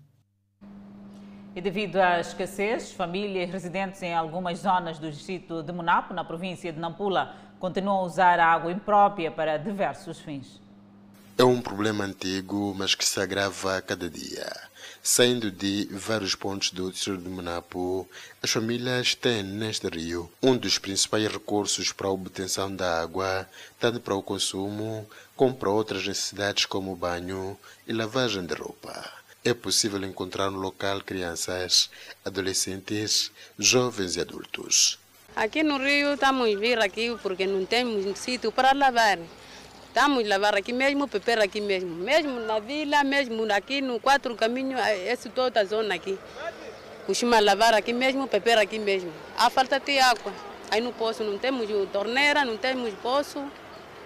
E 1.56 1.62
devido 1.62 1.96
à 1.96 2.20
escassez, 2.20 2.92
famílias 2.92 3.50
residentes 3.50 4.02
em 4.02 4.14
algumas 4.14 4.60
zonas 4.60 5.00
do 5.00 5.10
distrito 5.10 5.64
de 5.64 5.72
Monapo, 5.72 6.14
na 6.14 6.22
província 6.22 6.74
de 6.74 6.78
Nampula, 6.78 7.34
continuam 7.62 8.00
a 8.00 8.04
usar 8.04 8.42
a 8.42 8.48
água 8.48 8.74
imprópria 8.74 9.32
para 9.32 9.56
diversos 9.56 10.20
fins. 10.20 10.60
É 11.38 11.46
um 11.46 11.62
problema 11.62 12.04
antigo, 12.04 12.76
mas 12.78 12.94
que 12.94 13.06
se 13.06 13.22
agrava 13.22 13.78
a 13.78 13.82
cada 13.82 14.10
dia. 14.10 14.52
Saindo 15.02 15.50
de 15.50 15.88
vários 15.94 16.36
pontos 16.36 16.72
do 16.72 16.92
distrito 16.92 17.22
de 17.22 17.30
Monapo, 17.30 18.06
as 18.44 18.52
famílias 18.52 19.16
têm 19.16 19.42
neste 19.42 19.88
rio 19.88 20.30
um 20.44 20.58
dos 20.58 20.78
principais 20.78 21.26
recursos 21.32 21.94
para 21.94 22.08
a 22.08 22.12
obtenção 22.12 22.76
da 22.76 23.02
água, 23.02 23.48
tanto 23.80 24.02
para 24.02 24.14
o 24.14 24.22
consumo 24.22 25.08
como 25.38 25.56
para 25.56 25.70
outras 25.70 26.06
necessidades 26.06 26.66
como 26.66 26.98
banho 26.98 27.58
e 27.88 27.94
lavagem 27.94 28.46
de 28.46 28.54
roupa. 28.56 29.25
É 29.48 29.54
possível 29.54 30.04
encontrar 30.04 30.50
no 30.50 30.58
local 30.58 31.02
crianças, 31.02 31.92
adolescentes, 32.26 33.32
jovens 33.60 34.16
e 34.16 34.20
adultos. 34.20 34.98
Aqui 35.36 35.62
no 35.62 35.78
Rio 35.78 36.16
estamos 36.16 36.60
vir 36.60 36.80
aqui 36.80 37.16
porque 37.22 37.46
não 37.46 37.64
temos 37.64 38.18
sítio 38.18 38.52
para 38.52 38.72
lavar. 38.74 39.20
Estamos 39.88 40.28
lavar 40.28 40.56
aqui 40.56 40.74
mesmo, 40.74 41.06
beber 41.06 41.38
aqui 41.38 41.62
mesmo. 41.62 41.94
Mesmo 41.94 42.40
na 42.40 42.58
vila, 42.58 43.04
mesmo 43.04 43.46
aqui 43.54 43.82
no 43.82 44.00
quatro 44.00 44.34
caminhos, 44.34 44.80
essa 44.80 45.30
toda 45.30 45.60
a 45.60 45.64
zona 45.64 45.94
aqui. 45.94 46.18
Costuma 47.06 47.40
lavar 47.40 47.76
aqui 47.76 47.94
mesmo, 47.94 48.26
beber 48.26 48.58
aqui 48.58 48.80
mesmo. 48.80 49.14
A 49.38 49.52
falta 49.52 49.80
de 49.80 50.00
água. 50.00 50.34
Aí 50.72 50.82
no 50.82 50.92
poço 50.92 51.24
não 51.24 51.38
temos 51.38 51.70
torneira, 51.94 52.44
não 52.44 52.58
temos 52.58 52.92
poço. 52.96 53.46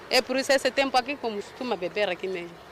É 0.10 0.22
por 0.22 0.36
isso 0.36 0.52
esse 0.52 0.70
tempo 0.70 0.98
aqui 0.98 1.16
como 1.16 1.42
costuma 1.42 1.78
beber 1.78 2.10
aqui 2.10 2.28
mesmo. 2.28 2.69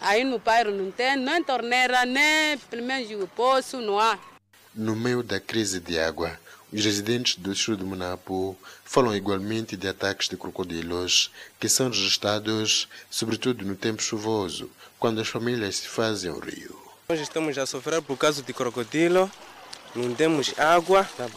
Aí 0.00 0.24
no 0.24 0.38
bairro 0.38 0.70
não 0.70 0.90
tem 0.90 1.14
nem 1.16 1.42
torneira, 1.44 2.06
nem 2.06 2.56
pelo 2.70 2.82
menos 2.82 3.10
o 3.22 3.28
poço, 3.28 3.78
não 3.78 4.00
há. 4.00 4.18
No 4.74 4.96
meio 4.96 5.22
da 5.22 5.38
crise 5.38 5.78
de 5.78 5.98
água, 5.98 6.38
os 6.72 6.82
residentes 6.82 7.36
do 7.36 7.54
sul 7.54 7.76
de 7.76 7.84
Monapo 7.84 8.56
falam 8.84 9.14
igualmente 9.14 9.76
de 9.76 9.86
ataques 9.88 10.28
de 10.28 10.36
crocodilos 10.36 11.30
que 11.58 11.68
são 11.68 11.88
registrados, 11.88 12.88
sobretudo 13.10 13.64
no 13.64 13.76
tempo 13.76 14.02
chuvoso, 14.02 14.70
quando 14.98 15.20
as 15.20 15.28
famílias 15.28 15.76
se 15.76 15.88
fazem 15.88 16.30
ao 16.30 16.38
rio. 16.38 16.80
Nós 17.08 17.20
estamos 17.20 17.58
a 17.58 17.66
sofrer 17.66 18.00
por 18.00 18.16
causa 18.16 18.42
de 18.42 18.52
crocodilo, 18.54 19.30
não 19.94 20.14
temos 20.14 20.58
água, 20.58 21.04
tá 21.16 21.28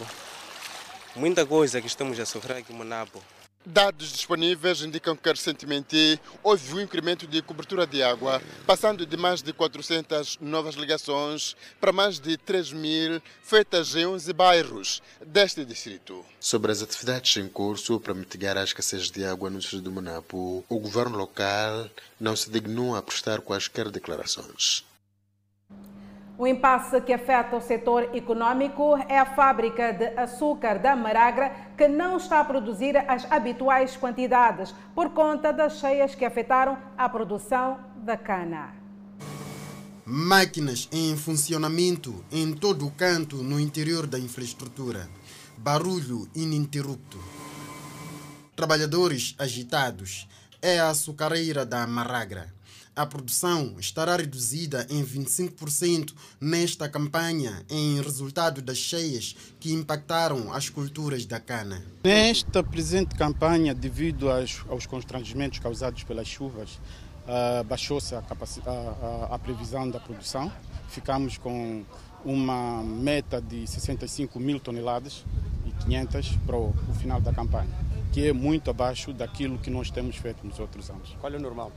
muita 1.16 1.46
coisa 1.46 1.82
que 1.82 1.88
estamos 1.88 2.20
a 2.20 2.26
sofrer 2.26 2.58
aqui 2.58 2.72
em 2.72 2.76
Monapo. 2.76 3.22
Dados 3.66 4.12
disponíveis 4.12 4.82
indicam 4.82 5.16
que 5.16 5.30
recentemente 5.30 6.20
houve 6.44 6.74
um 6.74 6.82
incremento 6.82 7.26
de 7.26 7.42
cobertura 7.42 7.88
de 7.88 8.04
água, 8.04 8.42
passando 8.68 9.06
de 9.06 9.16
mais 9.16 9.42
de 9.42 9.54
400 9.54 10.38
novas 10.42 10.76
ligações 10.76 11.56
para 11.80 11.94
mais 11.94 12.20
de 12.20 12.36
3 12.36 12.74
mil 12.74 13.22
feitas 13.42 13.96
em 13.96 14.06
11 14.06 14.34
bairros 14.34 15.02
deste 15.26 15.64
distrito. 15.64 16.26
Sobre 16.42 16.74
as 16.74 16.82
atividades 16.82 17.38
em 17.38 17.48
curso 17.48 18.02
para 18.02 18.14
mitigar 18.14 18.58
a 18.58 18.64
escassez 18.66 19.10
de 19.10 19.24
água 19.24 19.50
no 19.50 19.60
distrito 19.60 19.84
de 19.84 19.90
Monapo, 19.90 20.66
o 20.68 20.80
governo 20.80 21.18
local 21.18 21.90
não 22.20 22.36
se 22.36 22.50
dignou 22.50 22.98
a 22.98 23.02
prestar 23.02 23.40
quaisquer 23.40 23.90
declarações. 23.90 24.84
O 26.44 26.46
impasse 26.46 27.00
que 27.00 27.14
afeta 27.14 27.56
o 27.56 27.62
setor 27.62 28.14
econômico 28.14 28.98
é 29.08 29.18
a 29.18 29.34
fábrica 29.34 29.94
de 29.94 30.08
açúcar 30.20 30.78
da 30.78 30.94
Maragra, 30.94 31.50
que 31.78 31.88
não 31.88 32.18
está 32.18 32.42
a 32.42 32.44
produzir 32.44 32.98
as 32.98 33.24
habituais 33.32 33.96
quantidades 33.96 34.76
por 34.94 35.12
conta 35.12 35.54
das 35.54 35.80
cheias 35.80 36.14
que 36.16 36.26
afetaram 36.26 36.78
a 36.98 37.08
produção 37.08 37.80
da 37.96 38.18
cana. 38.18 38.76
Máquinas 40.06 40.90
em 40.92 41.16
funcionamento 41.16 42.26
em 42.30 42.52
todo 42.52 42.88
o 42.88 42.92
canto 42.92 43.38
no 43.38 43.58
interior 43.58 44.06
da 44.06 44.20
infraestrutura. 44.20 45.08
Barulho 45.58 46.28
ininterrupto. 46.36 47.20
Trabalhadores 48.54 49.34
agitados. 49.40 50.28
É 50.62 50.78
a 50.78 50.90
açucareira 50.90 51.66
da 51.66 51.88
Maragra 51.88 52.52
a 52.96 53.06
produção 53.06 53.76
estará 53.80 54.16
reduzida 54.16 54.86
em 54.90 55.04
25% 55.04 56.14
nesta 56.40 56.88
campanha, 56.88 57.66
em 57.70 58.00
resultado 58.02 58.62
das 58.62 58.78
cheias 58.78 59.36
que 59.60 59.74
impactaram 59.74 60.54
as 60.54 60.70
culturas 60.70 61.26
da 61.26 61.40
cana. 61.40 61.84
Nesta 62.04 62.64
presente 62.64 63.16
campanha, 63.16 63.74
devido 63.74 64.30
aos, 64.30 64.64
aos 64.70 64.86
constrangimentos 64.86 65.60
causados 65.60 66.04
pelas 66.04 66.28
chuvas, 66.28 66.80
uh, 67.28 67.64
baixou-se 67.64 68.14
a, 68.14 68.20
a, 68.20 68.72
a, 68.72 69.36
a 69.36 69.40
previsão 69.40 69.90
da 69.90 70.00
produção. 70.00 70.52
Ficamos 70.88 71.38
com 71.38 71.84
uma 72.24 72.84
meta 72.84 73.42
de 73.42 73.66
65 73.68 74.40
mil 74.40 74.60
toneladas 74.60 75.26
e 75.66 75.72
500 75.84 76.38
para 76.46 76.56
o, 76.56 76.70
o 76.70 76.94
final 76.94 77.20
da 77.20 77.34
campanha, 77.34 77.74
que 78.12 78.28
é 78.28 78.34
muito 78.34 78.70
abaixo 78.70 79.12
daquilo 79.12 79.58
que 79.58 79.72
nós 79.72 79.90
temos 79.90 80.16
feito 80.16 80.46
nos 80.46 80.60
outros 80.60 80.90
anos. 80.92 81.16
Qual 81.20 81.34
é 81.34 81.38
o 81.38 81.42
normal? 81.42 81.72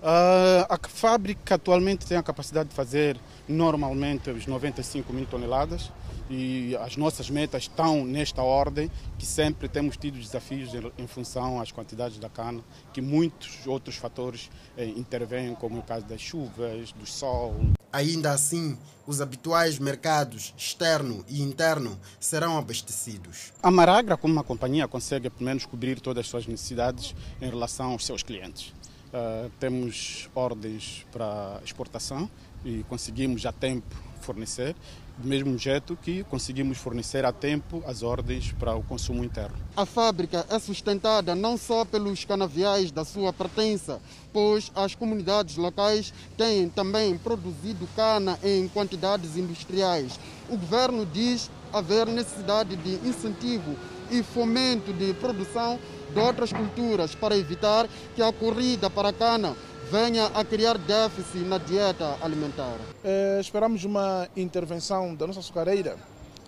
Uh, 0.00 0.64
a 0.66 0.78
fábrica 0.88 1.56
atualmente 1.56 2.06
tem 2.06 2.16
a 2.16 2.22
capacidade 2.22 2.70
de 2.70 2.74
fazer 2.74 3.20
normalmente 3.46 4.30
os 4.30 4.46
95 4.46 5.12
mil 5.12 5.26
toneladas 5.26 5.92
e 6.30 6.74
as 6.76 6.96
nossas 6.96 7.28
metas 7.28 7.64
estão 7.64 8.04
nesta 8.04 8.40
ordem, 8.40 8.90
que 9.18 9.26
sempre 9.26 9.68
temos 9.68 9.96
tido 9.96 10.18
desafios 10.18 10.72
em, 10.72 10.90
em 10.96 11.06
função 11.06 11.60
às 11.60 11.72
quantidades 11.72 12.18
da 12.18 12.28
cana, 12.28 12.62
que 12.94 13.02
muitos 13.02 13.66
outros 13.66 13.96
fatores 13.96 14.48
eh, 14.76 14.86
intervêm, 14.86 15.54
como 15.56 15.80
o 15.80 15.82
caso 15.82 16.06
das 16.06 16.20
chuvas, 16.20 16.92
do 16.92 17.04
sol. 17.04 17.56
Ainda 17.92 18.30
assim, 18.30 18.78
os 19.04 19.20
habituais 19.20 19.80
mercados 19.80 20.54
externo 20.56 21.24
e 21.28 21.42
interno 21.42 21.98
serão 22.20 22.56
abastecidos. 22.56 23.52
A 23.60 23.70
Maragra, 23.70 24.16
como 24.16 24.32
uma 24.32 24.44
companhia, 24.44 24.86
consegue 24.86 25.28
pelo 25.28 25.44
menos 25.46 25.66
cobrir 25.66 25.98
todas 25.98 26.24
as 26.24 26.30
suas 26.30 26.46
necessidades 26.46 27.14
em 27.40 27.50
relação 27.50 27.90
aos 27.90 28.06
seus 28.06 28.22
clientes. 28.22 28.72
Uh, 29.12 29.50
temos 29.58 30.30
ordens 30.36 31.04
para 31.10 31.60
exportação 31.64 32.30
e 32.64 32.84
conseguimos 32.88 33.44
a 33.44 33.50
tempo 33.50 33.96
fornecer, 34.20 34.76
do 35.18 35.26
mesmo 35.26 35.56
jeito 35.58 35.96
que 35.96 36.22
conseguimos 36.24 36.78
fornecer 36.78 37.24
a 37.24 37.32
tempo 37.32 37.82
as 37.86 38.02
ordens 38.02 38.52
para 38.52 38.74
o 38.74 38.82
consumo 38.82 39.24
interno. 39.24 39.56
A 39.76 39.84
fábrica 39.84 40.46
é 40.48 40.58
sustentada 40.58 41.34
não 41.34 41.56
só 41.56 41.84
pelos 41.84 42.24
canaviais 42.24 42.90
da 42.90 43.04
sua 43.04 43.32
pertença, 43.32 44.00
pois 44.32 44.70
as 44.74 44.94
comunidades 44.94 45.56
locais 45.56 46.14
têm 46.36 46.68
também 46.68 47.18
produzido 47.18 47.88
cana 47.96 48.38
em 48.44 48.68
quantidades 48.68 49.36
industriais. 49.36 50.20
O 50.48 50.56
governo 50.56 51.04
diz 51.04 51.50
haver 51.72 52.06
necessidade 52.06 52.76
de 52.76 52.94
incentivo 53.08 53.76
e 54.10 54.22
fomento 54.22 54.92
de 54.92 55.14
produção 55.14 55.78
de 56.12 56.20
outras 56.20 56.52
culturas 56.52 57.14
para 57.14 57.36
evitar 57.36 57.88
que 58.14 58.22
a 58.22 58.32
corrida 58.32 58.90
para 58.90 59.08
a 59.10 59.12
cana 59.12 59.56
venha 59.90 60.26
a 60.26 60.44
criar 60.44 60.78
déficit 60.78 61.44
na 61.44 61.58
dieta 61.58 62.16
alimentar. 62.22 62.76
É, 63.02 63.38
esperamos 63.40 63.84
uma 63.84 64.28
intervenção 64.36 65.14
da 65.14 65.26
nossa 65.26 65.40
açucareira 65.40 65.96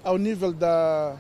ao 0.05 0.17
nível 0.17 0.53
da, 0.53 1.17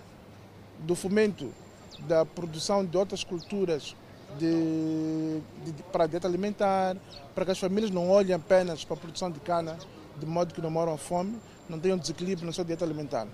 do 0.78 0.94
fomento 0.94 1.52
da 2.00 2.24
produção 2.24 2.84
de 2.84 2.96
outras 2.96 3.24
culturas 3.24 3.96
de, 4.38 5.40
de, 5.64 5.82
para 5.92 6.04
a 6.04 6.06
dieta 6.06 6.26
alimentar, 6.26 6.96
para 7.34 7.44
que 7.44 7.50
as 7.50 7.58
famílias 7.58 7.90
não 7.90 8.10
olhem 8.10 8.34
apenas 8.34 8.84
para 8.84 8.96
a 8.96 9.00
produção 9.00 9.30
de 9.30 9.40
cana, 9.40 9.76
de 10.16 10.26
modo 10.26 10.54
que 10.54 10.60
não 10.60 10.70
moram 10.70 10.94
à 10.94 10.98
fome, 10.98 11.36
não 11.68 11.78
tenham 11.78 11.98
desequilíbrio 11.98 12.46
na 12.46 12.52
sua 12.52 12.64
dieta 12.64 12.84
alimentar. 12.84 13.26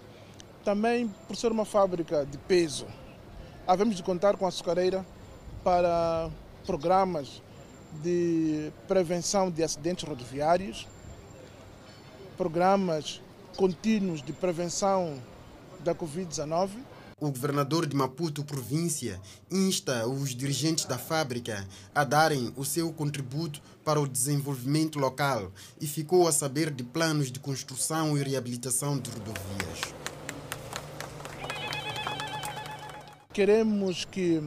Também 0.65 1.09
por 1.27 1.37
ser 1.37 1.53
uma 1.53 1.65
fábrica 1.65 2.27
de 2.27 2.37
peso, 2.39 2.87
havemos 3.69 3.95
de 3.95 4.03
contar 4.03 4.39
com 4.39 4.47
a 4.47 4.49
açucareira 4.49 5.07
para 5.63 6.31
programas 6.67 7.43
de 8.03 8.73
prevenção 8.89 9.51
de 9.51 9.63
acidentes 9.63 10.09
rodoviários, 10.09 10.89
programas 12.39 13.21
contínuos 13.57 14.23
de 14.23 14.33
prevenção 14.33 15.19
da 15.81 15.95
Covid-19. 15.95 16.71
O 17.21 17.31
governador 17.31 17.85
de 17.85 17.97
Maputo, 17.97 18.45
província, 18.45 19.21
insta 19.51 20.07
os 20.07 20.35
dirigentes 20.35 20.87
da 20.87 20.97
fábrica 20.97 21.67
a 21.95 22.05
darem 22.05 22.53
o 22.57 22.65
seu 22.65 22.91
contributo 22.93 23.61
para 23.85 24.01
o 24.01 24.09
desenvolvimento 24.09 24.99
local 24.99 25.53
e 25.81 25.87
ficou 25.87 26.27
a 26.27 26.33
saber 26.33 26.71
de 26.71 26.85
planos 26.85 27.31
de 27.31 27.41
construção 27.41 28.17
e 28.17 28.23
reabilitação 28.23 28.99
de 28.99 29.11
rodovias. 29.11 30.08
Queremos 33.39 34.05
que 34.05 34.43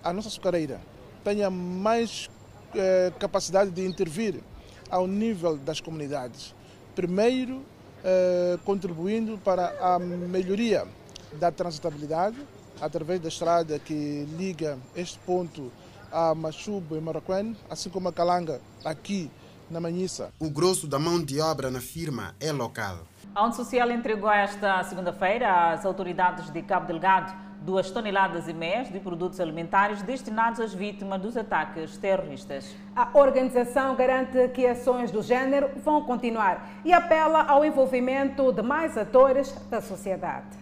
a 0.00 0.12
nossa 0.12 0.28
açucareira 0.28 0.80
tenha 1.24 1.50
mais 1.50 2.30
eh, 2.72 3.12
capacidade 3.18 3.72
de 3.72 3.84
intervir 3.84 4.40
ao 4.88 5.08
nível 5.08 5.56
das 5.56 5.80
comunidades. 5.80 6.54
Primeiro, 6.94 7.64
eh, 8.04 8.60
contribuindo 8.64 9.38
para 9.38 9.74
a 9.80 9.98
melhoria 9.98 10.86
da 11.32 11.50
transitabilidade, 11.50 12.36
através 12.80 13.18
da 13.18 13.26
estrada 13.26 13.76
que 13.80 14.24
liga 14.38 14.78
este 14.94 15.18
ponto 15.26 15.72
a 16.12 16.32
Machubo 16.32 16.96
e 16.96 17.00
Maracuene, 17.00 17.56
assim 17.68 17.90
como 17.90 18.08
a 18.08 18.12
Calanga, 18.12 18.60
aqui 18.84 19.32
na 19.68 19.80
Manhissa. 19.80 20.32
O 20.38 20.48
grosso 20.48 20.86
da 20.86 21.00
mão 21.00 21.20
de 21.20 21.40
obra 21.40 21.72
na 21.72 21.80
firma 21.80 22.36
é 22.38 22.52
local. 22.52 22.98
A 23.34 23.42
ONU 23.42 23.54
Social 23.54 23.90
entregou 23.90 24.30
esta 24.30 24.84
segunda-feira 24.84 25.72
às 25.72 25.84
autoridades 25.84 26.52
de 26.52 26.62
Cabo 26.62 26.86
Delgado 26.86 27.50
duas 27.64 27.90
toneladas 27.90 28.48
e 28.48 28.52
meia 28.52 28.84
de 28.84 29.00
produtos 29.00 29.40
alimentares 29.40 30.02
destinados 30.02 30.60
às 30.60 30.74
vítimas 30.74 31.20
dos 31.20 31.36
ataques 31.36 31.96
terroristas. 31.96 32.76
A 32.94 33.08
organização 33.14 33.94
garante 33.94 34.48
que 34.48 34.66
ações 34.66 35.10
do 35.10 35.22
género 35.22 35.70
vão 35.84 36.02
continuar 36.02 36.68
e 36.84 36.92
apela 36.92 37.42
ao 37.42 37.64
envolvimento 37.64 38.52
de 38.52 38.62
mais 38.62 38.98
atores 38.98 39.52
da 39.70 39.80
sociedade 39.80 40.61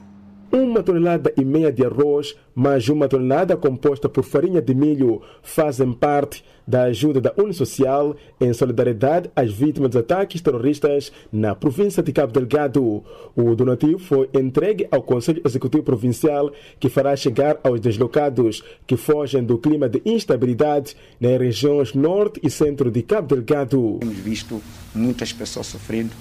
uma 0.52 0.82
tonelada 0.82 1.32
e 1.36 1.44
meia 1.44 1.72
de 1.72 1.84
arroz, 1.84 2.36
mais 2.54 2.88
uma 2.88 3.08
tonelada 3.08 3.56
composta 3.56 4.08
por 4.08 4.24
farinha 4.24 4.60
de 4.60 4.74
milho 4.74 5.22
fazem 5.42 5.92
parte 5.92 6.44
da 6.66 6.84
ajuda 6.84 7.20
da 7.20 7.32
Unisocial 7.36 8.16
em 8.40 8.52
solidariedade 8.52 9.30
às 9.34 9.52
vítimas 9.52 9.90
dos 9.90 10.00
ataques 10.00 10.40
terroristas 10.40 11.12
na 11.32 11.54
província 11.54 12.02
de 12.02 12.12
Cabo 12.12 12.32
Delgado. 12.32 13.02
O 13.34 13.54
donativo 13.54 13.98
foi 13.98 14.28
entregue 14.34 14.86
ao 14.90 15.02
Conselho 15.02 15.42
Executivo 15.44 15.82
Provincial, 15.82 16.52
que 16.78 16.88
fará 16.88 17.14
chegar 17.16 17.58
aos 17.62 17.80
deslocados 17.80 18.62
que 18.86 18.96
fogem 18.96 19.42
do 19.42 19.58
clima 19.58 19.88
de 19.88 20.02
instabilidade 20.04 20.96
nas 21.20 21.38
regiões 21.38 21.94
norte 21.94 22.40
e 22.42 22.50
centro 22.50 22.90
de 22.90 23.02
Cabo 23.02 23.34
Delgado. 23.34 23.98
Temos 24.00 24.18
visto 24.18 24.62
muitas 24.94 25.32
pessoas 25.32 25.66
sofrendo 25.66 26.12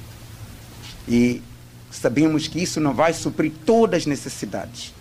e 1.08 1.42
Sabemos 1.92 2.48
que 2.48 2.62
isso 2.62 2.80
não 2.80 2.94
vai 2.94 3.14
suprir 3.14 3.52
todas 3.66 4.02
as 4.02 4.06
necessidades, 4.06 4.94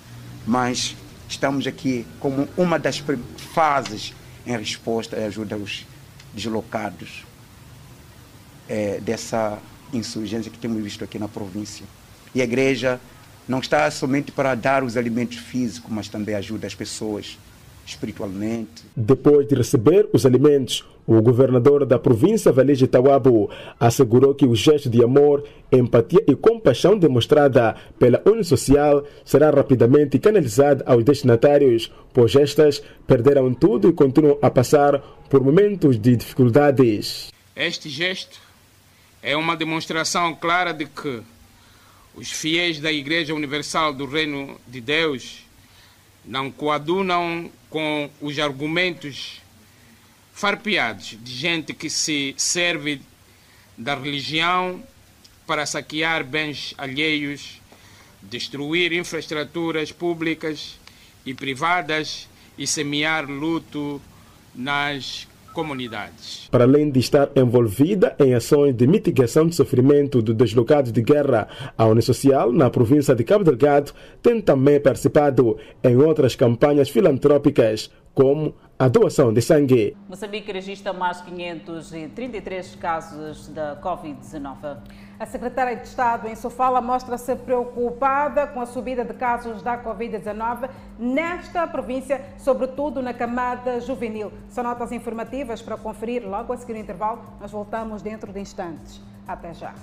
mas 0.47 0.97
estamos 1.29 1.67
aqui 1.67 2.07
como 2.19 2.49
uma 2.57 2.79
das 2.79 3.03
fases 3.37 4.15
em 4.47 4.57
resposta 4.57 5.17
e 5.17 5.25
ajuda 5.25 5.55
aos 5.55 5.87
deslocados 6.35 7.25
é, 8.69 9.01
dessa 9.01 9.59
insurgência 9.93 10.51
que 10.51 10.59
temos 10.59 10.83
visto 10.83 11.05
aqui 11.05 11.19
na 11.19 11.29
província. 11.29 11.85
E 12.35 12.41
a 12.41 12.45
igreja 12.45 13.01
não 13.47 13.61
está 13.61 13.91
somente 13.91 14.31
para 14.31 14.55
dar 14.55 14.85
os 14.85 14.97
alimentos 14.97 15.39
físicos, 15.39 15.91
mas 15.91 16.09
também 16.09 16.35
ajuda 16.35 16.67
as 16.67 16.75
pessoas 16.75 17.39
espiritualmente. 17.89 18.85
Depois 18.95 19.47
de 19.49 19.55
receber 19.55 20.09
os 20.13 20.27
alimentos, 20.27 20.85
o 21.07 21.23
governador 21.23 21.87
da 21.87 21.99
província 21.99 22.53
Valide 22.53 22.87
Tawabo 22.87 23.51
assegurou 23.81 24.35
que 24.35 24.45
o 24.45 24.55
gesto 24.55 24.91
de 24.91 25.03
amor, 25.03 25.43
empatia 25.73 26.23
e 26.27 26.37
compaixão 26.37 26.99
demonstrada 26.99 27.75
pela 27.99 28.23
União 28.27 28.45
Social 28.45 29.05
será 29.25 29.51
rapidamente 29.51 30.19
canalizado 30.19 30.85
aos 30.87 31.03
destinatários, 31.03 31.91
pois 32.13 32.37
estas 32.37 32.83
perderam 33.07 33.55
tudo 33.55 33.89
e 33.89 33.93
continuam 33.93 34.39
a 34.43 34.51
passar 34.51 35.01
por 35.31 35.43
momentos 35.43 35.99
de 35.99 36.15
dificuldades. 36.15 37.33
Este 37.57 37.89
gesto 37.89 38.39
é 39.23 39.35
uma 39.37 39.57
demonstração 39.57 40.35
clara 40.35 40.73
de 40.73 40.85
que 40.85 41.23
os 42.15 42.31
fiéis 42.31 42.81
da 42.81 42.93
Igreja 42.93 43.35
Universal 43.35 43.95
do 43.95 44.05
Reino 44.05 44.57
de 44.67 44.81
Deus 44.81 45.48
não 46.29 46.51
coadunam 46.51 47.51
com 47.71 48.11
os 48.21 48.39
argumentos 48.39 49.41
farpeados 50.35 51.17
de 51.23 51.35
gente 51.35 51.73
que 51.73 51.89
se 51.89 52.35
serve 52.37 53.01
da 53.79 53.95
religião 53.95 54.85
para 55.47 55.65
saquear 55.65 56.23
bens 56.23 56.75
alheios, 56.77 57.63
destruir 58.23 58.93
infraestruturas 58.93 59.91
públicas 59.91 60.79
e 61.25 61.33
privadas 61.33 62.29
e 62.59 62.67
semear 62.67 63.25
luto 63.25 64.01
nas 64.55 65.27
comunidades. 65.53 66.49
Para 66.51 66.65
além 66.65 66.91
de 66.91 67.01
estar 67.01 67.31
envolvida 67.35 68.15
em 68.19 68.35
ações 68.35 68.75
de 68.75 68.87
mitigação 68.87 69.47
do 69.47 69.55
sofrimento 69.55 70.23
dos 70.23 70.35
deslocados 70.35 70.93
de 70.93 71.03
guerra, 71.03 71.49
a 71.77 71.85
União 71.87 72.03
Social, 72.03 72.53
na 72.53 72.71
província 72.71 73.15
de 73.15 73.25
Cabo 73.25 73.45
Delgado, 73.45 73.93
tem 74.23 74.41
também 74.41 74.81
participado 74.81 75.59
em 75.83 75.97
outras 75.97 76.35
campanhas 76.37 76.89
filantrópicas, 76.89 77.91
como 78.15 78.55
a 78.79 78.89
doação 78.89 79.33
de 79.33 79.43
sangue. 79.43 79.97
Moçambique 80.09 80.53
registra 80.53 80.93
mais 80.93 81.21
533 81.21 82.77
casos 82.77 83.49
da 83.49 83.77
Covid-19. 83.81 84.79
A 85.19 85.27
secretária 85.27 85.75
de 85.75 85.83
Estado 85.83 86.29
em 86.29 86.37
Sofala 86.37 86.81
mostra-se 86.81 87.35
preocupada 87.35 88.47
com 88.47 88.61
a 88.61 88.67
subida 88.67 89.05
de 89.05 89.13
casos 89.15 89.63
da 89.63 89.77
Covid-19 89.77 90.71
nesta 90.97 91.67
província, 91.67 92.25
sobretudo 92.39 93.03
na 93.03 93.13
camada 93.13 93.81
juvenil. 93.81 94.33
São 94.49 94.63
notas 94.63 94.93
informativas 94.93 95.61
para 95.61 95.77
conferir 95.77 96.25
logo 96.25 96.53
a 96.53 96.57
seguir 96.57 96.75
o 96.75 96.77
intervalo. 96.77 97.25
Nós 97.41 97.51
voltamos 97.51 98.01
dentro 98.01 98.33
de 98.33 98.39
instantes. 98.39 99.01
Até 99.27 99.53
já. 99.53 99.75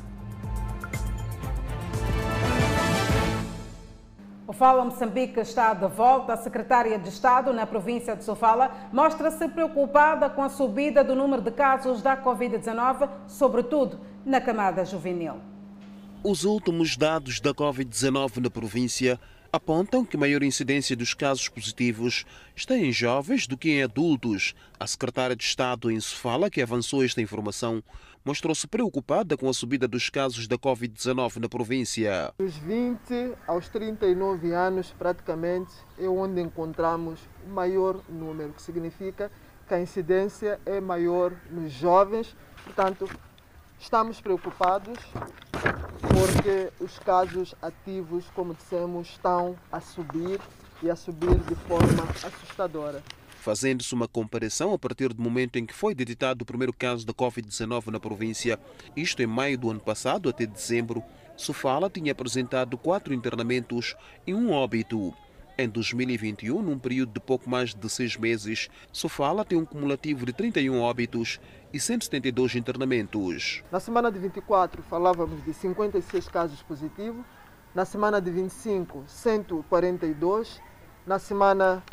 O 4.47 4.53
Fala 4.53 4.85
Moçambique 4.85 5.41
está 5.41 5.73
de 5.73 5.87
volta. 5.87 6.31
A 6.31 6.37
secretária 6.37 6.97
de 6.97 7.09
Estado 7.09 7.51
na 7.51 7.65
província 7.65 8.15
de 8.15 8.23
Sofala 8.23 8.71
mostra-se 8.93 9.49
preocupada 9.49 10.29
com 10.29 10.41
a 10.41 10.49
subida 10.49 11.03
do 11.03 11.13
número 11.13 11.41
de 11.41 11.51
casos 11.51 12.01
da 12.01 12.15
Covid-19, 12.15 13.09
sobretudo 13.27 14.14
na 14.25 14.41
camada 14.41 14.83
juvenil. 14.83 15.35
Os 16.23 16.43
últimos 16.43 16.97
dados 16.97 17.39
da 17.39 17.53
Covid-19 17.53 18.37
na 18.37 18.49
província 18.49 19.19
apontam 19.53 20.03
que 20.03 20.17
a 20.17 20.19
maior 20.19 20.41
incidência 20.41 20.95
dos 20.95 21.13
casos 21.13 21.47
positivos 21.47 22.25
está 22.55 22.75
em 22.75 22.91
jovens 22.91 23.45
do 23.45 23.55
que 23.55 23.69
em 23.69 23.83
adultos. 23.83 24.55
A 24.79 24.87
secretária 24.87 25.35
de 25.35 25.43
Estado 25.43 25.91
em 25.91 25.99
Sofala, 25.99 26.49
que 26.49 26.61
avançou 26.61 27.05
esta 27.05 27.21
informação, 27.21 27.83
mostrou-se 28.25 28.67
preocupada 28.67 29.37
com 29.37 29.47
a 29.47 29.53
subida 29.53 29.87
dos 29.87 30.09
casos 30.09 30.47
da 30.47 30.57
Covid-19 30.57 31.37
na 31.37 31.47
província. 31.47 32.33
Dos 32.39 32.57
20 32.57 33.33
aos 33.45 33.69
39 33.69 34.51
anos, 34.51 34.93
praticamente, 34.97 35.71
é 35.99 36.07
onde 36.07 36.41
encontramos 36.41 37.19
o 37.47 37.49
maior 37.51 38.01
número, 38.09 38.51
que 38.51 38.61
significa 38.63 39.31
que 39.67 39.73
a 39.75 39.79
incidência 39.79 40.59
é 40.65 40.81
maior 40.81 41.31
nos 41.51 41.71
jovens. 41.71 42.35
Portanto, 42.63 43.07
estamos 43.79 44.21
preocupados 44.21 44.97
porque 46.15 46.71
os 46.79 46.97
casos 46.99 47.55
ativos, 47.61 48.25
como 48.33 48.53
dissemos, 48.53 49.09
estão 49.09 49.55
a 49.71 49.81
subir 49.81 50.39
e 50.81 50.89
a 50.89 50.95
subir 50.95 51.37
de 51.39 51.55
forma 51.55 52.03
assustadora. 52.23 53.03
Fazendo-se 53.41 53.93
uma 53.93 54.07
comparação 54.07 54.73
a 54.73 54.79
partir 54.79 55.13
do 55.13 55.21
momento 55.21 55.57
em 55.57 55.65
que 55.65 55.73
foi 55.73 55.93
detectado 55.93 56.41
o 56.41 56.45
primeiro 56.45 56.73
caso 56.73 57.05
da 57.05 57.13
Covid-19 57.13 57.87
na 57.87 57.99
província, 57.99 58.59
isto 58.95 59.21
em 59.21 59.27
maio 59.27 59.57
do 59.57 59.69
ano 59.69 59.79
passado 59.79 60.29
até 60.29 60.45
dezembro, 60.45 61.03
Sofala 61.37 61.89
tinha 61.89 62.11
apresentado 62.11 62.77
quatro 62.77 63.13
internamentos 63.13 63.95
e 64.25 64.33
um 64.33 64.51
óbito. 64.51 65.13
Em 65.57 65.69
2021, 65.69 66.61
num 66.61 66.77
período 66.77 67.13
de 67.13 67.19
pouco 67.19 67.49
mais 67.49 67.73
de 67.73 67.89
seis 67.89 68.17
meses, 68.17 68.67
Sofala 68.91 69.45
tem 69.45 69.57
um 69.57 69.65
cumulativo 69.65 70.25
de 70.25 70.33
31 70.33 70.81
óbitos 70.81 71.39
e 71.75 71.79
172 71.79 72.55
internamentos. 72.55 73.61
Na 73.69 73.81
semana 73.81 74.09
de 74.09 74.17
24, 74.17 74.81
falávamos 74.83 75.43
de 75.43 75.53
56 75.53 76.29
casos 76.29 76.63
positivos. 76.63 77.25
Na 77.75 77.83
semana 77.83 78.21
de 78.21 78.31
25, 78.31 79.03
142. 79.05 80.61
Na 81.05 81.19
semana 81.19 81.83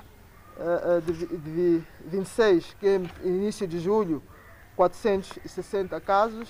eh, 0.56 0.82
eh, 0.84 1.00
de, 1.00 1.26
de 1.36 1.82
26, 2.06 2.76
que 2.78 2.86
é 2.86 3.00
início 3.24 3.66
de 3.66 3.80
julho, 3.80 4.22
460 4.76 6.00
casos. 6.00 6.48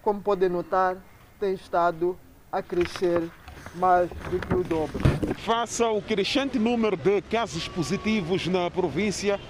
Como 0.00 0.20
podem 0.20 0.48
notar, 0.48 0.96
tem 1.40 1.54
estado 1.54 2.16
a 2.52 2.62
crescer 2.62 3.28
mais 3.74 4.08
do 4.08 4.38
que 4.38 4.54
o 4.54 4.62
dobro. 4.62 5.00
Face 5.38 5.82
ao 5.82 6.00
crescente 6.00 6.60
número 6.60 6.96
de 6.96 7.22
casos 7.22 7.66
positivos 7.66 8.46
na 8.46 8.70
província, 8.70 9.40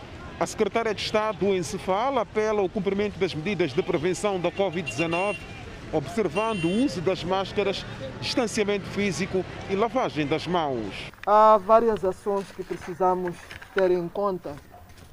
a 0.42 0.46
Secretária 0.46 0.92
de 0.92 1.00
Estado 1.00 1.46
em 1.54 1.62
Cefala 1.62 2.22
apela 2.22 2.62
ao 2.62 2.68
cumprimento 2.68 3.16
das 3.16 3.32
medidas 3.32 3.72
de 3.72 3.80
prevenção 3.80 4.40
da 4.40 4.50
Covid-19 4.50 5.36
observando 5.92 6.64
o 6.64 6.84
uso 6.84 7.00
das 7.02 7.22
máscaras, 7.22 7.84
distanciamento 8.20 8.86
físico 8.86 9.44
e 9.70 9.76
lavagem 9.76 10.26
das 10.26 10.46
mãos. 10.46 11.12
Há 11.26 11.58
várias 11.58 12.02
ações 12.02 12.50
que 12.50 12.64
precisamos 12.64 13.36
ter 13.74 13.90
em 13.90 14.08
conta. 14.08 14.56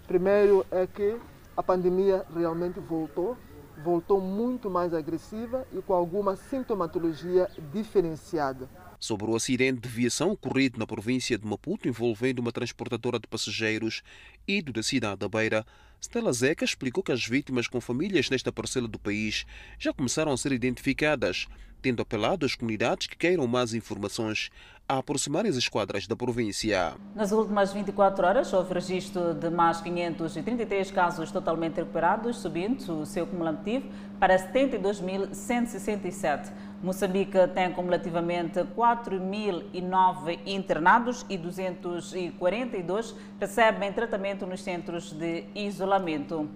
Primeiro 0.07 0.65
é 0.71 0.87
que 0.87 1.17
a 1.55 1.61
pandemia 1.61 2.25
realmente 2.33 2.79
voltou, 2.79 3.37
voltou 3.83 4.21
muito 4.21 4.69
mais 4.69 4.93
agressiva 4.93 5.67
e 5.73 5.81
com 5.81 5.93
alguma 5.93 6.37
sintomatologia 6.37 7.49
diferenciada. 7.73 8.67
Sobre 8.99 9.31
o 9.31 9.35
acidente 9.35 9.79
de 9.79 9.87
viação 9.87 10.31
ocorrido 10.31 10.77
na 10.77 10.85
província 10.85 11.37
de 11.37 11.47
Maputo 11.47 11.87
envolvendo 11.87 12.39
uma 12.39 12.51
transportadora 12.51 13.17
de 13.17 13.27
passageiros 13.27 14.03
ido 14.45 14.73
da 14.73 14.83
cidade 14.83 15.19
da 15.19 15.29
Beira, 15.29 15.65
Stella 16.01 16.33
Zeca 16.33 16.65
explicou 16.65 17.01
que 17.01 17.13
as 17.13 17.25
vítimas 17.25 17.67
com 17.67 17.79
famílias 17.79 18.29
nesta 18.29 18.51
parcela 18.51 18.89
do 18.89 18.99
país 18.99 19.45
já 19.77 19.93
começaram 19.93 20.33
a 20.33 20.37
ser 20.37 20.51
identificadas, 20.51 21.47
tendo 21.81 22.01
apelado 22.01 22.45
às 22.45 22.55
comunidades 22.55 23.07
que 23.07 23.15
queiram 23.15 23.47
mais 23.47 23.73
informações 23.73 24.49
a 24.87 24.97
aproximarem 24.97 25.49
as 25.49 25.55
esquadras 25.55 26.05
da 26.07 26.15
província. 26.15 26.95
Nas 27.15 27.31
últimas 27.31 27.71
24 27.71 28.25
horas, 28.25 28.51
houve 28.51 28.73
registro 28.73 29.33
de 29.33 29.49
mais 29.49 29.79
533 29.81 30.91
casos 30.91 31.31
totalmente 31.31 31.75
recuperados, 31.75 32.37
subindo 32.37 32.99
o 32.99 33.05
seu 33.05 33.25
cumulativo 33.27 33.87
para 34.19 34.35
72.167. 34.51 36.51
Moçambique 36.81 37.37
tem 37.53 37.73
cumulativamente 37.73 38.61
4.009 38.61 40.39
internados 40.45 41.25
e 41.27 41.37
242 41.37 43.13
recebem 43.37 43.91
tratamento 43.91 44.45
nos 44.45 44.63
centros 44.63 45.11
de 45.11 45.43
isolamento. 45.53 46.49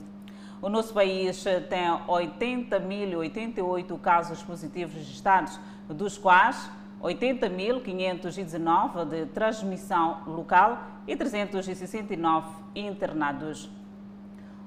O 0.61 0.69
nosso 0.69 0.93
país 0.93 1.43
tem 1.67 1.89
80.088 2.07 3.99
casos 3.99 4.41
positivos 4.41 4.95
registrados, 4.95 5.59
dos 5.89 6.17
quais 6.17 6.71
80.519 7.01 9.05
de 9.05 9.25
transmissão 9.25 10.21
local 10.25 10.81
e 11.05 11.17
369 11.17 12.47
internados. 12.73 13.69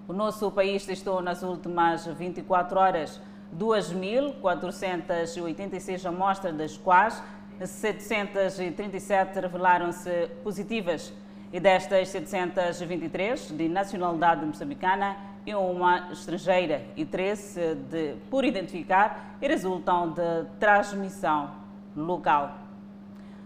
O 0.07 0.12
nosso 0.12 0.50
país 0.50 0.84
testou 0.84 1.22
nas 1.22 1.42
últimas 1.42 2.07
24 2.07 2.78
horas 2.78 3.18
2.486 3.59 6.07
amostras, 6.07 6.54
das 6.54 6.76
quais 6.76 7.20
737 7.64 9.40
revelaram-se 9.40 10.28
positivas 10.44 11.12
e 11.52 11.59
destas 11.59 12.09
723 12.09 13.52
de 13.52 13.68
nacionalidade 13.68 14.44
moçambicana 14.44 15.16
e 15.46 15.54
uma 15.54 16.12
estrangeira 16.12 16.84
e 16.96 17.04
13 17.04 17.76
de, 17.76 18.14
por 18.28 18.44
identificar 18.44 19.36
e 19.40 19.46
resultam 19.46 20.11
de 20.11 20.44
transmissão 20.59 21.52
local. 21.96 22.59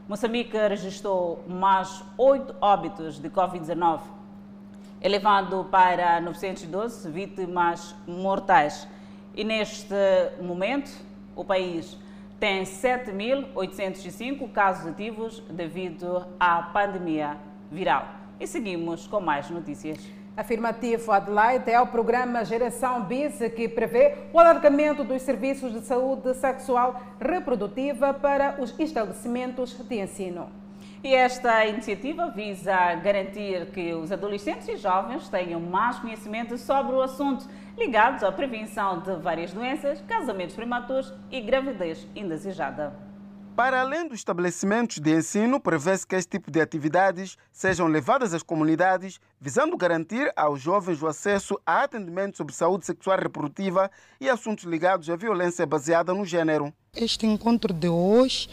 Moçambique 0.08 0.56
registrou 0.56 1.44
mais 1.46 2.02
oito 2.18 2.54
óbitos 2.61 3.20
de 3.20 3.30
Covid-19, 3.30 4.00
elevando 5.00 5.64
para 5.70 6.20
912 6.20 7.08
vítimas 7.11 7.94
mortais. 8.08 8.88
E 9.35 9.45
neste 9.45 9.95
momento, 10.41 10.91
o 11.37 11.45
país 11.45 11.97
tem 12.39 12.62
7.805 12.62 14.51
casos 14.51 14.87
ativos 14.87 15.41
devido 15.51 16.26
à 16.39 16.62
pandemia 16.62 17.37
viral. 17.70 18.09
E 18.41 18.47
seguimos 18.47 19.07
com 19.07 19.20
mais 19.20 19.51
notícias. 19.51 20.01
Afirmativo 20.37 21.12
Adelaide 21.12 21.70
é 21.70 21.81
o 21.81 21.87
programa 21.87 22.45
Geração 22.45 23.05
BIS 23.05 23.39
que 23.55 23.68
prevê 23.68 24.16
o 24.33 24.39
alargamento 24.39 25.05
dos 25.05 25.20
serviços 25.20 25.72
de 25.72 25.81
saúde 25.81 26.33
sexual 26.35 26.99
reprodutiva 27.20 28.14
para 28.14 28.57
os 28.59 28.74
estabelecimentos 28.78 29.74
de 29.74 30.01
ensino. 30.01 30.49
E 31.03 31.14
esta 31.14 31.66
iniciativa 31.66 32.31
visa 32.31 32.95
garantir 32.97 33.66
que 33.72 33.93
os 33.93 34.12
adolescentes 34.12 34.68
e 34.68 34.76
jovens 34.76 35.28
tenham 35.28 35.61
mais 35.61 35.99
conhecimento 35.99 36.57
sobre 36.57 36.95
o 36.95 37.03
assunto 37.03 37.47
ligados 37.76 38.22
à 38.22 38.32
prevenção 38.32 39.00
de 39.00 39.14
várias 39.16 39.52
doenças, 39.52 40.00
casamentos 40.02 40.54
prematuros 40.54 41.12
e 41.30 41.40
gravidez 41.40 42.06
indesejada. 42.14 43.09
Para 43.57 43.80
além 43.80 44.09
dos 44.09 44.18
estabelecimentos 44.18 44.98
de 44.98 45.14
ensino, 45.14 45.61
prevê-se 45.61 46.07
que 46.07 46.14
este 46.14 46.30
tipo 46.30 46.51
de 46.51 46.61
atividades 46.61 47.36
sejam 47.53 47.86
levadas 47.88 48.32
às 48.32 48.42
comunidades, 48.42 49.20
visando 49.40 49.76
garantir 49.76 50.32
aos 50.34 50.61
jovens 50.61 51.03
o 51.03 51.07
acesso 51.07 51.61
a 51.66 51.82
atendimento 51.82 52.36
sobre 52.36 52.55
saúde 52.55 52.86
sexual 52.86 53.18
reprodutiva 53.18 53.90
e 54.20 54.28
assuntos 54.28 54.64
ligados 54.64 55.11
à 55.11 55.16
violência 55.16 55.66
baseada 55.66 56.14
no 56.14 56.24
gênero. 56.24 56.72
Este 56.96 57.26
encontro 57.26 57.72
de 57.72 57.88
hoje 57.88 58.48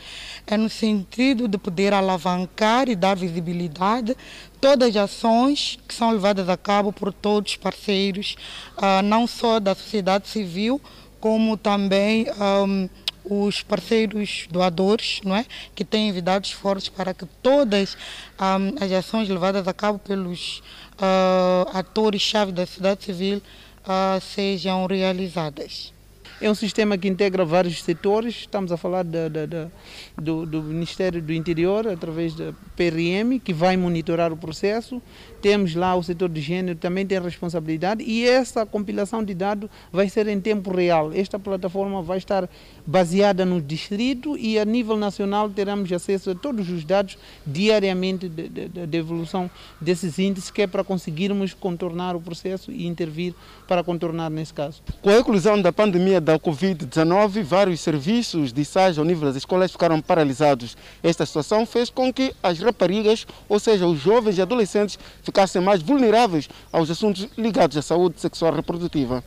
é 0.46 0.58
no 0.58 0.70
sentido 0.70 1.48
de 1.48 1.58
poder 1.58 1.94
alavancar 1.94 2.90
e 2.90 2.96
dar 2.96 3.16
visibilidade 3.16 4.16
todas 4.60 4.90
as 4.90 4.96
ações 4.96 5.80
que 5.88 5.94
são 5.94 6.12
levadas 6.12 6.50
a 6.50 6.58
cabo 6.58 6.92
por 6.92 7.14
todos 7.14 7.52
os 7.52 7.58
parceiros, 7.58 8.36
ah, 8.76 9.02
não 9.02 9.26
só 9.26 9.60
da 9.60 9.74
sociedade 9.74 10.28
civil, 10.28 10.82
como 11.20 11.58
também 11.58 12.28
um, 12.32 12.88
os 13.30 13.62
parceiros 13.62 14.48
doadores, 14.50 15.22
não 15.24 15.36
é? 15.36 15.46
que 15.76 15.84
têm 15.84 16.10
enviado 16.10 16.46
esforços 16.46 16.90
para 16.90 17.14
que 17.14 17.26
todas 17.42 17.98
um, 18.40 18.84
as 18.84 18.92
ações 18.92 19.30
levadas 19.30 19.68
a 19.68 19.74
cabo 19.74 20.00
pelos 20.00 20.60
uh, 21.00 21.78
atores-chave 21.78 22.52
da 22.52 22.66
sociedade 22.66 23.04
civil 23.04 23.38
uh, 23.38 24.22
sejam 24.22 24.86
realizadas. 24.86 25.94
É 26.40 26.52
um 26.52 26.54
sistema 26.54 27.00
que 27.00 27.08
integra 27.08 27.44
vários 27.44 27.82
setores. 27.82 28.36
Estamos 28.36 28.72
a 28.72 28.78
falar 28.78 29.04
do, 29.04 30.46
do, 30.46 30.62
Ministério 30.62 31.20
do 31.20 31.34
Interior, 31.34 31.88
através 31.88 32.36
da 32.36 32.54
PRM, 32.76 33.40
que 33.44 33.52
vai 33.52 33.76
monitorar 33.76 34.32
o 34.32 34.38
processo. 34.38 35.02
Temos 35.42 35.74
lá 35.74 35.96
o 35.96 36.04
setor 36.04 36.30
de 36.30 36.40
gênero, 36.40 36.78
também 36.78 37.08
tem 37.08 37.20
responsabilidade. 37.20 38.04
E 38.04 38.24
essa 38.24 38.68
compilação 38.68 39.24
de 39.24 39.34
dados 39.34 39.68
vai 39.92 40.10
ser 40.10 40.28
em 40.28 40.40
tempo 40.40 40.70
real. 40.70 41.12
Esta 41.12 41.40
plataforma 41.40 42.04
vai 42.04 42.20
estar 42.20 42.48
baseada 42.86 43.44
no 43.44 43.60
distrito 43.60 44.38
e 44.38 44.60
a 44.60 44.66
nível 44.66 44.96
nacional 44.96 45.50
teremos 45.50 45.92
acesso 45.92 46.30
a 46.30 46.36
todos 46.36 46.70
os 46.70 46.86
dados 46.86 47.18
diariamente 47.48 48.30
da 48.30 48.86
de, 48.86 48.98
evolução 48.98 49.50
desses 49.82 50.20
índices, 50.20 50.52
que 50.52 50.62
é 50.62 50.68
para 50.68 50.84
conseguirmos 50.84 51.56
contornar 51.56 52.16
o 52.16 52.22
processo 52.22 52.72
e 52.72 52.86
intervir 52.86 53.34
para 53.68 53.84
contornar 53.84 54.30
nesse 54.30 54.54
caso. 54.54 54.82
Com 55.02 55.10
a 55.10 55.20
inclusão 55.20 55.62
da 55.62 55.72
pandemia 55.72 56.22
da 56.22 56.40
Covid-19, 56.40 57.44
vários 57.44 57.82
serviços 57.82 58.54
de 58.54 58.64
SAG 58.64 58.98
ao 58.98 59.06
nível 59.06 59.28
das 59.28 59.36
escolas 59.36 59.72
ficaram 59.72 60.02
paralisados. 60.02 60.78
Esta 61.04 61.26
situação 61.26 61.66
fez 61.66 61.90
com 61.90 62.12
que 62.12 62.34
as 62.42 62.60
raparigas, 62.60 63.28
ou 63.50 63.60
seja, 63.60 63.86
os 63.86 64.00
jovens 64.00 64.38
e 64.38 64.42
adolescentes, 64.42 64.98
ficassem 65.22 65.62
mais 65.62 65.82
vulneráveis 65.82 66.50
aos 66.72 66.90
assuntos 66.90 67.28
ligados 67.38 67.78
à 67.78 67.82
saúde 67.82 68.20
sexual 68.20 68.54
reprodutiva. 68.54 69.24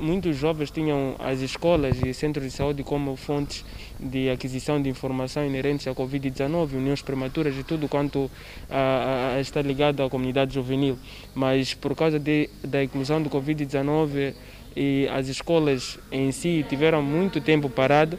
muitos 0.00 0.36
jovens 0.36 0.70
tinham 0.70 1.14
as 1.18 1.40
escolas 1.40 1.96
e 2.04 2.12
centros 2.12 2.44
de 2.44 2.50
saúde 2.50 2.82
como 2.82 3.14
fontes 3.16 3.64
de 3.98 4.30
aquisição 4.30 4.80
de 4.80 4.88
informação 4.88 5.44
inerentes 5.44 5.86
à 5.86 5.94
Covid-19, 5.94 6.74
uniões 6.74 7.02
prematuras 7.02 7.56
e 7.56 7.64
tudo 7.64 7.88
quanto 7.88 8.30
a, 8.70 9.34
a, 9.36 9.40
está 9.40 9.60
ligado 9.60 10.02
à 10.02 10.08
comunidade 10.08 10.54
juvenil. 10.54 10.98
Mas 11.34 11.74
por 11.74 11.94
causa 11.94 12.18
de, 12.18 12.48
da 12.62 12.82
inclusão 12.82 13.22
do 13.22 13.28
Covid-19 13.28 14.34
e 14.76 15.08
as 15.08 15.28
escolas 15.28 15.98
em 16.12 16.30
si 16.30 16.64
tiveram 16.68 17.02
muito 17.02 17.40
tempo 17.40 17.68
parado, 17.68 18.18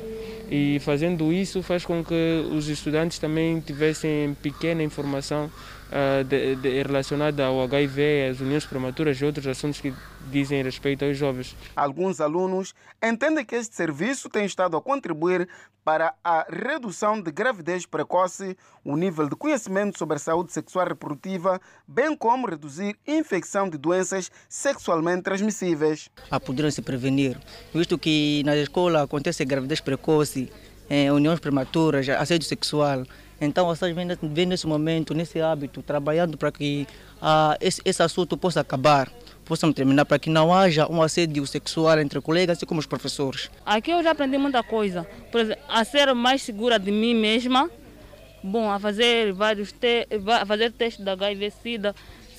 e 0.52 0.80
fazendo 0.80 1.32
isso 1.32 1.62
faz 1.62 1.86
com 1.86 2.04
que 2.04 2.44
os 2.52 2.68
estudantes 2.68 3.20
também 3.20 3.60
tivessem 3.60 4.36
pequena 4.42 4.82
informação 4.82 5.50
uh, 5.90 6.24
de, 6.24 6.56
de, 6.56 6.84
relacionada 6.84 7.46
ao 7.46 7.62
HIV, 7.64 8.30
às 8.32 8.40
uniões 8.40 8.66
prematuras 8.66 9.18
e 9.20 9.26
outros 9.26 9.48
assuntos 9.48 9.82
que 9.82 9.94
dizem 10.32 10.64
respeito 10.64 11.06
aos 11.06 11.18
jovens. 11.18 11.56
Alguns 11.76 12.22
alunos 12.22 12.74
entendem 13.04 13.46
que 13.46 13.56
este 13.56 13.76
serviço 13.76 14.30
tem 14.30 14.46
estado 14.46 14.78
a 14.78 14.82
contribuir 14.82 15.48
para 15.84 16.14
a 16.24 16.46
redução 16.50 17.20
de 17.20 17.32
gravidez 17.32 17.86
precoce, 17.86 18.56
o 18.84 18.96
nível 18.96 19.28
de 19.28 19.36
conhecimento 19.36 19.98
sobre 19.98 20.18
a 20.18 20.20
saúde 20.20 20.52
sexual 20.52 20.88
reprodutiva, 20.88 21.60
bem 21.88 22.16
como 22.16 22.48
reduzir 22.48 22.96
infecção 23.08 23.68
de 23.68 23.78
doenças 23.78 24.30
sexualmente 24.48 25.24
transmissíveis. 25.24 26.10
A 26.30 26.40
poder 26.40 26.72
se 26.72 26.82
prevenir, 26.82 27.40
visto 27.74 27.98
que 27.98 28.44
na 28.46 28.56
escola 28.56 29.04
acontece 29.04 29.44
gravidez 29.46 29.82
precoce, 29.82 30.52
eh, 30.90 31.12
uniões 31.12 31.40
prematuras, 31.40 32.08
assédio 32.10 32.48
sexual. 32.48 33.04
Então, 33.42 33.66
vocês 33.66 33.96
vêm 33.96 34.46
nesse 34.46 34.68
momento, 34.68 35.14
nesse 35.14 35.40
hábito, 35.40 35.82
trabalhando 35.82 36.38
para 36.38 36.52
que 36.52 36.86
ah, 37.22 37.58
esse, 37.62 37.82
esse 37.86 38.04
assunto 38.04 38.38
possa 38.38 38.60
acabar 38.62 39.10
possam 39.50 39.74
terminar 39.74 40.06
para 40.06 40.20
que 40.20 40.30
não 40.30 40.54
haja 40.54 40.86
um 40.92 41.02
assédio 41.02 41.46
sexual 41.48 42.00
entre 42.00 42.22
colegas 42.22 42.62
e 42.62 42.68
como 42.68 42.80
os 42.80 42.86
professores. 42.86 43.50
Aqui 43.66 43.90
eu 43.90 44.04
já 44.04 44.12
aprendi 44.12 44.38
muita 44.38 44.62
coisa, 44.62 45.08
por 45.32 45.42
exemplo, 45.42 45.64
a 45.68 45.84
ser 45.84 46.14
mais 46.14 46.44
segura 46.44 46.78
de 46.78 46.92
mim 46.92 47.16
mesma, 47.16 47.68
bom, 48.44 48.70
a 48.70 48.80
fazer 48.80 49.34
vários 49.34 49.72
te 49.72 50.08
fazer 50.46 50.72
testes 50.72 51.04
da 51.04 51.14
HIV-Sida, 51.14 51.96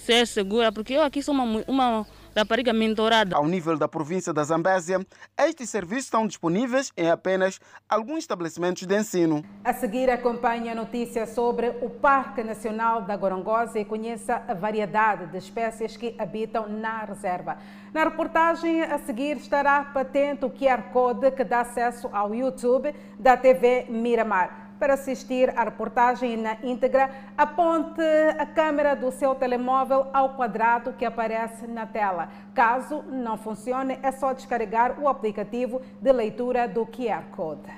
ser 0.07 0.25
segura, 0.25 0.71
porque 0.71 0.93
eu 0.93 1.03
aqui 1.03 1.21
sou 1.21 1.35
uma, 1.35 1.65
uma 1.67 2.07
rapariga 2.37 2.73
mentorada. 2.73 3.37
Ao 3.37 3.47
nível 3.47 3.77
da 3.77 3.89
província 3.89 4.33
da 4.33 4.45
Zambésia, 4.45 5.05
estes 5.39 5.71
serviços 5.71 6.05
estão 6.05 6.27
disponíveis 6.27 6.93
em 6.97 7.11
apenas 7.11 7.61
alguns 7.89 8.19
estabelecimentos 8.19 8.87
de 8.87 8.97
ensino. 8.97 9.45
A 9.65 9.73
seguir, 9.73 10.11
acompanhe 10.11 10.69
a 10.69 10.75
notícia 10.75 11.27
sobre 11.27 11.69
o 11.83 11.91
Parque 11.91 12.43
Nacional 12.43 13.03
da 13.03 13.17
Gorongosa 13.17 13.79
e 13.79 13.85
conheça 13.85 14.43
a 14.47 14.55
variedade 14.55 15.27
de 15.27 15.39
espécies 15.39 15.97
que 15.97 16.15
habitam 16.19 16.69
na 16.69 17.05
reserva. 17.05 17.59
Na 17.93 18.05
reportagem 18.05 18.83
a 18.83 18.99
seguir 18.99 19.37
estará 19.37 19.85
patente 19.85 20.45
o 20.45 20.51
QR 20.51 20.93
Code 20.93 21.31
que 21.33 21.45
dá 21.45 21.61
acesso 21.61 22.09
ao 22.13 22.35
YouTube 22.35 22.95
da 23.19 23.37
TV 23.37 23.87
Miramar. 23.89 24.70
Para 24.81 24.95
assistir 24.95 25.51
à 25.59 25.65
reportagem 25.65 26.39
na 26.39 26.57
íntegra, 26.63 27.11
aponte 27.37 28.01
a 28.39 28.47
câmera 28.47 28.97
do 28.97 29.13
seu 29.13 29.35
telemóvel 29.35 30.07
ao 30.11 30.31
quadrado 30.31 30.95
que 30.95 31.05
aparece 31.05 31.67
na 31.67 31.85
tela. 31.85 32.31
Caso 32.55 33.03
não 33.03 33.37
funcione, 33.37 33.99
é 34.03 34.11
só 34.11 34.33
descarregar 34.33 34.99
o 34.99 35.07
aplicativo 35.07 35.83
de 36.01 36.11
leitura 36.11 36.67
do 36.67 36.87
QR 36.87 37.25
Code. 37.31 37.71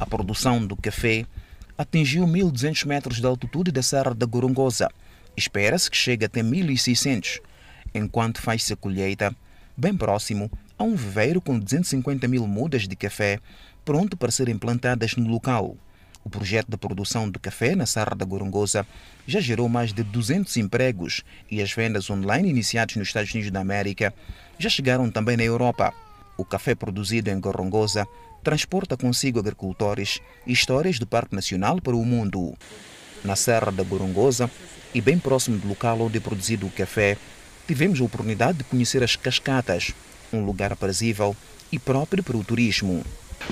A 0.00 0.06
produção 0.06 0.66
do 0.66 0.74
café 0.74 1.24
atingiu 1.78 2.26
1.200 2.26 2.84
metros 2.84 3.20
de 3.20 3.26
altitude 3.28 3.70
da 3.70 3.80
Serra 3.80 4.12
da 4.12 4.26
Gorongosa. 4.26 4.88
Espera-se 5.36 5.88
que 5.88 5.96
chegue 5.96 6.24
até 6.24 6.42
1.600, 6.42 7.40
enquanto 7.94 8.42
faz-se 8.42 8.72
a 8.72 8.76
colheita 8.76 9.32
bem 9.76 9.96
próximo 9.96 10.50
a 10.82 10.84
um 10.84 10.96
viveiro 10.96 11.40
com 11.40 11.56
250 11.56 12.26
mil 12.26 12.44
mudas 12.44 12.88
de 12.88 12.96
café 12.96 13.38
pronto 13.84 14.16
para 14.16 14.32
serem 14.32 14.58
plantadas 14.58 15.14
no 15.14 15.30
local. 15.30 15.76
O 16.24 16.30
projeto 16.30 16.68
de 16.68 16.76
produção 16.76 17.30
de 17.30 17.38
café 17.38 17.76
na 17.76 17.86
Serra 17.86 18.16
da 18.16 18.24
Gorongosa 18.24 18.84
já 19.24 19.40
gerou 19.40 19.68
mais 19.68 19.92
de 19.92 20.02
200 20.02 20.56
empregos 20.56 21.22
e 21.48 21.62
as 21.62 21.72
vendas 21.72 22.10
online 22.10 22.50
iniciadas 22.50 22.96
nos 22.96 23.08
Estados 23.08 23.32
Unidos 23.32 23.52
da 23.52 23.60
América 23.60 24.12
já 24.58 24.68
chegaram 24.68 25.08
também 25.08 25.36
na 25.36 25.44
Europa. 25.44 25.92
O 26.36 26.44
café 26.44 26.74
produzido 26.74 27.30
em 27.30 27.38
Gorongosa 27.38 28.04
transporta 28.42 28.96
consigo 28.96 29.38
agricultores 29.38 30.18
e 30.44 30.52
histórias 30.52 30.98
do 30.98 31.06
Parque 31.06 31.34
Nacional 31.34 31.80
para 31.80 31.94
o 31.94 32.04
mundo. 32.04 32.54
Na 33.24 33.36
Serra 33.36 33.70
da 33.70 33.84
Gorongosa 33.84 34.50
e 34.92 35.00
bem 35.00 35.16
próximo 35.16 35.58
do 35.58 35.68
local 35.68 36.00
onde 36.00 36.18
é 36.18 36.20
produzido 36.20 36.66
o 36.66 36.70
café, 36.70 37.16
tivemos 37.68 38.00
a 38.00 38.04
oportunidade 38.04 38.58
de 38.58 38.64
conhecer 38.64 39.02
as 39.04 39.14
cascatas, 39.14 39.94
um 40.32 40.44
lugar 40.44 40.72
aprazível 40.72 41.36
e 41.70 41.78
próprio 41.78 42.22
para 42.22 42.36
o 42.36 42.44
turismo. 42.44 43.02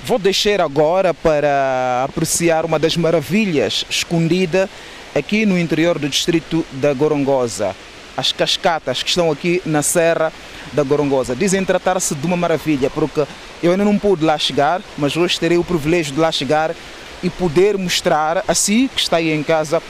Vou 0.03 0.17
descer 0.17 0.61
agora 0.61 1.13
para 1.13 2.05
apreciar 2.07 2.65
uma 2.65 2.79
das 2.79 2.95
maravilhas 2.95 3.85
escondida 3.89 4.69
aqui 5.13 5.45
no 5.45 5.59
interior 5.59 5.99
do 5.99 6.07
distrito 6.07 6.65
da 6.73 6.93
Gorongosa. 6.93 7.75
As 8.15 8.31
cascatas 8.31 9.03
que 9.03 9.09
estão 9.09 9.31
aqui 9.31 9.61
na 9.65 9.81
Serra 9.81 10.31
da 10.73 10.83
Gorongosa. 10.83 11.35
Dizem 11.35 11.63
tratar-se 11.65 12.15
de 12.15 12.25
uma 12.25 12.37
maravilha, 12.37 12.89
porque 12.89 13.25
eu 13.61 13.71
ainda 13.71 13.85
não 13.85 13.97
pude 13.97 14.23
lá 14.23 14.37
chegar, 14.37 14.81
mas 14.97 15.17
hoje 15.17 15.39
terei 15.39 15.57
o 15.57 15.63
privilégio 15.63 16.13
de 16.13 16.19
lá 16.19 16.31
chegar 16.31 16.75
e 17.23 17.29
poder 17.29 17.77
mostrar, 17.77 18.43
assim 18.47 18.87
que 18.87 19.01
está 19.01 19.17
aí 19.17 19.31
em 19.31 19.43
casa, 19.43 19.81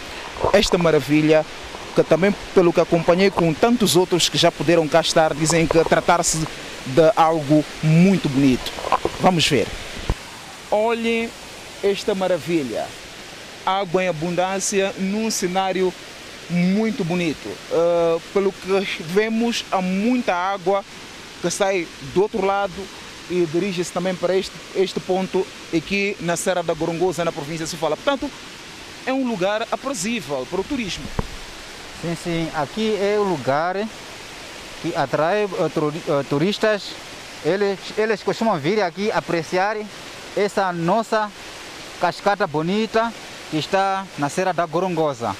esta 0.53 0.77
maravilha 0.77 1.45
que 1.91 2.03
também 2.03 2.33
pelo 2.53 2.73
que 2.73 2.79
acompanhei 2.79 3.29
com 3.29 3.53
tantos 3.53 3.95
outros 3.95 4.29
que 4.29 4.37
já 4.37 4.51
puderam 4.51 4.87
cá 4.87 5.01
estar, 5.01 5.33
dizem 5.33 5.67
que 5.67 5.83
tratar-se 5.83 6.39
de 6.85 7.11
algo 7.15 7.63
muito 7.83 8.27
bonito. 8.29 8.71
Vamos 9.19 9.47
ver. 9.47 9.67
Olhem 10.69 11.29
esta 11.83 12.15
maravilha. 12.15 12.85
Água 13.65 14.03
em 14.03 14.07
abundância 14.07 14.93
num 14.97 15.29
cenário 15.29 15.93
muito 16.49 17.03
bonito. 17.03 17.47
Uh, 17.71 18.21
pelo 18.33 18.51
que 18.51 19.03
vemos, 19.03 19.63
há 19.71 19.81
muita 19.81 20.33
água 20.33 20.83
que 21.41 21.49
sai 21.49 21.87
do 22.13 22.21
outro 22.23 22.45
lado 22.45 22.73
e 23.29 23.47
dirige-se 23.51 23.91
também 23.91 24.13
para 24.13 24.35
este, 24.35 24.51
este 24.75 24.99
ponto 24.99 25.45
aqui 25.75 26.17
na 26.19 26.35
Serra 26.35 26.61
da 26.61 26.73
Gorongosa, 26.73 27.23
na 27.23 27.31
província 27.31 27.65
de 27.65 27.71
Sofala. 27.71 27.95
Portanto, 27.95 28.29
é 29.05 29.13
um 29.13 29.27
lugar 29.27 29.67
aprazível 29.71 30.45
para 30.49 30.61
o 30.61 30.63
turismo. 30.63 31.05
Sim, 32.01 32.15
sim. 32.15 32.51
Aqui 32.55 32.97
é 32.99 33.17
o 33.19 33.23
lugar 33.23 33.75
que 34.81 34.95
atrai 34.95 35.45
uh, 35.45 36.23
turistas. 36.27 36.93
Eles, 37.45 37.79
eles 37.95 38.23
costumam 38.23 38.57
vir 38.57 38.81
aqui 38.81 39.11
apreciar 39.11 39.77
essa 40.35 40.73
nossa 40.73 41.31
cascata 41.99 42.47
bonita 42.47 43.13
que 43.51 43.57
está 43.57 44.05
na 44.17 44.29
Serra 44.29 44.51
da 44.51 44.65
Gorongosa. 44.65 45.35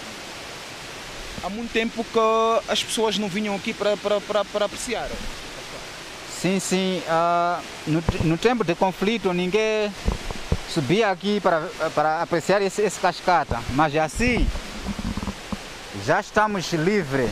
Há 1.43 1.49
muito 1.49 1.71
tempo 1.71 2.03
que 2.03 2.71
as 2.71 2.83
pessoas 2.83 3.17
não 3.17 3.27
vinham 3.27 3.55
aqui 3.55 3.73
para, 3.73 3.97
para, 3.97 4.21
para, 4.21 4.45
para 4.45 4.65
apreciar. 4.65 5.09
Sim, 6.39 6.59
sim. 6.59 7.01
Uh, 7.07 7.63
no, 7.87 8.03
no, 8.25 8.37
tempo 8.37 8.63
de 8.63 8.75
conflito, 8.75 9.33
ninguém 9.33 9.91
subia 10.69 11.09
aqui 11.09 11.39
para, 11.39 11.61
para 11.95 12.21
apreciar 12.21 12.61
esse, 12.61 12.83
esse 12.83 12.99
cascata. 12.99 13.59
Mas 13.71 13.95
assim, 13.95 14.47
já 16.05 16.19
estamos 16.19 16.71
livres 16.73 17.29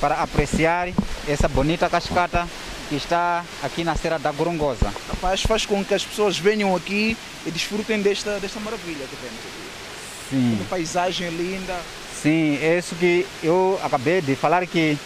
para 0.00 0.16
apreciar 0.22 0.88
essa 1.28 1.48
bonita 1.48 1.88
cascata 1.88 2.46
que 2.88 2.96
está 2.96 3.44
aqui 3.62 3.84
na 3.84 3.94
Serra 3.94 4.18
da 4.18 4.32
Gorongosa. 4.32 4.92
Rapaz, 5.08 5.42
faz 5.42 5.64
com 5.64 5.84
que 5.84 5.94
as 5.94 6.04
pessoas 6.04 6.38
venham 6.38 6.74
aqui 6.74 7.16
e 7.46 7.50
desfrutem 7.50 8.02
desta, 8.02 8.38
desta 8.40 8.58
maravilha 8.60 9.06
que 9.06 9.16
temos 9.16 9.38
aqui. 9.38 10.30
Sim. 10.30 10.54
Uma 10.54 10.64
paisagem 10.64 11.30
linda. 11.30 11.78
Sim, 12.20 12.58
é 12.60 12.78
isso 12.78 12.94
que 12.96 13.26
eu 13.42 13.80
acabei 13.82 14.20
de 14.20 14.34
falar 14.34 14.66
que 14.66 14.98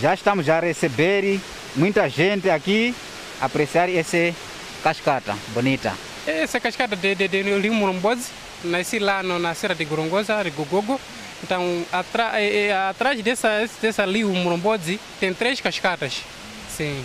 já 0.00 0.14
estamos 0.14 0.48
a 0.48 0.60
receber 0.60 1.40
muita 1.74 2.08
gente 2.08 2.48
aqui 2.48 2.94
apreciar 3.40 3.90
essa 3.90 4.34
cascata 4.82 5.36
bonita. 5.48 5.92
Essa 6.26 6.58
cascata 6.58 6.96
de, 6.96 7.14
de, 7.14 7.28
de 7.28 7.42
Rio 7.42 7.74
Moromboze, 7.74 8.30
nasci 8.64 8.98
lá 8.98 9.22
no, 9.22 9.38
na 9.38 9.54
Serra 9.54 9.74
de 9.74 9.84
Gorongosa, 9.84 10.42
de 10.42 10.50
Gogogo. 10.50 11.00
Então, 11.42 11.84
atra, 11.92 12.40
é, 12.40 12.66
é, 12.66 12.88
atrás 12.88 13.20
dessa, 13.22 13.68
dessa 13.80 14.04
Rio 14.04 14.32
Moromboze 14.34 14.98
tem 15.20 15.32
três 15.34 15.60
cascatas. 15.60 16.22
Sim. 16.74 17.04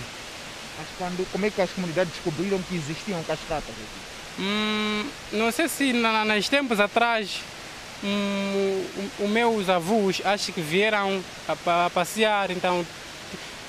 Mas 0.77 0.87
quando, 0.97 1.31
como 1.31 1.45
é 1.45 1.49
que 1.49 1.61
as 1.61 1.69
comunidades 1.71 2.13
descobriram 2.13 2.61
que 2.63 2.75
existiam 2.75 3.21
cascatas 3.23 3.69
aqui? 3.69 4.11
Hum, 4.39 5.05
não 5.33 5.51
sei 5.51 5.67
se 5.67 5.93
na, 5.93 6.23
nos 6.23 6.47
tempos 6.47 6.79
atrás 6.79 7.41
hum, 8.03 8.85
os 9.19 9.29
meus 9.29 9.69
avós 9.69 10.21
acho 10.23 10.53
que 10.53 10.61
vieram 10.61 11.21
a, 11.47 11.85
a, 11.85 11.89
passear, 11.89 12.49
então 12.49 12.85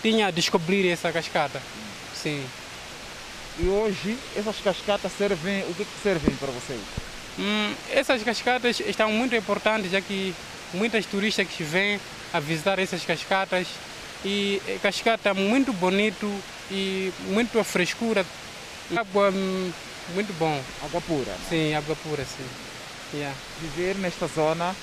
tinha 0.01 0.29
a 0.29 0.31
descobrir 0.31 0.89
essa 0.89 1.13
cascata. 1.13 1.61
Sim. 2.15 2.45
E 3.59 3.67
hoje 3.67 4.17
essas 4.37 4.57
cascatas 4.61 5.13
servem, 5.19 5.63
o 5.63 5.75
que, 5.75 5.85
que 5.85 6.03
servem 6.03 6.35
para 6.37 6.49
vocês? 6.49 6.81
Hum, 7.39 7.75
essas 7.91 8.23
cascatas 8.23 8.81
estão 8.81 9.11
muito 9.11 9.35
importantes, 9.35 9.91
já 9.91 10.01
que 10.01 10.35
muitos 10.75 11.07
turistas 11.07 11.47
que 11.47 11.63
vêm 11.63 12.01
a 12.33 12.41
visitar 12.41 12.79
essas 12.79 13.05
cascatas 13.05 13.67
e 14.25 14.61
cascata 14.83 15.35
muito 15.35 15.73
bonito 15.73 16.31
e 16.71 17.13
muito 17.29 17.63
frescura. 17.65 18.25
Água 18.97 19.31
hum, 19.31 19.71
muito 20.15 20.33
bom. 20.39 20.61
Água 20.85 21.01
pura? 21.01 21.37
Sim, 21.49 21.75
água 21.75 21.97
pura, 21.97 22.25
sim. 22.25 22.45
Yeah. 23.15 23.37
Viver 23.61 23.97
nesta 23.97 24.27
zona 24.27 24.75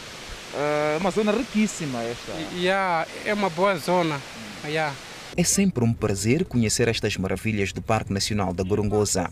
é 0.54 0.98
uma 1.00 1.12
zona 1.12 1.32
riquíssima 1.32 2.02
esta. 2.04 2.32
Yeah, 2.56 3.08
é 3.26 3.34
uma 3.34 3.50
boa 3.50 3.76
zona. 3.78 4.16
Hum. 4.16 4.68
Yeah. 4.68 4.96
É 5.38 5.44
sempre 5.44 5.84
um 5.84 5.94
prazer 5.94 6.46
conhecer 6.46 6.88
estas 6.88 7.16
maravilhas 7.18 7.72
do 7.72 7.82
Parque 7.82 8.12
Nacional 8.12 8.54
da 8.54 8.64
Gorongosa. 8.64 9.32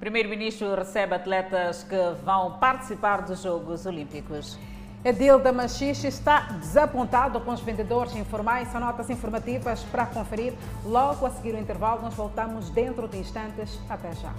Primeiro-Ministro 0.00 0.74
recebe 0.74 1.14
atletas 1.14 1.84
que 1.84 1.96
vão 2.24 2.58
participar 2.58 3.22
dos 3.22 3.42
Jogos 3.42 3.86
Olímpicos. 3.86 4.58
Edilda 5.04 5.52
Machixe 5.52 6.06
está 6.06 6.40
desapontado 6.60 7.40
com 7.40 7.52
os 7.52 7.60
vendedores 7.60 8.14
informais. 8.16 8.68
São 8.68 8.80
notas 8.80 9.10
informativas 9.10 9.82
para 9.84 10.06
conferir. 10.06 10.54
Logo 10.84 11.26
a 11.26 11.30
seguir 11.30 11.54
o 11.54 11.58
intervalo, 11.58 12.02
nós 12.02 12.14
voltamos 12.14 12.70
dentro 12.70 13.06
de 13.06 13.18
instantes. 13.18 13.78
Até 13.88 14.12
já. 14.14 14.32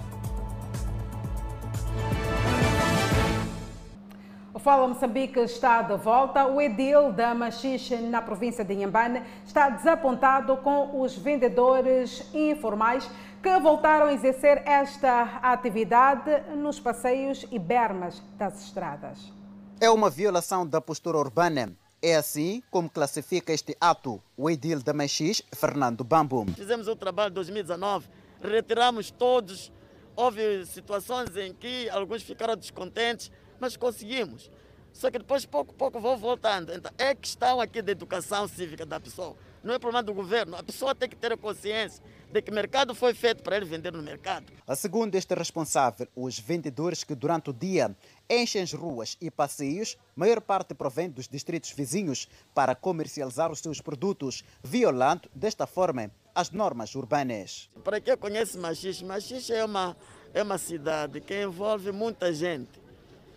Fala 4.66 4.88
Moçambique 4.88 5.38
está 5.38 5.80
de 5.80 5.96
volta. 5.96 6.44
O 6.44 6.60
Edil 6.60 7.12
da 7.12 7.32
Machixe, 7.32 7.98
na 7.98 8.20
província 8.20 8.64
de 8.64 8.74
Inhambane, 8.74 9.22
está 9.46 9.68
desapontado 9.68 10.56
com 10.56 11.00
os 11.00 11.16
vendedores 11.16 12.28
informais 12.34 13.08
que 13.40 13.60
voltaram 13.60 14.06
a 14.06 14.12
exercer 14.12 14.64
esta 14.66 15.38
atividade 15.40 16.50
nos 16.56 16.80
passeios 16.80 17.46
e 17.52 17.60
bermas 17.60 18.20
das 18.36 18.60
estradas. 18.60 19.32
É 19.80 19.88
uma 19.88 20.10
violação 20.10 20.66
da 20.66 20.80
postura 20.80 21.16
urbana. 21.16 21.72
É 22.02 22.16
assim 22.16 22.60
como 22.68 22.90
classifica 22.90 23.52
este 23.52 23.76
ato 23.80 24.20
o 24.36 24.50
edil 24.50 24.82
da 24.82 24.92
Mexis, 24.92 25.42
Fernando 25.54 26.02
Bambo. 26.02 26.44
Fizemos 26.56 26.88
o 26.88 26.96
trabalho 26.96 27.30
de 27.30 27.36
2019, 27.36 28.08
retiramos 28.42 29.12
todos. 29.12 29.72
Houve 30.16 30.66
situações 30.66 31.36
em 31.36 31.54
que 31.54 31.88
alguns 31.90 32.24
ficaram 32.24 32.56
descontentes, 32.56 33.30
mas 33.60 33.76
conseguimos. 33.76 34.50
Só 34.96 35.10
que 35.10 35.18
depois, 35.18 35.44
pouco 35.44 35.72
a 35.72 35.74
pouco, 35.74 36.00
vou 36.00 36.16
voltando. 36.16 36.72
Então, 36.72 36.90
é 36.96 37.14
questão 37.14 37.60
aqui 37.60 37.82
da 37.82 37.92
educação 37.92 38.48
cívica 38.48 38.86
da 38.86 38.98
pessoa. 38.98 39.36
Não 39.62 39.74
é 39.74 39.78
problema 39.78 40.02
do 40.02 40.14
governo. 40.14 40.56
A 40.56 40.62
pessoa 40.62 40.94
tem 40.94 41.06
que 41.06 41.14
ter 41.14 41.36
consciência 41.36 42.02
de 42.32 42.40
que 42.40 42.50
o 42.50 42.54
mercado 42.54 42.94
foi 42.94 43.12
feito 43.12 43.42
para 43.42 43.58
ele 43.58 43.66
vender 43.66 43.92
no 43.92 44.02
mercado. 44.02 44.46
Segundo 44.74 45.14
este 45.14 45.34
responsável, 45.34 46.08
os 46.16 46.38
vendedores 46.38 47.04
que 47.04 47.14
durante 47.14 47.50
o 47.50 47.52
dia 47.52 47.94
enchem 48.28 48.62
as 48.62 48.72
ruas 48.72 49.18
e 49.20 49.30
passeios, 49.30 49.98
maior 50.14 50.40
parte 50.40 50.72
provém 50.72 51.10
dos 51.10 51.28
distritos 51.28 51.72
vizinhos 51.72 52.26
para 52.54 52.74
comercializar 52.74 53.52
os 53.52 53.58
seus 53.58 53.82
produtos, 53.82 54.44
violando 54.64 55.28
desta 55.34 55.66
forma 55.66 56.10
as 56.34 56.50
normas 56.50 56.94
urbanas. 56.94 57.68
Para 57.84 58.00
quem 58.00 58.16
conhece 58.16 58.56
Machixe, 58.56 59.04
Machixe 59.04 59.52
é 59.52 59.64
uma, 59.64 59.94
é 60.32 60.42
uma 60.42 60.56
cidade 60.56 61.20
que 61.20 61.42
envolve 61.42 61.92
muita 61.92 62.32
gente. 62.32 62.80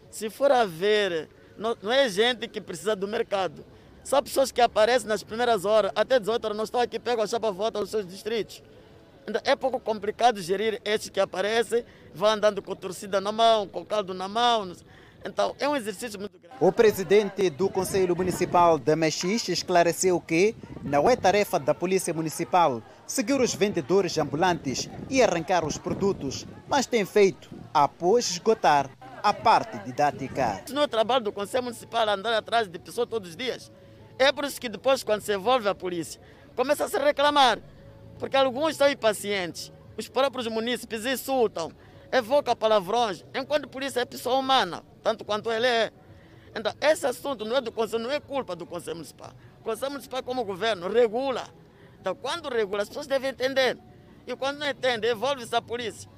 Se 0.10 0.30
for 0.30 0.52
a 0.52 0.66
ver, 0.66 1.30
não, 1.60 1.78
não 1.82 1.92
é 1.92 2.08
gente 2.10 2.48
que 2.48 2.62
precisa 2.62 2.96
do 2.96 3.08
mercado. 3.08 3.64
São 4.04 4.24
pessoas 4.24 4.52
que 4.52 4.62
aparecem 4.62 5.08
nas 5.08 5.22
primeiras 5.22 5.66
horas, 5.66 5.92
até 5.94 6.18
18 6.20 6.44
horas, 6.46 6.58
não 6.58 6.64
estão 6.64 6.80
aqui, 6.80 6.98
pegam 6.98 7.24
a 7.24 7.28
chapa 7.28 7.52
volta 7.52 7.78
aos 7.78 7.90
seus 7.90 8.08
distritos. 8.08 8.64
Então, 9.28 9.42
é 9.46 9.56
pouco 9.56 9.80
complicado 9.80 10.42
gerir 10.42 10.82
estes 10.84 11.10
que 11.10 11.20
aparecem, 11.20 11.84
vão 12.16 12.30
andando 12.30 12.62
com 12.62 12.74
torcida 12.76 13.22
na 13.22 13.32
mão, 13.32 13.68
com 13.68 13.86
caldo 13.86 14.14
na 14.14 14.28
mão. 14.28 14.72
Então, 15.24 15.54
é 15.60 15.68
um 15.68 15.76
exercício 15.76 16.18
muito 16.18 16.40
grande. 16.40 16.56
O 16.62 16.72
presidente 16.72 17.50
do 17.50 17.70
Conselho 17.70 18.16
Municipal 18.16 18.80
de 18.80 18.96
Mexixe 18.96 19.52
esclareceu 19.52 20.20
que 20.20 20.56
não 20.82 21.10
é 21.10 21.16
tarefa 21.16 21.60
da 21.60 21.76
Polícia 21.76 22.14
Municipal 22.14 22.82
seguir 23.06 23.40
os 23.40 23.54
vendedores 23.54 24.18
ambulantes 24.18 24.90
e 25.10 25.22
arrancar 25.22 25.66
os 25.66 25.78
produtos, 25.78 26.48
mas 26.68 26.86
tem 26.86 27.06
feito 27.06 27.50
após 27.74 28.32
esgotar 28.32 28.90
a 29.24 29.34
parte 29.34 29.78
didática. 29.80 30.64
Não 30.70 30.84
é 30.84 30.88
trabalho 30.88 31.24
do 31.24 31.32
Conselho 31.32 31.64
Municipal 31.64 32.08
andar 32.10 32.34
atrás 32.34 32.68
de 32.68 32.80
pessoas 32.80 33.08
todos 33.08 33.30
os 33.30 33.36
dias. 33.36 33.72
É 34.18 34.32
por 34.32 34.44
isso 34.44 34.60
que 34.60 34.70
depois, 34.70 35.04
quando 35.04 35.22
se 35.22 35.34
envolve 35.34 35.68
a 35.68 35.76
polícia, 35.76 36.20
começa 36.56 36.86
a 36.86 36.90
se 36.90 36.98
reclamar, 36.98 37.60
porque 38.18 38.36
alguns 38.36 38.76
são 38.76 38.90
impacientes. 38.90 39.72
Os 39.98 40.08
próprios 40.08 40.48
munícipes 40.48 41.06
insultam, 41.06 41.72
evocam 42.12 42.56
palavrões, 42.56 43.26
enquanto 43.34 43.66
a 43.66 43.68
polícia 43.68 44.02
é 44.02 44.06
pessoa 44.06 44.38
humana, 44.38 44.84
tanto 45.04 45.24
quanto 45.24 45.52
ele 45.52 45.68
é. 45.68 45.92
Então, 46.56 46.74
esse 46.82 47.06
assunto 47.06 47.46
não 47.46 47.58
é 47.58 47.62
do 47.62 47.72
Conselho, 47.72 48.04
não 48.04 48.12
é 48.12 48.20
culpa 48.20 48.56
do 48.56 48.66
Conselho 48.66 48.98
Municipal. 48.98 49.32
O 49.60 49.64
Conselho 49.64 49.92
Municipal, 49.92 50.24
como 50.24 50.44
governo, 50.44 50.90
regula. 50.90 51.44
Então, 52.00 52.16
quando 52.16 52.50
regula, 52.50 52.82
as 52.82 52.90
pessoas 52.90 53.08
devem 53.08 53.30
entender. 53.30 53.78
E 54.26 54.36
quando 54.36 54.60
não 54.60 54.70
entendem, 54.70 55.12
envolve-se 55.12 55.56
a 55.56 55.62
polícia. 55.62 56.10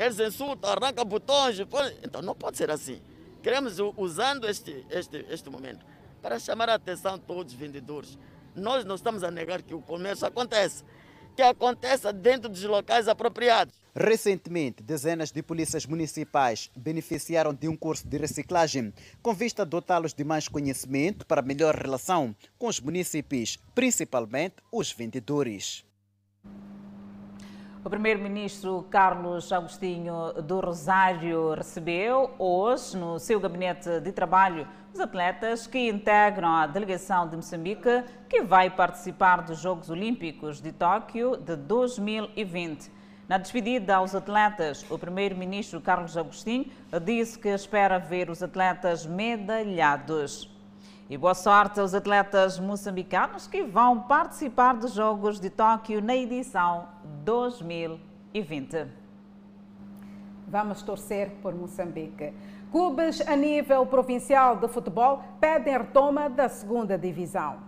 Eles 0.00 0.18
insultam, 0.18 0.70
arrancam 0.70 1.04
botões. 1.04 1.58
Então, 2.02 2.22
não 2.22 2.34
pode 2.34 2.56
ser 2.56 2.70
assim. 2.70 3.02
Queremos, 3.42 3.76
usando 3.98 4.48
este, 4.48 4.86
este, 4.88 5.26
este 5.28 5.50
momento, 5.50 5.84
para 6.22 6.38
chamar 6.38 6.70
a 6.70 6.74
atenção 6.74 7.18
de 7.18 7.24
todos 7.24 7.52
os 7.52 7.58
vendedores. 7.58 8.18
Nós 8.56 8.82
não 8.82 8.94
estamos 8.94 9.22
a 9.22 9.30
negar 9.30 9.60
que 9.60 9.74
o 9.74 9.82
comércio 9.82 10.26
acontece, 10.26 10.84
que 11.36 11.42
aconteça 11.42 12.14
dentro 12.14 12.48
dos 12.48 12.62
locais 12.64 13.08
apropriados. 13.08 13.74
Recentemente, 13.94 14.82
dezenas 14.82 15.30
de 15.30 15.42
polícias 15.42 15.84
municipais 15.84 16.70
beneficiaram 16.74 17.52
de 17.52 17.68
um 17.68 17.76
curso 17.76 18.08
de 18.08 18.16
reciclagem 18.16 18.94
com 19.20 19.34
vista 19.34 19.62
a 19.62 19.66
dotá-los 19.66 20.14
de 20.14 20.24
mais 20.24 20.48
conhecimento 20.48 21.26
para 21.26 21.42
melhor 21.42 21.74
relação 21.74 22.34
com 22.58 22.68
os 22.68 22.80
municípios, 22.80 23.58
principalmente 23.74 24.56
os 24.72 24.92
vendedores. 24.92 25.84
O 27.82 27.88
primeiro-ministro 27.88 28.86
Carlos 28.90 29.50
Agostinho 29.50 30.34
do 30.44 30.60
Rosário 30.60 31.54
recebeu 31.54 32.30
hoje, 32.38 32.94
no 32.94 33.18
seu 33.18 33.40
gabinete 33.40 34.00
de 34.00 34.12
trabalho, 34.12 34.68
os 34.92 35.00
atletas 35.00 35.66
que 35.66 35.88
integram 35.88 36.56
a 36.56 36.66
delegação 36.66 37.26
de 37.26 37.36
Moçambique 37.36 38.04
que 38.28 38.42
vai 38.42 38.68
participar 38.68 39.38
dos 39.38 39.60
Jogos 39.60 39.88
Olímpicos 39.88 40.60
de 40.60 40.72
Tóquio 40.72 41.38
de 41.38 41.56
2020. 41.56 42.92
Na 43.26 43.38
despedida 43.38 43.96
aos 43.96 44.14
atletas, 44.14 44.84
o 44.90 44.98
primeiro-ministro 44.98 45.80
Carlos 45.80 46.18
Agostinho 46.18 46.66
disse 47.02 47.38
que 47.38 47.48
espera 47.48 47.98
ver 47.98 48.28
os 48.28 48.42
atletas 48.42 49.06
medalhados. 49.06 50.59
E 51.10 51.18
boa 51.18 51.34
sorte 51.34 51.80
aos 51.80 51.92
atletas 51.92 52.56
moçambicanos 52.60 53.48
que 53.48 53.64
vão 53.64 54.02
participar 54.02 54.74
dos 54.74 54.94
Jogos 54.94 55.40
de 55.40 55.50
Tóquio 55.50 56.00
na 56.00 56.14
edição 56.14 56.86
2020. 57.24 58.86
Vamos 60.46 60.82
torcer 60.82 61.30
por 61.42 61.52
Moçambique. 61.52 62.32
Clubes 62.70 63.20
a 63.22 63.34
nível 63.34 63.84
provincial 63.86 64.54
de 64.54 64.68
futebol 64.68 65.20
pedem 65.40 65.76
retoma 65.76 66.30
da 66.30 66.48
segunda 66.48 66.96
divisão. 66.96 67.58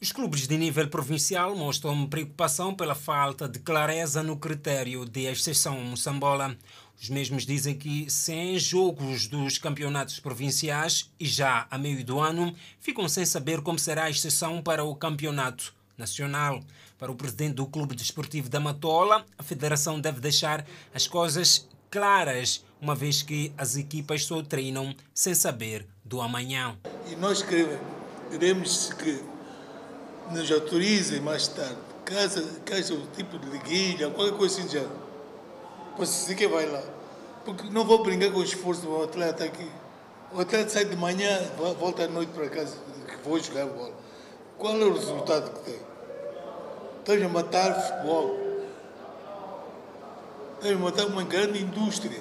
Os 0.00 0.10
clubes 0.10 0.48
de 0.48 0.56
nível 0.56 0.88
provincial 0.88 1.54
mostram 1.54 2.06
preocupação 2.06 2.74
pela 2.74 2.94
falta 2.94 3.46
de 3.46 3.58
clareza 3.58 4.22
no 4.22 4.38
critério 4.38 5.04
de 5.04 5.26
exceção 5.26 5.78
moçambola. 5.78 6.56
Os 7.02 7.08
mesmos 7.08 7.46
dizem 7.46 7.74
que, 7.74 8.10
sem 8.10 8.58
jogos 8.58 9.26
dos 9.26 9.56
campeonatos 9.56 10.20
provinciais 10.20 11.08
e 11.18 11.24
já 11.24 11.66
a 11.70 11.78
meio 11.78 12.04
do 12.04 12.20
ano, 12.20 12.54
ficam 12.78 13.08
sem 13.08 13.24
saber 13.24 13.62
como 13.62 13.78
será 13.78 14.04
a 14.04 14.10
exceção 14.10 14.60
para 14.60 14.84
o 14.84 14.94
campeonato 14.94 15.72
nacional. 15.96 16.60
Para 16.98 17.10
o 17.10 17.14
presidente 17.14 17.54
do 17.54 17.64
Clube 17.64 17.96
Desportivo 17.96 18.50
da 18.50 18.60
Matola, 18.60 19.24
a 19.38 19.42
federação 19.42 19.98
deve 19.98 20.20
deixar 20.20 20.66
as 20.94 21.06
coisas 21.06 21.66
claras, 21.90 22.62
uma 22.78 22.94
vez 22.94 23.22
que 23.22 23.50
as 23.56 23.76
equipas 23.76 24.26
só 24.26 24.42
treinam 24.42 24.94
sem 25.14 25.34
saber 25.34 25.86
do 26.04 26.20
amanhã. 26.20 26.76
E 27.10 27.16
nós 27.16 27.42
queremos 27.42 28.92
que 28.92 29.22
nos 30.30 30.52
autorizem 30.52 31.20
mais 31.22 31.48
tarde, 31.48 31.78
caso, 32.04 32.60
caso 32.66 32.94
o 32.96 33.06
tipo 33.16 33.38
de 33.38 33.48
liguilha, 33.48 34.10
qualquer 34.10 34.36
coisa 34.36 34.60
assim 34.60 34.68
já 34.68 34.99
você 35.96 36.34
que 36.34 36.46
vai 36.48 36.66
lá. 36.66 36.82
Porque 37.44 37.68
não 37.70 37.84
vou 37.84 38.02
brincar 38.02 38.30
com 38.32 38.38
o 38.38 38.44
esforço 38.44 38.82
do 38.82 39.02
atleta 39.02 39.44
aqui. 39.44 39.68
O 40.32 40.40
atleta 40.40 40.68
sai 40.70 40.84
de 40.84 40.96
manhã, 40.96 41.40
volta 41.78 42.04
à 42.04 42.08
noite 42.08 42.30
para 42.32 42.48
casa, 42.48 42.76
vou 43.24 43.38
jogar 43.38 43.66
bola. 43.66 43.92
Qual 44.58 44.76
é 44.76 44.84
o 44.84 44.92
resultado 44.92 45.50
que 45.52 45.70
tem? 45.70 45.80
Estamos 46.98 47.24
a 47.24 47.28
matar 47.28 47.74
futebol. 47.74 48.38
Estamos 50.56 50.76
a 50.76 50.84
matar 50.84 51.06
uma 51.06 51.24
grande 51.24 51.62
indústria. 51.62 52.20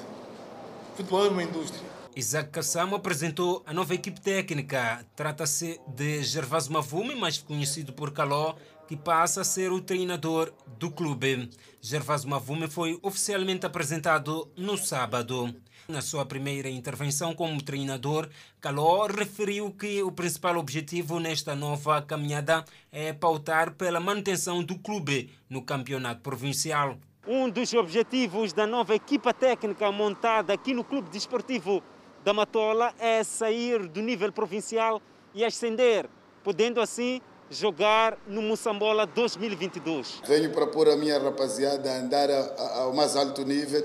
Futebol 0.96 1.26
é 1.26 1.30
uma 1.30 1.44
indústria. 1.44 1.90
Isaac 2.16 2.50
Kassamo 2.50 2.96
apresentou 2.96 3.62
a 3.66 3.74
nova 3.74 3.94
equipe 3.94 4.20
técnica. 4.20 5.06
Trata-se 5.16 5.80
de 5.88 6.24
Gervásio 6.24 6.74
Mavume, 6.74 7.16
mais 7.16 7.38
conhecido 7.38 7.94
por 7.94 8.12
Caló, 8.12 8.56
que 8.90 8.98
passa 8.98 9.42
a 9.42 9.44
ser 9.44 9.72
o 9.72 9.80
treinador 9.80 10.52
do 10.80 10.90
clube. 10.90 11.48
Gervásio 11.80 12.28
Mavume 12.28 12.68
foi 12.68 12.98
oficialmente 13.04 13.64
apresentado 13.64 14.52
no 14.58 14.80
sábado. 14.80 15.54
Na 15.88 16.02
sua 16.02 16.26
primeira 16.26 16.68
intervenção 16.68 17.36
como 17.36 17.62
treinador, 17.62 18.28
Caló 18.60 19.06
referiu 19.06 19.72
que 19.72 20.02
o 20.02 20.12
principal 20.12 20.58
objetivo 20.58 21.20
nesta 21.20 21.56
nova 21.56 22.02
caminhada 22.02 22.66
é 22.92 23.14
pautar 23.14 23.76
pela 23.76 24.00
manutenção 24.00 24.64
do 24.64 24.76
clube 24.80 25.30
no 25.48 25.62
campeonato 25.62 26.22
provincial. 26.22 26.98
Um 27.28 27.48
dos 27.48 27.72
objetivos 27.76 28.54
da 28.54 28.66
nova 28.66 28.96
equipa 28.96 29.32
técnica 29.36 29.92
montada 29.92 30.52
aqui 30.52 30.74
no 30.74 30.84
Clube 30.84 31.12
Desportivo 31.12 31.84
da 32.24 32.34
Matola 32.34 32.92
é 32.98 33.24
sair 33.24 33.88
do 33.88 34.02
nível 34.02 34.32
provincial 34.32 35.00
e 35.36 35.46
ascender, 35.46 36.10
podendo 36.44 36.82
assim 36.82 37.22
jogar 37.50 38.18
no 38.28 38.42
Moçambola 38.42 39.06
2022. 39.06 40.22
Venho 40.28 40.52
para 40.52 40.68
pôr 40.68 40.90
a 40.90 40.96
minha 40.96 41.20
rapaziada 41.20 41.92
a 41.92 42.00
andar 42.00 42.30
ao 42.30 42.94
mais 42.94 43.16
alto 43.16 43.44
nível 43.46 43.82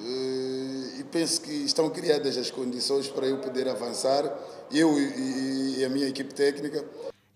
eh, 0.00 1.00
e 1.00 1.04
penso 1.04 1.40
que 1.42 1.52
estão 1.52 1.88
criadas 1.90 2.36
as 2.36 2.50
condições 2.50 3.08
para 3.08 3.26
eu 3.26 3.38
poder 3.38 3.68
avançar, 3.68 4.24
eu 4.70 4.98
e 4.98 5.84
a 5.84 5.88
minha 5.88 6.06
equipe 6.08 6.34
técnica. 6.34 6.84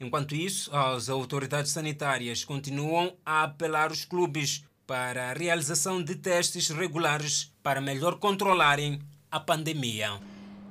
Enquanto 0.00 0.34
isso, 0.34 0.74
as 0.74 1.08
autoridades 1.08 1.70
sanitárias 1.70 2.44
continuam 2.44 3.14
a 3.24 3.44
apelar 3.44 3.92
os 3.92 4.04
clubes 4.04 4.64
para 4.86 5.30
a 5.30 5.32
realização 5.32 6.02
de 6.02 6.16
testes 6.16 6.68
regulares 6.70 7.52
para 7.62 7.80
melhor 7.80 8.18
controlarem 8.18 9.00
a 9.30 9.38
pandemia. 9.38 10.20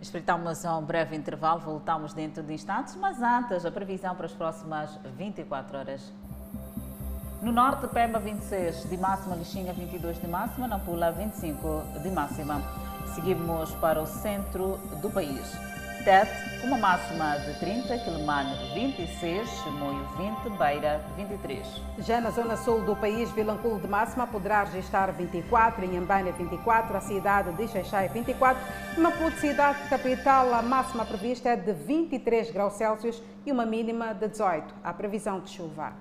Espreitamos 0.02 0.66
a 0.66 0.76
um 0.80 0.84
breve 0.84 1.16
intervalo, 1.16 1.60
voltamos 1.60 2.12
dentro 2.12 2.42
de 2.42 2.54
instantes, 2.54 2.96
mas 2.96 3.22
antes 3.22 3.64
a 3.64 3.70
previsão 3.70 4.16
para 4.16 4.26
as 4.26 4.32
próximas 4.32 4.90
24 5.16 5.78
horas. 5.78 6.12
No 7.40 7.52
norte, 7.52 7.88
Pemba 7.88 8.18
26 8.18 8.90
de 8.90 8.98
máxima, 8.98 9.36
Lixinga 9.36 9.74
22 9.74 10.20
de 10.20 10.28
máxima, 10.28 10.68
Nampula 10.68 11.12
25 11.12 12.02
de 12.02 12.10
máxima. 12.10 12.64
Seguimos 13.14 13.76
para 13.76 14.02
o 14.02 14.08
centro 14.08 14.78
do 15.04 15.10
país. 15.12 15.71
Uma 16.64 16.80
máxima 16.80 17.38
de 17.38 17.54
30, 17.60 17.96
Quilomane 18.00 18.56
26, 18.74 19.48
Chimoio 19.48 20.04
20, 20.18 20.58
Beira 20.58 21.00
23. 21.16 21.64
Já 22.00 22.20
na 22.20 22.32
zona 22.32 22.58
sul 22.58 22.82
do 22.82 22.96
país, 22.96 23.30
Vilanculo 23.30 23.80
de 23.80 23.88
máxima 23.88 24.26
poderá 24.26 24.64
registrar 24.64 25.12
24, 25.12 25.86
Inhambane 25.86 26.32
24, 26.32 26.98
a 26.98 27.02
cidade 27.02 27.52
de 27.52 27.68
Xaixai 27.68 28.08
24, 28.08 28.60
Maputo, 28.98 29.38
cidade 29.38 29.88
capital, 29.90 30.52
a 30.56 30.64
máxima 30.64 31.06
prevista 31.06 31.50
é 31.50 31.56
de 31.56 31.72
23 31.72 32.50
graus 32.50 32.74
Celsius 32.74 33.22
e 33.46 33.52
uma 33.52 33.66
mínima 33.66 34.16
de 34.16 34.28
18. 34.28 34.74
A 34.84 34.94
previsão 34.94 35.40
de 35.40 35.52
chuva. 35.52 35.94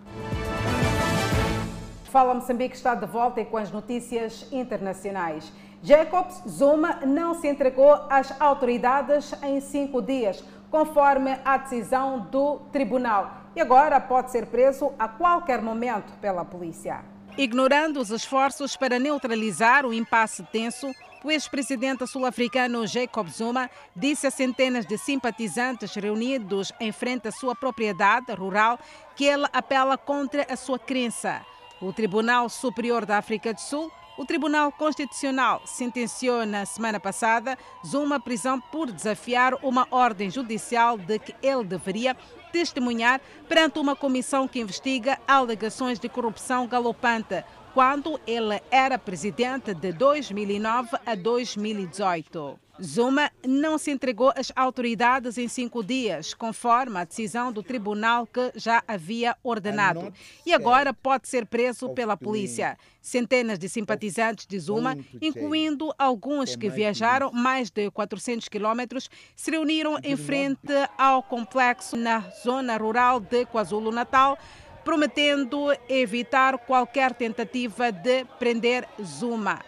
Fala 2.05 2.35
Moçambique 2.35 2.75
está 2.75 2.95
de 2.95 3.07
volta 3.07 3.41
e 3.41 3.45
com 3.45 3.59
as 3.59 3.71
notícias 3.71 4.47
internacionais. 4.51 5.53
Jacobs 5.83 6.43
Zuma 6.47 7.01
não 7.07 7.35
se 7.35 7.49
entregou 7.49 7.93
às 8.11 8.39
autoridades 8.39 9.33
em 9.43 9.61
cinco 9.61 10.03
dias, 10.03 10.45
conforme 10.71 11.39
a 11.43 11.57
decisão 11.57 12.21
do 12.31 12.59
tribunal, 12.71 13.33
e 13.57 13.61
agora 13.61 13.99
pode 13.99 14.31
ser 14.31 14.47
preso 14.47 14.93
a 14.99 15.09
qualquer 15.09 15.63
momento 15.63 16.13
pela 16.21 16.45
polícia. 16.45 17.03
Ignorando 17.37 17.99
os 17.99 18.11
esforços 18.11 18.77
para 18.77 18.99
neutralizar 18.99 19.87
o 19.87 19.95
impasse 19.95 20.43
tenso, 20.53 20.93
o 21.25 21.31
ex-presidente 21.31 22.07
sul-africano 22.07 22.87
Jacob 22.87 23.29
Zuma 23.29 23.71
disse 23.97 24.27
a 24.27 24.31
centenas 24.31 24.85
de 24.85 24.99
simpatizantes 24.99 25.95
reunidos 25.95 26.73
em 26.79 26.93
frente 26.93 27.29
à 27.29 27.33
sua 27.33 27.55
propriedade 27.55 28.33
rural 28.33 28.79
que 29.17 29.25
ele 29.25 29.47
apela 29.53 29.97
contra 29.97 30.47
a 30.51 30.57
sua 30.57 30.79
crença. 30.79 31.41
o 31.81 31.93
Tribunal 31.95 32.49
Superior 32.51 33.07
da 33.07 33.17
África 33.17 33.55
do 33.55 33.61
Sul 33.61 33.91
o 34.21 34.27
Tribunal 34.27 34.71
Constitucional 34.71 35.63
sentenciou 35.65 36.45
na 36.45 36.67
semana 36.67 37.01
passada 37.01 37.57
Zuma 37.87 38.21
prisão 38.21 38.61
por 38.61 38.93
desafiar 38.93 39.55
uma 39.63 39.89
ordem 39.91 40.31
judicial 40.31 40.99
de 40.99 41.19
que 41.19 41.35
ele 41.43 41.65
deveria 41.65 42.15
testemunhar 42.53 43.19
perante 43.49 43.79
uma 43.79 43.97
comissão 43.97 44.47
que 44.47 44.61
investiga 44.61 45.19
alegações 45.27 45.99
de 45.99 46.07
corrupção 46.07 46.67
galopante 46.67 47.43
quando 47.73 48.21
ele 48.27 48.61
era 48.71 48.99
presidente 48.99 49.73
de 49.73 49.91
2009 49.91 50.99
a 51.07 51.15
2018. 51.15 52.70
Zuma 52.83 53.31
não 53.47 53.77
se 53.77 53.91
entregou 53.91 54.33
às 54.35 54.51
autoridades 54.57 55.37
em 55.37 55.49
cinco 55.49 55.85
dias, 55.85 56.33
conforme 56.33 56.99
a 56.99 57.05
decisão 57.05 57.53
do 57.53 57.63
tribunal 57.63 58.27
que 58.27 58.53
já 58.55 58.83
havia 58.89 59.37
ordenado. 59.43 60.13
E 60.47 60.53
agora 60.53 60.95
pode 60.95 61.29
ser 61.29 61.47
preso 61.47 61.91
pela 61.91 62.17
polícia. 62.17 62.79
Centenas 63.03 63.59
de 63.59 63.69
simpatizantes 63.69 64.47
de 64.47 64.59
Zuma, 64.59 64.97
incluindo 65.21 65.93
alguns 65.99 66.57
que 66.57 66.71
viajaram 66.71 67.31
mais 67.33 67.71
de 67.71 67.91
400 67.91 68.49
quilômetros, 68.49 69.11
se 69.37 69.51
reuniram 69.51 69.99
em 70.03 70.17
frente 70.17 70.73
ao 70.97 71.23
complexo 71.23 71.97
na 71.97 72.21
zona 72.43 72.77
rural 72.77 73.21
de 73.21 73.45
KwaZulu-Natal 73.47 74.39
prometendo 74.85 75.69
evitar 75.89 76.57
qualquer 76.59 77.13
tentativa 77.13 77.93
de 77.93 78.25
prender 78.39 78.89
Zuma. 79.03 79.61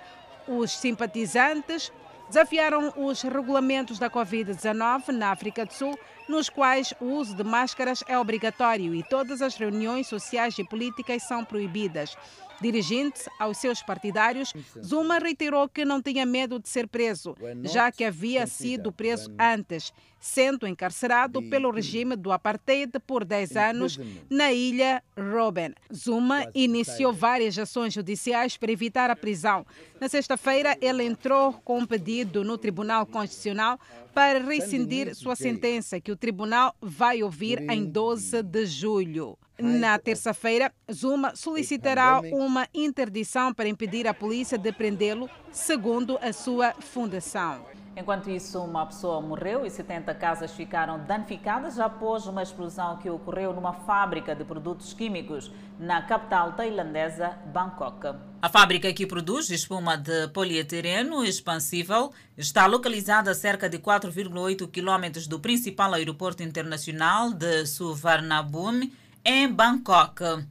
Os 0.48 0.72
simpatizantes 0.72 1.92
desafiaram 2.32 2.94
os 2.96 3.20
regulamentos 3.20 3.98
da 3.98 4.08
Covid-19 4.08 5.08
na 5.08 5.32
África 5.32 5.66
do 5.66 5.74
Sul, 5.74 5.98
nos 6.26 6.48
quais 6.48 6.94
o 6.98 7.04
uso 7.04 7.36
de 7.36 7.44
máscaras 7.44 8.02
é 8.08 8.18
obrigatório 8.18 8.94
e 8.94 9.02
todas 9.02 9.42
as 9.42 9.54
reuniões 9.54 10.06
sociais 10.06 10.58
e 10.58 10.64
políticas 10.64 11.24
são 11.24 11.44
proibidas. 11.44 12.16
Dirigindo-se 12.58 13.28
aos 13.38 13.58
seus 13.58 13.82
partidários, 13.82 14.54
Zuma 14.82 15.18
reiterou 15.18 15.68
que 15.68 15.84
não 15.84 16.00
tinha 16.00 16.24
medo 16.24 16.58
de 16.58 16.70
ser 16.70 16.88
preso, 16.88 17.36
já 17.64 17.92
que 17.92 18.02
havia 18.02 18.46
sido 18.46 18.90
preso 18.90 19.30
antes, 19.38 19.92
sendo 20.22 20.68
encarcerado 20.68 21.42
pelo 21.42 21.72
regime 21.72 22.14
do 22.14 22.30
apartheid 22.30 22.92
por 23.00 23.24
10 23.24 23.56
anos 23.56 23.98
na 24.30 24.52
ilha 24.52 25.02
Robben. 25.18 25.74
Zuma 25.92 26.46
iniciou 26.54 27.12
várias 27.12 27.58
ações 27.58 27.92
judiciais 27.92 28.56
para 28.56 28.70
evitar 28.70 29.10
a 29.10 29.16
prisão. 29.16 29.66
Na 30.00 30.08
sexta-feira, 30.08 30.78
ele 30.80 31.02
entrou 31.02 31.54
com 31.64 31.80
um 31.80 31.86
pedido 31.86 32.44
no 32.44 32.56
Tribunal 32.56 33.04
Constitucional 33.04 33.80
para 34.14 34.38
rescindir 34.38 35.12
sua 35.16 35.34
sentença, 35.34 36.00
que 36.00 36.12
o 36.12 36.16
tribunal 36.16 36.72
vai 36.80 37.22
ouvir 37.22 37.58
em 37.68 37.84
12 37.84 38.44
de 38.44 38.64
julho. 38.64 39.36
Na 39.58 39.98
terça-feira, 39.98 40.72
Zuma 40.92 41.34
solicitará 41.34 42.20
uma 42.32 42.68
interdição 42.72 43.52
para 43.52 43.68
impedir 43.68 44.06
a 44.06 44.14
polícia 44.14 44.56
de 44.56 44.72
prendê-lo, 44.72 45.28
segundo 45.50 46.16
a 46.22 46.32
sua 46.32 46.72
fundação. 46.74 47.66
Enquanto 47.94 48.30
isso, 48.30 48.58
uma 48.60 48.86
pessoa 48.86 49.20
morreu 49.20 49.66
e 49.66 49.70
70 49.70 50.14
casas 50.14 50.52
ficaram 50.52 51.04
danificadas 51.04 51.78
após 51.78 52.26
uma 52.26 52.42
explosão 52.42 52.96
que 52.96 53.10
ocorreu 53.10 53.52
numa 53.52 53.74
fábrica 53.74 54.34
de 54.34 54.44
produtos 54.44 54.94
químicos 54.94 55.50
na 55.78 56.00
capital 56.00 56.52
tailandesa, 56.52 57.36
Bangkok. 57.52 58.16
A 58.40 58.48
fábrica 58.48 58.90
que 58.94 59.06
produz 59.06 59.50
espuma 59.50 59.98
de 59.98 60.28
polietileno 60.28 61.22
expansível 61.22 62.12
está 62.36 62.64
localizada 62.64 63.30
a 63.30 63.34
cerca 63.34 63.68
de 63.68 63.78
4,8 63.78 64.70
quilômetros 64.70 65.26
do 65.26 65.38
principal 65.38 65.92
aeroporto 65.92 66.42
internacional 66.42 67.30
de 67.30 67.66
Suvarnabhumi, 67.66 68.90
em 69.22 69.46
Bangkok. 69.52 70.46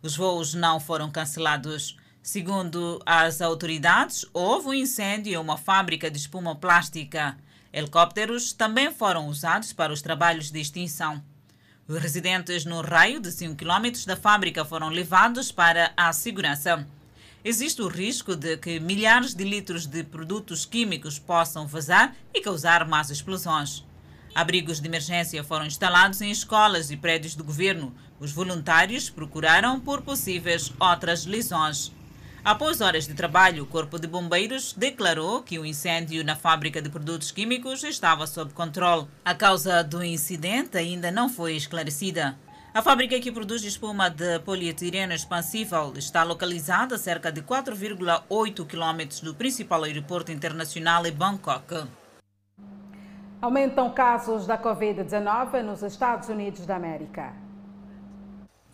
Os 0.00 0.16
voos 0.16 0.54
não 0.54 0.78
foram 0.78 1.10
cancelados. 1.10 1.96
Segundo 2.24 3.02
as 3.04 3.42
autoridades, 3.42 4.24
houve 4.32 4.68
um 4.68 4.72
incêndio 4.72 5.34
em 5.34 5.36
uma 5.36 5.58
fábrica 5.58 6.10
de 6.10 6.16
espuma 6.16 6.56
plástica. 6.56 7.36
Helicópteros 7.70 8.54
também 8.54 8.90
foram 8.90 9.28
usados 9.28 9.74
para 9.74 9.92
os 9.92 10.00
trabalhos 10.00 10.50
de 10.50 10.58
extinção. 10.58 11.22
Os 11.86 12.00
residentes 12.00 12.64
no 12.64 12.80
raio 12.80 13.20
de 13.20 13.30
5 13.30 13.56
km 13.56 14.06
da 14.06 14.16
fábrica 14.16 14.64
foram 14.64 14.88
levados 14.88 15.52
para 15.52 15.92
a 15.94 16.14
segurança. 16.14 16.88
Existe 17.44 17.82
o 17.82 17.88
risco 17.88 18.34
de 18.34 18.56
que 18.56 18.80
milhares 18.80 19.34
de 19.34 19.44
litros 19.44 19.84
de 19.84 20.02
produtos 20.02 20.64
químicos 20.64 21.18
possam 21.18 21.66
vazar 21.66 22.16
e 22.32 22.40
causar 22.40 22.88
más 22.88 23.10
explosões. 23.10 23.84
Abrigos 24.34 24.80
de 24.80 24.88
emergência 24.88 25.44
foram 25.44 25.66
instalados 25.66 26.22
em 26.22 26.30
escolas 26.30 26.90
e 26.90 26.96
prédios 26.96 27.34
do 27.34 27.44
governo. 27.44 27.94
Os 28.18 28.32
voluntários 28.32 29.10
procuraram 29.10 29.78
por 29.78 30.00
possíveis 30.00 30.72
outras 30.80 31.26
lesões. 31.26 31.92
Após 32.44 32.82
horas 32.82 33.06
de 33.06 33.14
trabalho, 33.14 33.62
o 33.62 33.66
Corpo 33.66 33.98
de 33.98 34.06
Bombeiros 34.06 34.74
declarou 34.74 35.42
que 35.42 35.58
o 35.58 35.64
incêndio 35.64 36.22
na 36.22 36.36
fábrica 36.36 36.82
de 36.82 36.90
produtos 36.90 37.30
químicos 37.30 37.82
estava 37.82 38.26
sob 38.26 38.52
controle. 38.52 39.06
A 39.24 39.34
causa 39.34 39.82
do 39.82 40.04
incidente 40.04 40.76
ainda 40.76 41.10
não 41.10 41.30
foi 41.30 41.56
esclarecida. 41.56 42.36
A 42.74 42.82
fábrica 42.82 43.18
que 43.18 43.32
produz 43.32 43.64
espuma 43.64 44.10
de 44.10 44.40
polietileno 44.40 45.14
expansível 45.14 45.94
está 45.96 46.22
localizada 46.22 46.96
a 46.96 46.98
cerca 46.98 47.32
de 47.32 47.40
4,8 47.40 48.66
quilômetros 48.66 49.20
do 49.20 49.34
principal 49.34 49.82
aeroporto 49.84 50.30
internacional 50.30 51.06
em 51.06 51.12
Bangkok. 51.12 51.88
Aumentam 53.40 53.90
casos 53.94 54.46
da 54.46 54.58
Covid-19 54.58 55.62
nos 55.62 55.82
Estados 55.82 56.28
Unidos 56.28 56.66
da 56.66 56.76
América. 56.76 57.43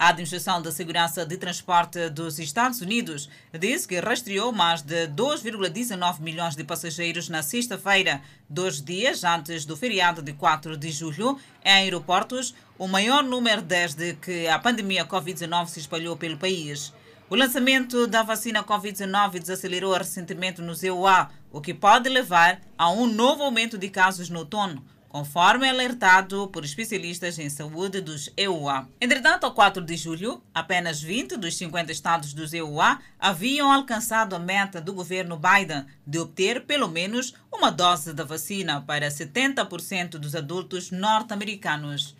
A 0.00 0.10
Administração 0.10 0.62
da 0.62 0.70
Segurança 0.70 1.26
de 1.26 1.36
Transporte 1.36 2.08
dos 2.10 2.38
Estados 2.38 2.80
Unidos 2.80 3.28
disse 3.58 3.88
que 3.88 3.98
rastreou 3.98 4.52
mais 4.52 4.80
de 4.80 5.08
2,19 5.08 6.20
milhões 6.20 6.54
de 6.54 6.62
passageiros 6.62 7.28
na 7.28 7.42
sexta-feira, 7.42 8.22
dois 8.48 8.80
dias 8.80 9.24
antes 9.24 9.64
do 9.64 9.76
feriado 9.76 10.22
de 10.22 10.32
4 10.34 10.76
de 10.76 10.92
julho, 10.92 11.36
em 11.64 11.72
aeroportos, 11.72 12.54
o 12.78 12.86
maior 12.86 13.24
número 13.24 13.60
desde 13.60 14.14
que 14.14 14.46
a 14.46 14.60
pandemia 14.60 15.04
Covid-19 15.04 15.66
se 15.66 15.80
espalhou 15.80 16.16
pelo 16.16 16.38
país. 16.38 16.92
O 17.28 17.34
lançamento 17.34 18.06
da 18.06 18.22
vacina 18.22 18.62
Covid-19 18.62 19.40
desacelerou 19.40 19.94
recentemente 19.94 20.62
no 20.62 20.74
EUA, 20.80 21.28
o 21.50 21.60
que 21.60 21.74
pode 21.74 22.08
levar 22.08 22.60
a 22.78 22.88
um 22.88 23.08
novo 23.08 23.42
aumento 23.42 23.76
de 23.76 23.88
casos 23.88 24.30
no 24.30 24.38
outono 24.38 24.80
conforme 25.08 25.68
alertado 25.68 26.48
por 26.48 26.64
especialistas 26.64 27.38
em 27.38 27.48
saúde 27.48 28.00
dos 28.00 28.30
EUA. 28.36 28.88
Entretanto, 29.00 29.44
ao 29.44 29.52
4 29.52 29.82
de 29.82 29.96
julho, 29.96 30.42
apenas 30.54 31.00
20 31.00 31.36
dos 31.36 31.56
50 31.56 31.90
estados 31.90 32.34
dos 32.34 32.52
EUA 32.52 32.98
haviam 33.18 33.72
alcançado 33.72 34.36
a 34.36 34.38
meta 34.38 34.80
do 34.80 34.92
governo 34.92 35.38
Biden 35.38 35.86
de 36.06 36.18
obter 36.18 36.66
pelo 36.66 36.88
menos 36.88 37.34
uma 37.52 37.70
dose 37.70 38.12
da 38.12 38.24
vacina 38.24 38.80
para 38.80 39.08
70% 39.08 40.10
dos 40.18 40.34
adultos 40.34 40.90
norte-americanos. 40.90 42.16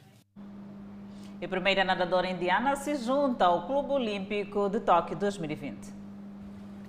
E 1.41 1.45
a 1.45 1.49
primeira 1.49 1.85
nadadora 1.85 2.29
indiana 2.29 2.75
se 2.75 2.97
junta 2.97 3.45
ao 3.45 3.67
Clube 3.67 3.93
Olímpico 3.93 4.69
de 4.69 4.81
Tóquio 4.81 5.17
2020. 5.17 5.98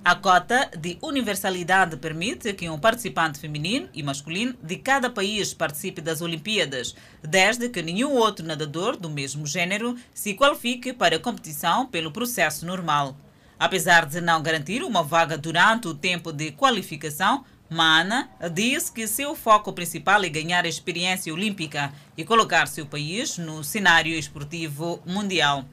A 0.04 0.16
cota 0.16 0.72
de 0.78 0.98
universalidade 1.02 1.98
permite 1.98 2.54
que 2.54 2.70
um 2.70 2.80
participante 2.80 3.38
feminino 3.38 3.90
e 3.94 4.02
masculino 4.02 4.56
de 4.64 4.78
cada 4.78 5.10
país 5.10 5.54
participe 5.54 6.00
das 6.00 6.22
Olimpíadas, 6.22 6.96
desde 7.22 7.68
que 7.68 7.82
nenhum 7.82 8.14
outro 8.14 8.46
nadador 8.46 8.96
do 8.96 9.10
mesmo 9.10 9.46
gênero 9.46 9.98
se 10.14 10.34
qualifique 10.34 10.94
para 10.94 11.18
a 11.18 11.20
competição 11.20 11.86
pelo 11.86 12.12
processo 12.12 12.66
normal. 12.66 13.18
Apesar 13.60 14.06
de 14.06 14.22
não 14.22 14.42
garantir 14.42 14.84
uma 14.84 15.04
vaga 15.04 15.38
durante 15.38 15.90
o 15.90 15.94
tempo 15.94 16.32
de 16.32 16.54
qualificação, 16.54 17.44
Mana 17.70 18.30
disse 18.52 18.92
que 18.92 19.08
seu 19.08 19.36
foco 19.36 19.72
principal 19.72 20.24
é 20.24 20.30
ganhar 20.30 20.66
a 20.66 20.68
experiência 20.68 21.32
olímpica 21.32 21.94
e 22.18 22.24
colocar 22.24 22.68
seu 22.68 22.86
país 22.86 23.38
no 23.38 23.64
cenário 23.64 24.18
esportivo 24.18 25.00
mundial. 25.06 25.64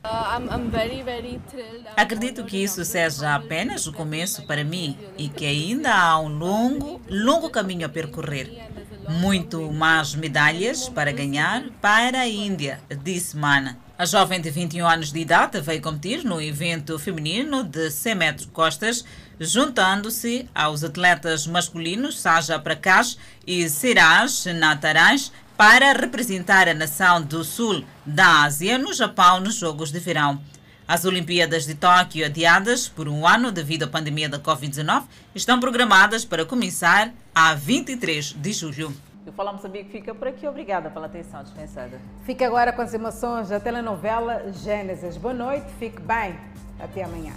Acredito 1.96 2.44
que 2.44 2.62
isso 2.62 2.84
seja 2.84 3.34
apenas 3.34 3.86
o 3.86 3.92
começo 3.92 4.42
para 4.46 4.62
mim 4.62 4.98
e 5.16 5.28
que 5.28 5.46
ainda 5.46 5.94
há 5.94 6.20
um 6.20 6.28
longo, 6.28 7.00
longo 7.08 7.48
caminho 7.48 7.86
a 7.86 7.88
percorrer. 7.88 8.68
Muito 9.08 9.72
mais 9.72 10.14
medalhas 10.14 10.88
para 10.88 11.12
ganhar 11.12 11.64
para 11.80 12.20
a 12.20 12.28
Índia, 12.28 12.80
disse 13.02 13.36
Mana. 13.36 13.85
A 13.98 14.04
jovem 14.04 14.42
de 14.42 14.50
21 14.50 14.86
anos 14.86 15.10
de 15.10 15.20
idade 15.20 15.58
veio 15.58 15.80
competir 15.80 16.22
no 16.22 16.38
evento 16.38 16.98
feminino 16.98 17.64
de 17.64 17.90
100 17.90 18.14
metros 18.14 18.48
costas, 18.52 19.02
juntando-se 19.40 20.46
aos 20.54 20.84
atletas 20.84 21.46
masculinos 21.46 22.20
Saja 22.20 22.58
Prakash 22.58 23.16
e 23.46 23.66
Siraj 23.70 24.52
Nataraj 24.52 25.30
para 25.56 25.94
representar 25.94 26.68
a 26.68 26.74
nação 26.74 27.22
do 27.22 27.42
sul 27.42 27.86
da 28.04 28.42
Ásia 28.42 28.76
no 28.76 28.92
Japão 28.92 29.40
nos 29.40 29.54
Jogos 29.54 29.90
de 29.90 29.98
Verão. 29.98 30.42
As 30.86 31.06
Olimpíadas 31.06 31.64
de 31.64 31.74
Tóquio, 31.74 32.26
adiadas 32.26 32.88
por 32.88 33.08
um 33.08 33.26
ano 33.26 33.50
devido 33.50 33.84
à 33.84 33.88
pandemia 33.88 34.28
da 34.28 34.38
Covid-19, 34.38 35.04
estão 35.34 35.58
programadas 35.58 36.22
para 36.22 36.44
começar 36.44 37.14
a 37.34 37.54
23 37.54 38.34
de 38.34 38.52
julho. 38.52 38.94
O 39.26 39.32
Fala 39.32 39.52
Moçambique 39.52 39.90
fica 39.90 40.14
por 40.14 40.28
aqui. 40.28 40.46
Obrigada 40.46 40.88
pela 40.88 41.06
atenção 41.06 41.42
dispensada. 41.42 41.98
Fica 42.24 42.46
agora 42.46 42.72
com 42.72 42.80
as 42.80 42.94
emoções 42.94 43.48
da 43.48 43.58
telenovela 43.58 44.52
Gênesis. 44.52 45.16
Boa 45.16 45.34
noite, 45.34 45.66
fique 45.78 46.00
bem. 46.00 46.38
Até 46.78 47.02
amanhã. 47.02 47.32